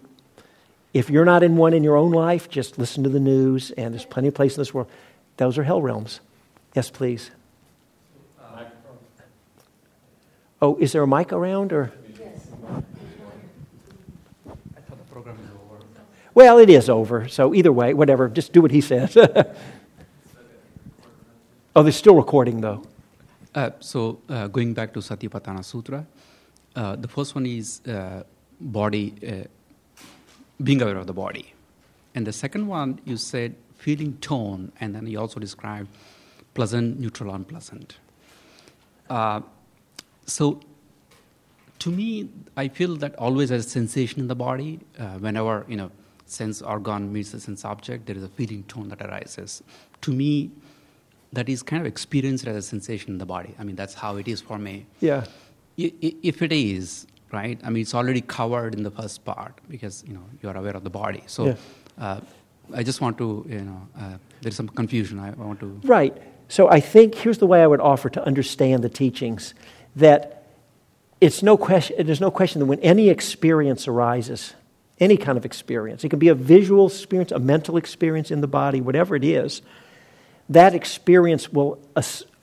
if 0.93 1.09
you're 1.09 1.25
not 1.25 1.43
in 1.43 1.57
one 1.57 1.73
in 1.73 1.83
your 1.83 1.97
own 1.97 2.13
life, 2.13 2.51
just 2.51 2.79
listen 2.79 3.03
to 3.05 3.09
the 3.09 3.19
news, 3.19 3.71
and 3.73 3.95
there's 3.95 4.05
plenty 4.05 4.29
of 4.29 4.35
places 4.35 4.59
in 4.59 4.61
this 4.61 4.75
world. 4.75 4.91
Those 5.39 5.57
are 5.57 5.65
hell 5.65 5.81
realms. 5.81 6.21
Yes, 6.75 6.91
please. 6.91 7.31
Oh, 10.61 10.77
is 10.77 10.93
there 10.93 11.03
a 11.03 11.07
mic 11.07 11.33
around 11.33 11.73
or? 11.73 11.93
Well, 16.35 16.59
it 16.59 16.69
is 16.69 16.91
over. 16.91 17.27
So 17.27 17.55
either 17.55 17.73
way, 17.73 17.95
whatever. 17.95 18.29
Just 18.29 18.53
do 18.53 18.61
what 18.61 18.71
he 18.71 18.81
says. 18.81 19.17
oh, 21.75 21.83
they're 21.83 21.91
still 21.91 22.17
recording 22.17 22.61
though. 22.61 22.85
Uh, 23.59 23.73
so 23.81 24.21
uh, 24.29 24.47
going 24.47 24.73
back 24.73 24.93
to 24.93 25.01
Satipatthana 25.01 25.65
Sutta, 25.71 26.07
uh, 26.77 26.95
the 26.95 27.09
first 27.09 27.35
one 27.35 27.45
is 27.45 27.81
uh, 27.89 28.23
body, 28.61 29.13
uh, 29.27 30.05
being 30.63 30.81
aware 30.81 30.97
of 30.97 31.09
the 31.09 31.13
body, 31.13 31.53
and 32.15 32.25
the 32.25 32.33
second 32.33 32.69
one 32.69 33.01
you 33.05 33.17
said 33.17 33.57
feeling 33.75 34.17
tone, 34.19 34.71
and 34.79 34.95
then 34.95 35.09
you 35.09 35.19
also 35.19 35.41
described 35.41 35.89
pleasant, 36.55 37.01
neutral, 37.01 37.35
unpleasant. 37.35 37.97
Uh, 39.11 39.41
so 40.25 40.61
to 41.81 41.91
me, 41.91 42.29
I 42.57 42.69
feel 42.69 42.95
that 42.99 43.17
always 43.17 43.51
has 43.51 43.67
a 43.67 43.69
sensation 43.69 44.21
in 44.21 44.29
the 44.29 44.37
body 44.37 44.79
whenever 45.19 45.67
you 45.69 45.77
know 45.77 45.91
sense 46.27 46.63
organ 46.63 47.13
meets 47.13 47.33
the 47.33 47.41
sense 47.41 47.65
object, 47.65 48.07
there 48.07 48.17
is 48.17 48.23
a 48.23 48.29
feeling 48.29 48.63
tone 48.75 48.89
that 48.91 49.03
arises. 49.03 49.65
To 50.03 50.13
me, 50.13 50.53
that 51.33 51.49
is 51.49 51.63
kind 51.63 51.81
of 51.81 51.87
experienced 51.87 52.47
as 52.47 52.57
a 52.57 52.63
sensation 52.63 53.13
in 53.13 53.19
the 53.19 53.27
body. 53.27 53.55
I 53.59 53.65
mean, 53.65 53.77
that's 53.77 53.95
how 53.95 54.17
it 54.17 54.29
is 54.29 54.41
for 54.41 54.59
me. 54.59 54.87
Yeah. 55.01 55.25
If 55.77 56.43
it 56.43 56.53
is, 56.53 57.07
right, 57.33 57.61
I 57.63 57.71
mean, 57.71 57.83
it's 57.83 57.95
already 57.95 58.21
covered 58.21 58.75
in 58.75 58.83
the 58.83 58.91
first 58.91 59.25
part 59.25 59.55
because, 59.69 60.03
you 60.07 60.15
know, 60.15 60.25
you 60.43 60.49
are 60.49 60.57
aware 60.57 60.77
of 60.77 60.85
the 60.85 60.91
body. 60.91 61.23
So 61.27 61.47
yeah. 61.47 61.55
uh, 61.99 62.21
I 62.75 62.83
just 62.83 63.01
want 63.01 63.19
to, 63.19 63.47
you 63.49 63.61
know, 63.61 63.89
uh, 63.99 64.19
there's 64.41 64.57
some 64.57 64.69
confusion. 64.69 65.19
I 65.19 65.31
want 65.31 65.61
to. 65.61 65.81
Right. 65.85 66.17
So 66.49 66.69
I 66.69 66.81
think 66.81 67.15
here's 67.15 67.39
the 67.39 67.47
way 67.47 67.63
I 67.63 67.67
would 67.67 67.81
offer 67.81 68.09
to 68.11 68.25
understand 68.25 68.83
the 68.83 68.89
teachings 68.89 69.55
that 69.97 70.47
it's 71.21 71.43
no 71.43 71.57
question, 71.57 72.07
there's 72.07 72.21
no 72.21 72.31
question 72.31 72.61
that 72.61 72.67
when 72.67 72.81
any 72.81 73.09
experience 73.09 73.87
arises, 73.87 74.55
any 75.01 75.17
kind 75.17 75.39
of 75.39 75.45
experience. 75.45 76.05
It 76.05 76.09
can 76.09 76.19
be 76.19 76.29
a 76.29 76.35
visual 76.35 76.87
experience, 76.87 77.33
a 77.33 77.39
mental 77.39 77.77
experience 77.77 78.31
in 78.31 78.41
the 78.41 78.49
body, 78.49 78.81
whatever 78.81 79.15
it 79.15 79.25
is. 79.25 79.63
That 80.49 80.75
experience 80.75 81.53
will, 81.53 81.79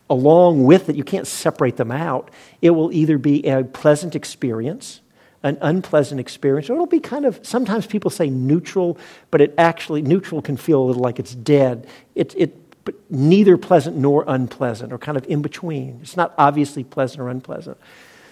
along 0.09 0.63
with 0.63 0.89
it, 0.89 0.95
you 0.95 1.03
can't 1.03 1.27
separate 1.27 1.77
them 1.77 1.91
out. 1.91 2.29
It 2.61 2.69
will 2.71 2.91
either 2.91 3.17
be 3.17 3.45
a 3.47 3.63
pleasant 3.63 4.15
experience, 4.15 5.01
an 5.41 5.57
unpleasant 5.61 6.19
experience, 6.19 6.69
or 6.69 6.73
it'll 6.73 6.85
be 6.85 6.99
kind 6.99 7.25
of, 7.25 7.39
sometimes 7.41 7.87
people 7.87 8.11
say 8.11 8.29
neutral, 8.29 8.97
but 9.31 9.41
it 9.41 9.53
actually, 9.57 10.01
neutral 10.01 10.41
can 10.41 10.57
feel 10.57 10.83
a 10.83 10.85
little 10.85 11.01
like 11.01 11.19
it's 11.19 11.33
dead. 11.33 11.87
It, 12.13 12.33
it, 12.37 12.83
but 12.83 12.93
neither 13.09 13.57
pleasant 13.57 13.97
nor 13.97 14.23
unpleasant, 14.27 14.93
or 14.93 14.99
kind 14.99 15.17
of 15.17 15.25
in 15.27 15.41
between. 15.41 15.99
It's 16.03 16.15
not 16.15 16.35
obviously 16.37 16.83
pleasant 16.83 17.21
or 17.21 17.29
unpleasant. 17.29 17.77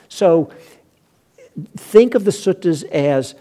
So 0.10 0.52
think 1.76 2.14
of 2.14 2.24
the 2.24 2.32
suttas 2.32 2.84
as 2.84 3.34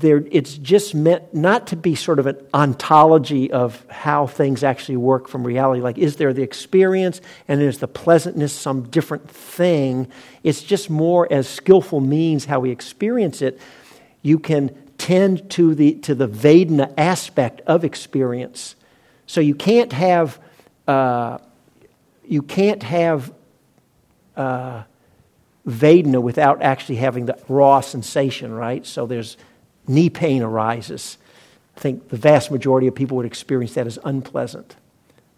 there, 0.00 0.24
it's 0.30 0.56
just 0.56 0.94
meant 0.94 1.32
not 1.34 1.68
to 1.68 1.76
be 1.76 1.94
sort 1.94 2.18
of 2.18 2.26
an 2.26 2.36
ontology 2.52 3.52
of 3.52 3.86
how 3.90 4.26
things 4.26 4.64
actually 4.64 4.96
work 4.96 5.28
from 5.28 5.46
reality. 5.46 5.82
Like, 5.82 5.98
is 5.98 6.16
there 6.16 6.32
the 6.32 6.42
experience 6.42 7.20
and 7.46 7.60
is 7.60 7.78
the 7.78 7.88
pleasantness 7.88 8.52
some 8.52 8.84
different 8.84 9.30
thing? 9.30 10.08
It's 10.42 10.62
just 10.62 10.90
more 10.90 11.30
as 11.30 11.48
skillful 11.48 12.00
means 12.00 12.46
how 12.46 12.60
we 12.60 12.70
experience 12.70 13.42
it. 13.42 13.60
You 14.22 14.38
can 14.38 14.76
tend 14.96 15.50
to 15.50 15.74
the, 15.74 15.94
to 15.94 16.14
the 16.14 16.28
Vedana 16.28 16.92
aspect 16.96 17.60
of 17.66 17.84
experience. 17.84 18.76
So 19.26 19.40
you 19.40 19.54
can't 19.54 19.92
have, 19.92 20.38
uh, 20.88 21.38
you 22.26 22.42
can't 22.42 22.82
have 22.82 23.32
uh, 24.36 24.82
Vedana 25.66 26.22
without 26.22 26.62
actually 26.62 26.96
having 26.96 27.26
the 27.26 27.38
raw 27.48 27.80
sensation, 27.80 28.52
right? 28.52 28.86
So 28.86 29.06
there's 29.06 29.36
knee 29.86 30.10
pain 30.10 30.42
arises. 30.42 31.18
I 31.76 31.80
think 31.80 32.08
the 32.08 32.16
vast 32.16 32.50
majority 32.50 32.86
of 32.86 32.94
people 32.94 33.16
would 33.16 33.26
experience 33.26 33.74
that 33.74 33.86
as 33.86 33.98
unpleasant, 34.04 34.76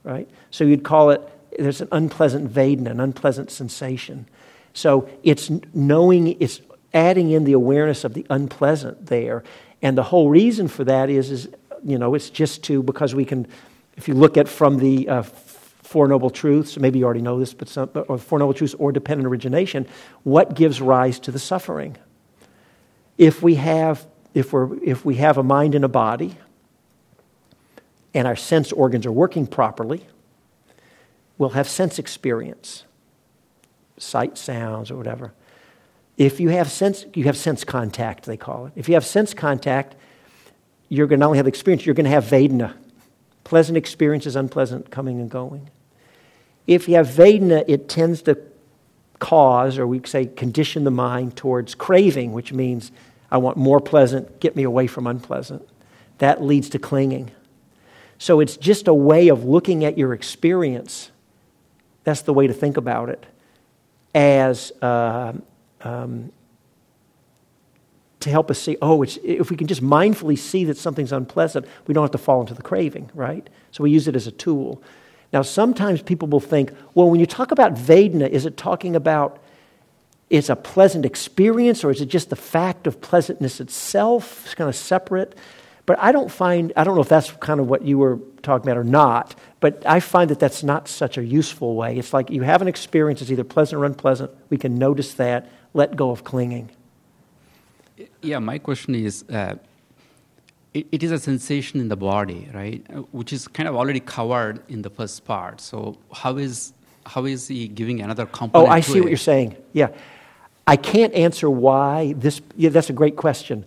right? 0.02 0.28
So 0.50 0.64
you'd 0.64 0.82
call 0.82 1.10
it, 1.10 1.20
there's 1.58 1.80
an 1.80 1.88
unpleasant 1.92 2.52
Vedana, 2.52 2.90
an 2.90 3.00
unpleasant 3.00 3.50
sensation. 3.50 4.26
So 4.74 5.08
it's 5.22 5.50
knowing, 5.74 6.40
it's 6.40 6.60
adding 6.94 7.30
in 7.30 7.44
the 7.44 7.52
awareness 7.52 8.04
of 8.04 8.14
the 8.14 8.26
unpleasant 8.30 9.06
there. 9.06 9.44
And 9.82 9.96
the 9.96 10.02
whole 10.02 10.30
reason 10.30 10.68
for 10.68 10.84
that 10.84 11.10
is, 11.10 11.30
is 11.30 11.48
you 11.84 11.98
know, 11.98 12.14
it's 12.14 12.30
just 12.30 12.62
to, 12.64 12.82
because 12.82 13.14
we 13.14 13.24
can, 13.24 13.46
if 13.96 14.08
you 14.08 14.14
look 14.14 14.36
at 14.36 14.48
from 14.48 14.78
the 14.78 15.08
uh, 15.08 15.22
Four 15.22 16.08
Noble 16.08 16.30
Truths, 16.30 16.78
maybe 16.78 16.98
you 16.98 17.04
already 17.04 17.20
know 17.20 17.38
this, 17.38 17.52
but 17.52 17.68
some, 17.68 17.90
or 18.08 18.16
Four 18.16 18.38
Noble 18.38 18.54
Truths 18.54 18.74
or 18.74 18.92
dependent 18.92 19.26
origination, 19.26 19.86
what 20.22 20.54
gives 20.54 20.80
rise 20.80 21.20
to 21.20 21.30
the 21.30 21.38
suffering? 21.38 21.96
If 23.18 23.42
we 23.42 23.56
have 23.56 24.06
if, 24.34 24.52
we're, 24.52 24.82
if 24.82 25.04
we 25.04 25.16
have 25.16 25.38
a 25.38 25.42
mind 25.42 25.74
and 25.74 25.84
a 25.84 25.88
body 25.88 26.36
and 28.14 28.26
our 28.26 28.36
sense 28.36 28.72
organs 28.72 29.06
are 29.06 29.12
working 29.12 29.46
properly, 29.46 30.06
we'll 31.38 31.50
have 31.50 31.68
sense 31.68 31.98
experience, 31.98 32.84
sight, 33.96 34.38
sounds, 34.38 34.90
or 34.90 34.96
whatever. 34.96 35.32
If 36.16 36.40
you 36.40 36.50
have 36.50 36.70
sense, 36.70 37.06
you 37.14 37.24
have 37.24 37.36
sense 37.36 37.64
contact, 37.64 38.26
they 38.26 38.36
call 38.36 38.66
it. 38.66 38.72
If 38.76 38.88
you 38.88 38.94
have 38.94 39.04
sense 39.04 39.34
contact, 39.34 39.96
you're 40.88 41.06
going 41.06 41.18
to 41.18 41.20
not 41.20 41.26
only 41.28 41.38
have 41.38 41.46
experience, 41.46 41.86
you're 41.86 41.94
going 41.94 42.04
to 42.04 42.10
have 42.10 42.24
Vedana. 42.24 42.74
Pleasant 43.44 43.76
experiences, 43.76 44.36
unpleasant 44.36 44.90
coming 44.90 45.20
and 45.20 45.30
going. 45.30 45.70
If 46.66 46.88
you 46.88 46.96
have 46.96 47.08
Vedana, 47.08 47.64
it 47.66 47.88
tends 47.88 48.22
to 48.22 48.38
cause, 49.18 49.78
or 49.78 49.86
we 49.86 50.00
say 50.04 50.26
condition 50.26 50.84
the 50.84 50.90
mind 50.90 51.36
towards 51.36 51.74
craving, 51.74 52.32
which 52.32 52.52
means 52.52 52.92
I 53.32 53.38
want 53.38 53.56
more 53.56 53.80
pleasant, 53.80 54.40
get 54.40 54.54
me 54.54 54.62
away 54.62 54.86
from 54.86 55.06
unpleasant. 55.06 55.66
That 56.18 56.42
leads 56.42 56.68
to 56.68 56.78
clinging. 56.78 57.30
So 58.18 58.40
it's 58.40 58.58
just 58.58 58.86
a 58.88 58.94
way 58.94 59.28
of 59.28 59.44
looking 59.44 59.86
at 59.86 59.96
your 59.96 60.12
experience. 60.12 61.10
That's 62.04 62.20
the 62.20 62.34
way 62.34 62.46
to 62.46 62.52
think 62.52 62.76
about 62.76 63.08
it. 63.08 63.24
As 64.14 64.70
uh, 64.82 65.32
um, 65.80 66.30
to 68.20 68.30
help 68.30 68.50
us 68.50 68.58
see, 68.58 68.76
oh, 68.82 69.02
if 69.02 69.50
we 69.50 69.56
can 69.56 69.66
just 69.66 69.82
mindfully 69.82 70.36
see 70.36 70.66
that 70.66 70.76
something's 70.76 71.10
unpleasant, 71.10 71.66
we 71.86 71.94
don't 71.94 72.04
have 72.04 72.10
to 72.10 72.18
fall 72.18 72.42
into 72.42 72.52
the 72.52 72.62
craving, 72.62 73.10
right? 73.14 73.48
So 73.70 73.82
we 73.82 73.90
use 73.90 74.08
it 74.08 74.14
as 74.14 74.26
a 74.26 74.32
tool. 74.32 74.82
Now, 75.32 75.40
sometimes 75.40 76.02
people 76.02 76.28
will 76.28 76.38
think, 76.38 76.72
well, 76.92 77.08
when 77.08 77.18
you 77.18 77.26
talk 77.26 77.50
about 77.50 77.74
Vedana, 77.76 78.28
is 78.28 78.44
it 78.44 78.58
talking 78.58 78.94
about 78.94 79.42
is 80.32 80.48
a 80.48 80.56
pleasant 80.56 81.04
experience 81.04 81.84
or 81.84 81.90
is 81.90 82.00
it 82.00 82.06
just 82.06 82.30
the 82.30 82.36
fact 82.36 82.86
of 82.86 83.02
pleasantness 83.02 83.60
itself? 83.60 84.46
It's 84.46 84.54
kind 84.54 84.68
of 84.68 84.74
separate. 84.74 85.36
But 85.84 85.98
I 85.98 86.10
don't 86.10 86.30
find, 86.30 86.72
I 86.74 86.84
don't 86.84 86.94
know 86.94 87.02
if 87.02 87.08
that's 87.10 87.30
kind 87.32 87.60
of 87.60 87.68
what 87.68 87.82
you 87.82 87.98
were 87.98 88.18
talking 88.40 88.66
about 88.66 88.78
or 88.78 88.84
not, 88.84 89.34
but 89.60 89.82
I 89.84 90.00
find 90.00 90.30
that 90.30 90.40
that's 90.40 90.62
not 90.62 90.88
such 90.88 91.18
a 91.18 91.24
useful 91.24 91.76
way. 91.76 91.98
It's 91.98 92.14
like 92.14 92.30
you 92.30 92.42
have 92.42 92.62
an 92.62 92.68
experience, 92.68 93.20
it's 93.20 93.30
either 93.30 93.44
pleasant 93.44 93.82
or 93.82 93.84
unpleasant. 93.84 94.30
We 94.48 94.56
can 94.56 94.76
notice 94.76 95.12
that, 95.14 95.50
let 95.74 95.96
go 95.96 96.10
of 96.10 96.24
clinging. 96.24 96.70
Yeah, 98.22 98.38
my 98.38 98.58
question 98.58 98.94
is 98.94 99.24
uh, 99.28 99.56
it, 100.72 100.86
it 100.92 101.02
is 101.02 101.10
a 101.10 101.18
sensation 101.18 101.78
in 101.78 101.88
the 101.88 101.96
body, 101.96 102.48
right? 102.54 102.82
Which 103.12 103.34
is 103.34 103.48
kind 103.48 103.68
of 103.68 103.76
already 103.76 104.00
covered 104.00 104.62
in 104.70 104.80
the 104.80 104.90
first 104.90 105.26
part. 105.26 105.60
So, 105.60 105.98
how 106.10 106.38
is, 106.38 106.72
how 107.04 107.26
is 107.26 107.48
he 107.48 107.68
giving 107.68 108.00
another 108.00 108.24
component? 108.24 108.70
Oh, 108.70 108.72
I 108.72 108.80
see 108.80 108.98
it? 108.98 109.00
what 109.02 109.10
you're 109.10 109.18
saying. 109.18 109.56
Yeah. 109.74 109.88
I 110.66 110.76
can't 110.76 111.12
answer 111.14 111.50
why 111.50 112.14
this, 112.16 112.40
yeah, 112.56 112.70
that's 112.70 112.90
a 112.90 112.94
great 112.94 113.16
question. 113.16 113.64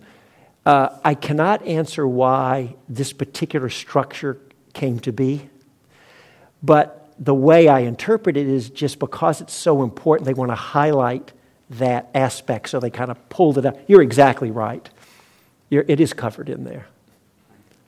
Uh, 0.64 0.98
I 1.04 1.14
cannot 1.14 1.64
answer 1.66 2.06
why 2.06 2.74
this 2.88 3.12
particular 3.12 3.68
structure 3.68 4.38
came 4.72 4.98
to 5.00 5.12
be, 5.12 5.48
but 6.62 7.08
the 7.18 7.34
way 7.34 7.68
I 7.68 7.80
interpret 7.80 8.36
it 8.36 8.46
is 8.46 8.70
just 8.70 8.98
because 8.98 9.40
it's 9.40 9.54
so 9.54 9.82
important, 9.82 10.26
they 10.26 10.34
want 10.34 10.50
to 10.50 10.56
highlight 10.56 11.32
that 11.70 12.08
aspect, 12.14 12.68
so 12.68 12.80
they 12.80 12.90
kind 12.90 13.10
of 13.10 13.28
pulled 13.28 13.58
it 13.58 13.66
up. 13.66 13.78
You're 13.86 14.02
exactly 14.02 14.50
right. 14.50 14.88
You're, 15.70 15.84
it 15.88 16.00
is 16.00 16.12
covered 16.12 16.48
in 16.48 16.64
there. 16.64 16.86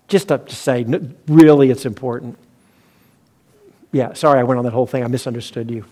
Just 0.09 0.28
to, 0.28 0.38
to 0.38 0.56
say, 0.56 0.84
really, 1.26 1.70
it's 1.70 1.84
important. 1.84 2.38
Yeah, 3.92 4.14
sorry 4.14 4.40
I 4.40 4.42
went 4.42 4.59
on 4.59 4.64
that 4.64 4.72
whole 4.72 4.86
thing. 4.86 5.04
I 5.04 5.09
misunderstood 5.09 5.70
you. 5.70 5.84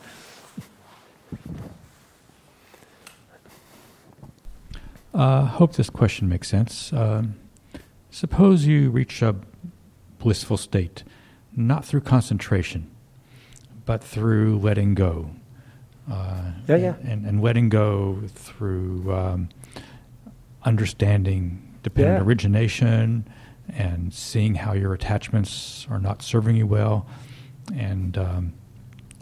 Uh, 5.17 5.47
hope 5.47 5.73
this 5.75 5.89
question 5.91 6.29
makes 6.29 6.49
sense. 6.49 6.93
Um, 6.93 7.37
suppose 8.11 8.67
you 8.67 8.91
reach 8.91 9.23
a 9.23 9.35
blissful 10.19 10.57
state, 10.59 11.05
not 11.57 11.85
through 11.85 12.03
concentration, 12.03 12.91
but 13.87 14.05
through 14.05 14.59
letting 14.59 14.95
go. 14.95 15.31
Uh, 16.11 16.53
yeah, 16.69 16.77
yeah. 16.77 16.95
And, 17.03 17.25
and 17.25 17.43
letting 17.43 17.69
go 17.69 18.21
through 18.29 19.12
um, 19.12 19.49
understanding 20.64 21.79
dependent 21.83 22.19
yeah. 22.19 22.25
origination 22.25 23.27
and 23.69 24.12
seeing 24.12 24.55
how 24.55 24.73
your 24.75 24.93
attachments 24.93 25.87
are 25.91 25.99
not 25.99 26.23
serving 26.23 26.57
you 26.57 26.67
well 26.67 27.07
and 27.75 28.19
um, 28.19 28.53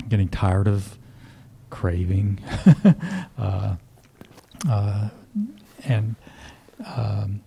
getting 0.08 0.28
tired 0.28 0.66
of 0.66 0.98
craving. 1.70 2.40
uh, 3.38 3.76
uh, 4.68 5.08
and 5.84 6.16
um, 6.84 7.40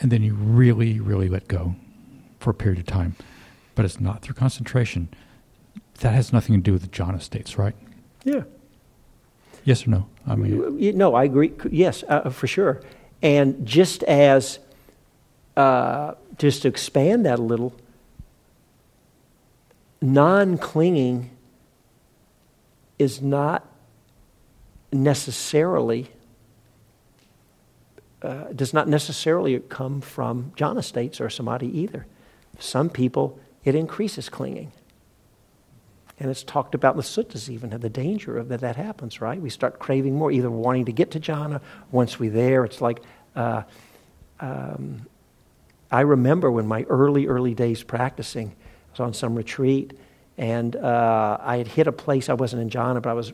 and 0.00 0.10
then 0.10 0.22
you 0.22 0.34
really, 0.34 0.98
really 1.00 1.28
let 1.28 1.46
go 1.48 1.76
for 2.40 2.50
a 2.50 2.54
period 2.54 2.80
of 2.80 2.86
time. 2.86 3.14
But 3.74 3.84
it's 3.84 4.00
not 4.00 4.20
through 4.20 4.34
concentration. 4.34 5.08
That 6.00 6.12
has 6.12 6.32
nothing 6.32 6.56
to 6.56 6.60
do 6.60 6.72
with 6.72 6.82
the 6.82 6.88
jhana 6.88 7.22
states, 7.22 7.56
right? 7.56 7.74
Yeah. 8.24 8.42
Yes 9.64 9.86
or 9.86 9.90
no? 9.90 10.08
I 10.26 10.34
mean, 10.34 10.98
no, 10.98 11.14
I 11.14 11.24
agree. 11.24 11.52
Yes, 11.70 12.02
uh, 12.08 12.30
for 12.30 12.48
sure. 12.48 12.82
And 13.22 13.64
just 13.64 14.02
as, 14.04 14.58
uh, 15.56 16.14
just 16.36 16.62
to 16.62 16.68
expand 16.68 17.24
that 17.26 17.38
a 17.38 17.42
little, 17.42 17.72
non 20.00 20.58
clinging 20.58 21.30
is 22.98 23.22
not 23.22 23.64
necessarily 24.92 26.10
uh, 28.22 28.44
does 28.54 28.72
not 28.72 28.88
necessarily 28.88 29.58
come 29.58 30.00
from 30.00 30.52
jhana 30.56 30.82
states 30.82 31.20
or 31.20 31.28
samadhi 31.28 31.66
either. 31.78 32.06
Some 32.58 32.88
people, 32.88 33.38
it 33.64 33.74
increases 33.74 34.28
clinging. 34.28 34.72
And 36.20 36.30
it's 36.30 36.44
talked 36.44 36.74
about 36.74 36.94
in 36.94 36.98
the 36.98 37.02
suttas 37.02 37.48
even, 37.48 37.70
the 37.70 37.90
danger 37.90 38.38
of 38.38 38.48
that 38.48 38.60
that 38.60 38.76
happens, 38.76 39.20
right? 39.20 39.40
We 39.40 39.50
start 39.50 39.80
craving 39.80 40.14
more, 40.14 40.30
either 40.30 40.50
wanting 40.50 40.84
to 40.84 40.92
get 40.92 41.10
to 41.12 41.20
jhana. 41.20 41.60
Once 41.90 42.20
we're 42.20 42.30
there, 42.30 42.64
it's 42.64 42.80
like, 42.80 43.02
uh, 43.34 43.62
um, 44.38 45.06
I 45.90 46.02
remember 46.02 46.50
when 46.50 46.66
my 46.66 46.84
early, 46.84 47.26
early 47.26 47.54
days 47.54 47.82
practicing, 47.82 48.48
I 48.48 48.90
was 48.92 49.00
on 49.00 49.14
some 49.14 49.34
retreat, 49.34 49.98
and 50.38 50.76
uh, 50.76 51.38
I 51.40 51.56
had 51.56 51.66
hit 51.66 51.86
a 51.86 51.92
place, 51.92 52.28
I 52.28 52.34
wasn't 52.34 52.62
in 52.62 52.70
jhana, 52.70 53.02
but 53.02 53.10
I 53.10 53.14
was 53.14 53.32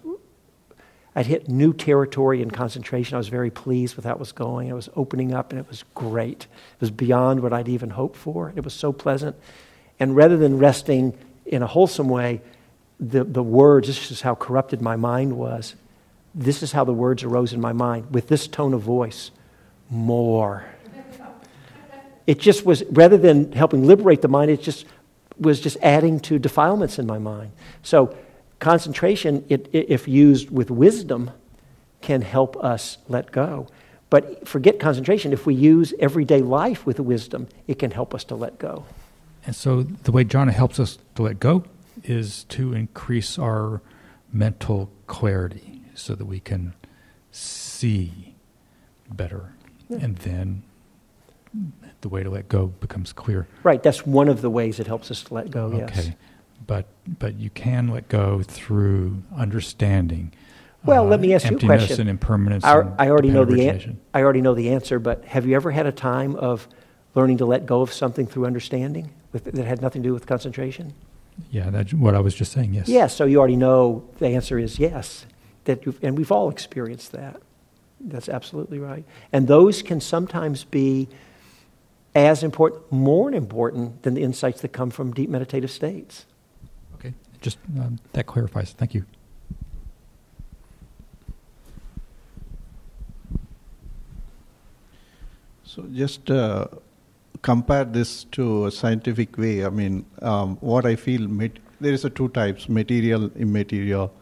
I'd 1.18 1.26
hit 1.26 1.48
new 1.48 1.72
territory 1.72 2.42
in 2.42 2.52
concentration. 2.52 3.16
I 3.16 3.18
was 3.18 3.26
very 3.26 3.50
pleased 3.50 3.96
with 3.96 4.04
how 4.04 4.12
it 4.12 4.20
was 4.20 4.30
going. 4.30 4.68
It 4.68 4.74
was 4.74 4.88
opening 4.94 5.34
up, 5.34 5.50
and 5.50 5.58
it 5.58 5.68
was 5.68 5.82
great. 5.96 6.42
It 6.44 6.80
was 6.80 6.92
beyond 6.92 7.40
what 7.40 7.52
I'd 7.52 7.66
even 7.66 7.90
hoped 7.90 8.14
for. 8.14 8.52
It 8.54 8.62
was 8.62 8.72
so 8.72 8.92
pleasant. 8.92 9.34
And 9.98 10.14
rather 10.14 10.36
than 10.36 10.58
resting 10.58 11.18
in 11.44 11.64
a 11.64 11.66
wholesome 11.66 12.08
way, 12.08 12.40
the, 13.00 13.24
the 13.24 13.42
words, 13.42 13.88
this 13.88 14.12
is 14.12 14.20
how 14.20 14.36
corrupted 14.36 14.80
my 14.80 14.94
mind 14.94 15.36
was. 15.36 15.74
This 16.36 16.62
is 16.62 16.70
how 16.70 16.84
the 16.84 16.92
words 16.92 17.24
arose 17.24 17.52
in 17.52 17.60
my 17.60 17.72
mind 17.72 18.14
with 18.14 18.28
this 18.28 18.46
tone 18.46 18.72
of 18.72 18.82
voice 18.82 19.32
more. 19.90 20.66
It 22.28 22.38
just 22.38 22.64
was, 22.64 22.84
rather 22.90 23.16
than 23.16 23.50
helping 23.50 23.84
liberate 23.84 24.22
the 24.22 24.28
mind, 24.28 24.52
it 24.52 24.62
just 24.62 24.86
was 25.36 25.60
just 25.60 25.78
adding 25.82 26.20
to 26.20 26.38
defilements 26.38 27.00
in 27.00 27.08
my 27.08 27.18
mind. 27.18 27.50
So, 27.82 28.16
concentration, 28.58 29.44
it, 29.48 29.68
if 29.72 30.08
used 30.08 30.50
with 30.50 30.70
wisdom, 30.70 31.30
can 32.00 32.22
help 32.22 32.56
us 32.62 32.98
let 33.08 33.30
go. 33.30 33.68
But 34.10 34.48
forget 34.48 34.80
concentration. 34.80 35.32
If 35.32 35.46
we 35.46 35.54
use 35.54 35.92
everyday 35.98 36.40
life 36.40 36.86
with 36.86 36.98
wisdom, 36.98 37.48
it 37.66 37.78
can 37.78 37.90
help 37.90 38.14
us 38.14 38.24
to 38.24 38.34
let 38.34 38.58
go. 38.58 38.84
And 39.44 39.54
so 39.54 39.82
the 39.82 40.12
way 40.12 40.24
jhana 40.24 40.52
helps 40.52 40.80
us 40.80 40.98
to 41.16 41.22
let 41.22 41.40
go 41.40 41.64
is 42.04 42.44
to 42.44 42.72
increase 42.72 43.38
our 43.38 43.82
mental 44.32 44.90
clarity 45.06 45.82
so 45.94 46.14
that 46.14 46.24
we 46.24 46.40
can 46.40 46.74
see 47.32 48.34
better. 49.10 49.52
Yeah. 49.88 49.98
And 49.98 50.16
then 50.18 50.62
the 52.00 52.08
way 52.08 52.22
to 52.22 52.30
let 52.30 52.48
go 52.48 52.68
becomes 52.68 53.12
clear. 53.12 53.48
Right, 53.62 53.82
that's 53.82 54.06
one 54.06 54.28
of 54.28 54.40
the 54.42 54.50
ways 54.50 54.78
it 54.80 54.86
helps 54.86 55.10
us 55.10 55.22
to 55.24 55.34
let 55.34 55.50
go, 55.50 55.64
okay. 55.66 55.92
yes 55.94 56.10
but 56.68 56.86
but 57.18 57.34
you 57.40 57.50
can 57.50 57.88
let 57.88 58.08
go 58.08 58.42
through 58.42 59.20
understanding. 59.36 60.32
Well, 60.84 61.02
uh, 61.02 61.08
let 61.08 61.18
me 61.18 61.34
ask 61.34 61.50
you 61.50 61.56
a 61.56 61.60
question. 61.60 62.02
and 62.02 62.10
impermanence. 62.10 62.62
I, 62.62 62.78
and 62.78 62.94
I 63.00 63.08
already 63.08 63.30
know 63.30 63.44
the 63.44 63.68
an- 63.68 64.00
I 64.14 64.22
already 64.22 64.42
know 64.42 64.54
the 64.54 64.70
answer, 64.70 65.00
but 65.00 65.24
have 65.24 65.44
you 65.44 65.56
ever 65.56 65.72
had 65.72 65.86
a 65.86 65.92
time 65.92 66.36
of 66.36 66.68
learning 67.16 67.38
to 67.38 67.46
let 67.46 67.66
go 67.66 67.80
of 67.80 67.92
something 67.92 68.26
through 68.28 68.46
understanding 68.46 69.10
with, 69.32 69.44
that 69.44 69.64
had 69.64 69.82
nothing 69.82 70.02
to 70.04 70.10
do 70.10 70.12
with 70.14 70.26
concentration? 70.26 70.94
Yeah, 71.50 71.70
that's 71.70 71.92
what 71.92 72.14
I 72.14 72.20
was 72.20 72.34
just 72.34 72.52
saying. 72.52 72.74
Yes. 72.74 72.88
Yes. 72.88 73.16
So 73.16 73.24
you 73.24 73.38
already 73.38 73.56
know 73.56 74.08
the 74.18 74.28
answer 74.28 74.58
is 74.58 74.78
yes. 74.78 75.26
That 75.64 75.84
and 76.02 76.16
we've 76.16 76.30
all 76.30 76.48
experienced 76.48 77.12
that. 77.12 77.40
That's 78.00 78.28
absolutely 78.28 78.78
right. 78.78 79.04
And 79.32 79.48
those 79.48 79.82
can 79.82 80.00
sometimes 80.00 80.64
be 80.64 81.08
as 82.14 82.42
important, 82.42 82.92
more 82.92 83.32
important 83.32 84.02
than 84.02 84.14
the 84.14 84.22
insights 84.22 84.60
that 84.60 84.72
come 84.72 84.90
from 84.90 85.12
deep 85.12 85.28
meditative 85.30 85.70
states. 85.70 86.26
Just 87.40 87.58
um, 87.78 87.98
that 88.12 88.26
clarifies. 88.26 88.72
Thank 88.72 88.94
you. 88.94 89.04
So 95.64 95.82
just 95.92 96.30
uh, 96.30 96.66
compare 97.42 97.84
this 97.84 98.24
to 98.32 98.66
a 98.66 98.70
scientific 98.70 99.36
way. 99.38 99.64
I 99.64 99.68
mean, 99.68 100.04
um, 100.22 100.56
what 100.56 100.86
I 100.86 100.96
feel 100.96 101.28
there 101.80 101.92
is 101.92 102.04
a 102.04 102.10
two 102.10 102.28
types: 102.30 102.68
material, 102.68 103.30
immaterial. 103.36 104.12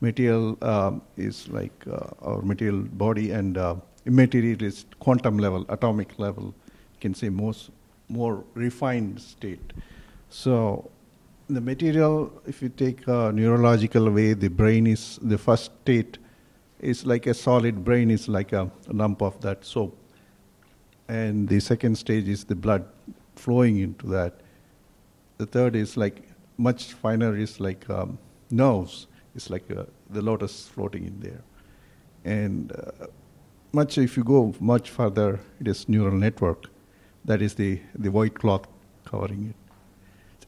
Material 0.00 0.58
um, 0.62 1.02
is 1.16 1.48
like 1.48 1.72
uh, 1.90 2.06
our 2.22 2.42
material 2.42 2.82
body, 2.82 3.30
and 3.30 3.58
uh, 3.58 3.74
immaterial 4.06 4.62
is 4.62 4.86
quantum 5.00 5.38
level, 5.38 5.64
atomic 5.68 6.18
level. 6.18 6.44
You 6.44 7.00
can 7.00 7.14
say 7.14 7.28
most 7.28 7.70
more 8.08 8.44
refined 8.54 9.20
state. 9.20 9.72
So 10.28 10.90
the 11.48 11.60
material, 11.60 12.32
if 12.46 12.62
you 12.62 12.68
take 12.68 13.06
a 13.06 13.30
neurological 13.32 14.10
way, 14.10 14.32
the 14.32 14.48
brain 14.48 14.86
is 14.86 15.18
the 15.22 15.36
first 15.36 15.72
state 15.82 16.18
is 16.80 17.06
like 17.06 17.26
a 17.26 17.34
solid 17.34 17.84
brain 17.84 18.10
is 18.10 18.28
like 18.28 18.52
a, 18.52 18.70
lump 18.88 19.22
of 19.22 19.40
that 19.40 19.64
soap, 19.64 19.96
and 21.08 21.48
the 21.48 21.60
second 21.60 21.96
stage 21.96 22.28
is 22.28 22.44
the 22.44 22.54
blood 22.54 22.84
flowing 23.36 23.78
into 23.78 24.06
that. 24.06 24.40
The 25.38 25.46
third 25.46 25.76
is 25.76 25.96
like 25.96 26.28
much 26.56 26.92
finer 26.92 27.36
is 27.36 27.60
like 27.60 27.88
um, 27.90 28.18
nerves. 28.50 29.06
It's 29.34 29.50
like 29.50 29.68
a, 29.70 29.86
the 30.10 30.22
lotus 30.22 30.68
floating 30.68 31.06
in 31.06 31.20
there, 31.20 31.42
and 32.24 32.72
uh, 32.72 33.06
much 33.72 33.98
if 33.98 34.16
you 34.16 34.24
go 34.24 34.54
much 34.60 34.90
further, 34.90 35.40
it 35.60 35.68
is 35.68 35.88
neural 35.88 36.16
network. 36.16 36.70
That 37.24 37.42
is 37.42 37.54
the 37.54 37.80
the 37.94 38.10
white 38.10 38.34
cloth 38.34 38.66
covering 39.04 39.50
it. 39.50 39.63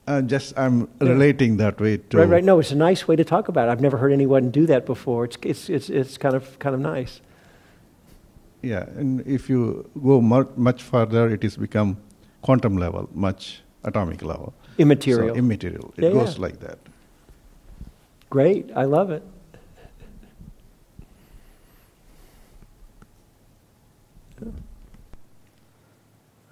Uh, 0.06 0.22
just 0.22 0.56
I'm 0.56 0.80
yeah. 0.80 1.08
relating 1.08 1.56
that 1.56 1.80
way 1.80 1.96
to 1.96 2.18
right. 2.18 2.28
Right. 2.28 2.44
No, 2.44 2.60
it's 2.60 2.70
a 2.70 2.76
nice 2.76 3.08
way 3.08 3.16
to 3.16 3.24
talk 3.24 3.48
about 3.48 3.68
it. 3.68 3.72
I've 3.72 3.80
never 3.80 3.96
heard 3.96 4.12
anyone 4.12 4.50
do 4.50 4.66
that 4.66 4.86
before. 4.86 5.24
It's 5.24 5.36
it's 5.42 5.68
it's, 5.68 5.90
it's 5.90 6.18
kind 6.18 6.34
of 6.34 6.58
kind 6.60 6.74
of 6.74 6.80
nice. 6.80 7.20
Yeah, 8.62 8.84
and 8.96 9.20
if 9.26 9.48
you 9.48 9.88
go 10.02 10.20
much, 10.20 10.48
much 10.56 10.82
further, 10.82 11.28
it 11.28 11.42
has 11.42 11.56
become 11.56 11.98
quantum 12.42 12.76
level, 12.76 13.08
much 13.12 13.62
atomic 13.84 14.22
level. 14.22 14.54
Immaterial. 14.78 15.34
So 15.34 15.38
immaterial. 15.38 15.94
It 15.96 16.04
yeah, 16.04 16.10
goes 16.10 16.36
yeah. 16.36 16.42
like 16.42 16.60
that. 16.60 16.78
Great. 18.30 18.70
I 18.74 18.84
love 18.84 19.10
it. 19.10 19.22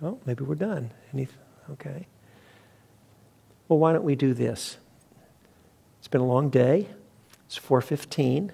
Well, 0.00 0.18
maybe 0.26 0.44
we're 0.44 0.54
done. 0.54 0.90
Any, 1.12 1.28
okay. 1.72 2.06
Well, 3.68 3.78
why 3.78 3.92
don't 3.92 4.04
we 4.04 4.14
do 4.14 4.34
this? 4.34 4.78
It's 5.98 6.08
been 6.08 6.20
a 6.20 6.26
long 6.26 6.50
day. 6.50 6.88
It's 7.46 7.58
4:15. 7.58 8.52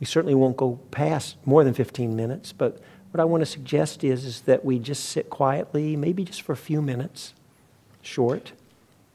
We 0.00 0.06
certainly 0.06 0.34
won't 0.34 0.56
go 0.56 0.80
past 0.90 1.36
more 1.44 1.62
than 1.62 1.74
15 1.74 2.16
minutes, 2.16 2.52
but 2.52 2.80
what 3.10 3.20
I 3.20 3.24
want 3.24 3.42
to 3.42 3.46
suggest 3.46 4.02
is, 4.02 4.24
is 4.24 4.40
that 4.42 4.64
we 4.64 4.78
just 4.78 5.04
sit 5.04 5.30
quietly, 5.30 5.94
maybe 5.96 6.24
just 6.24 6.42
for 6.42 6.52
a 6.52 6.56
few 6.56 6.80
minutes, 6.82 7.34
short, 8.00 8.52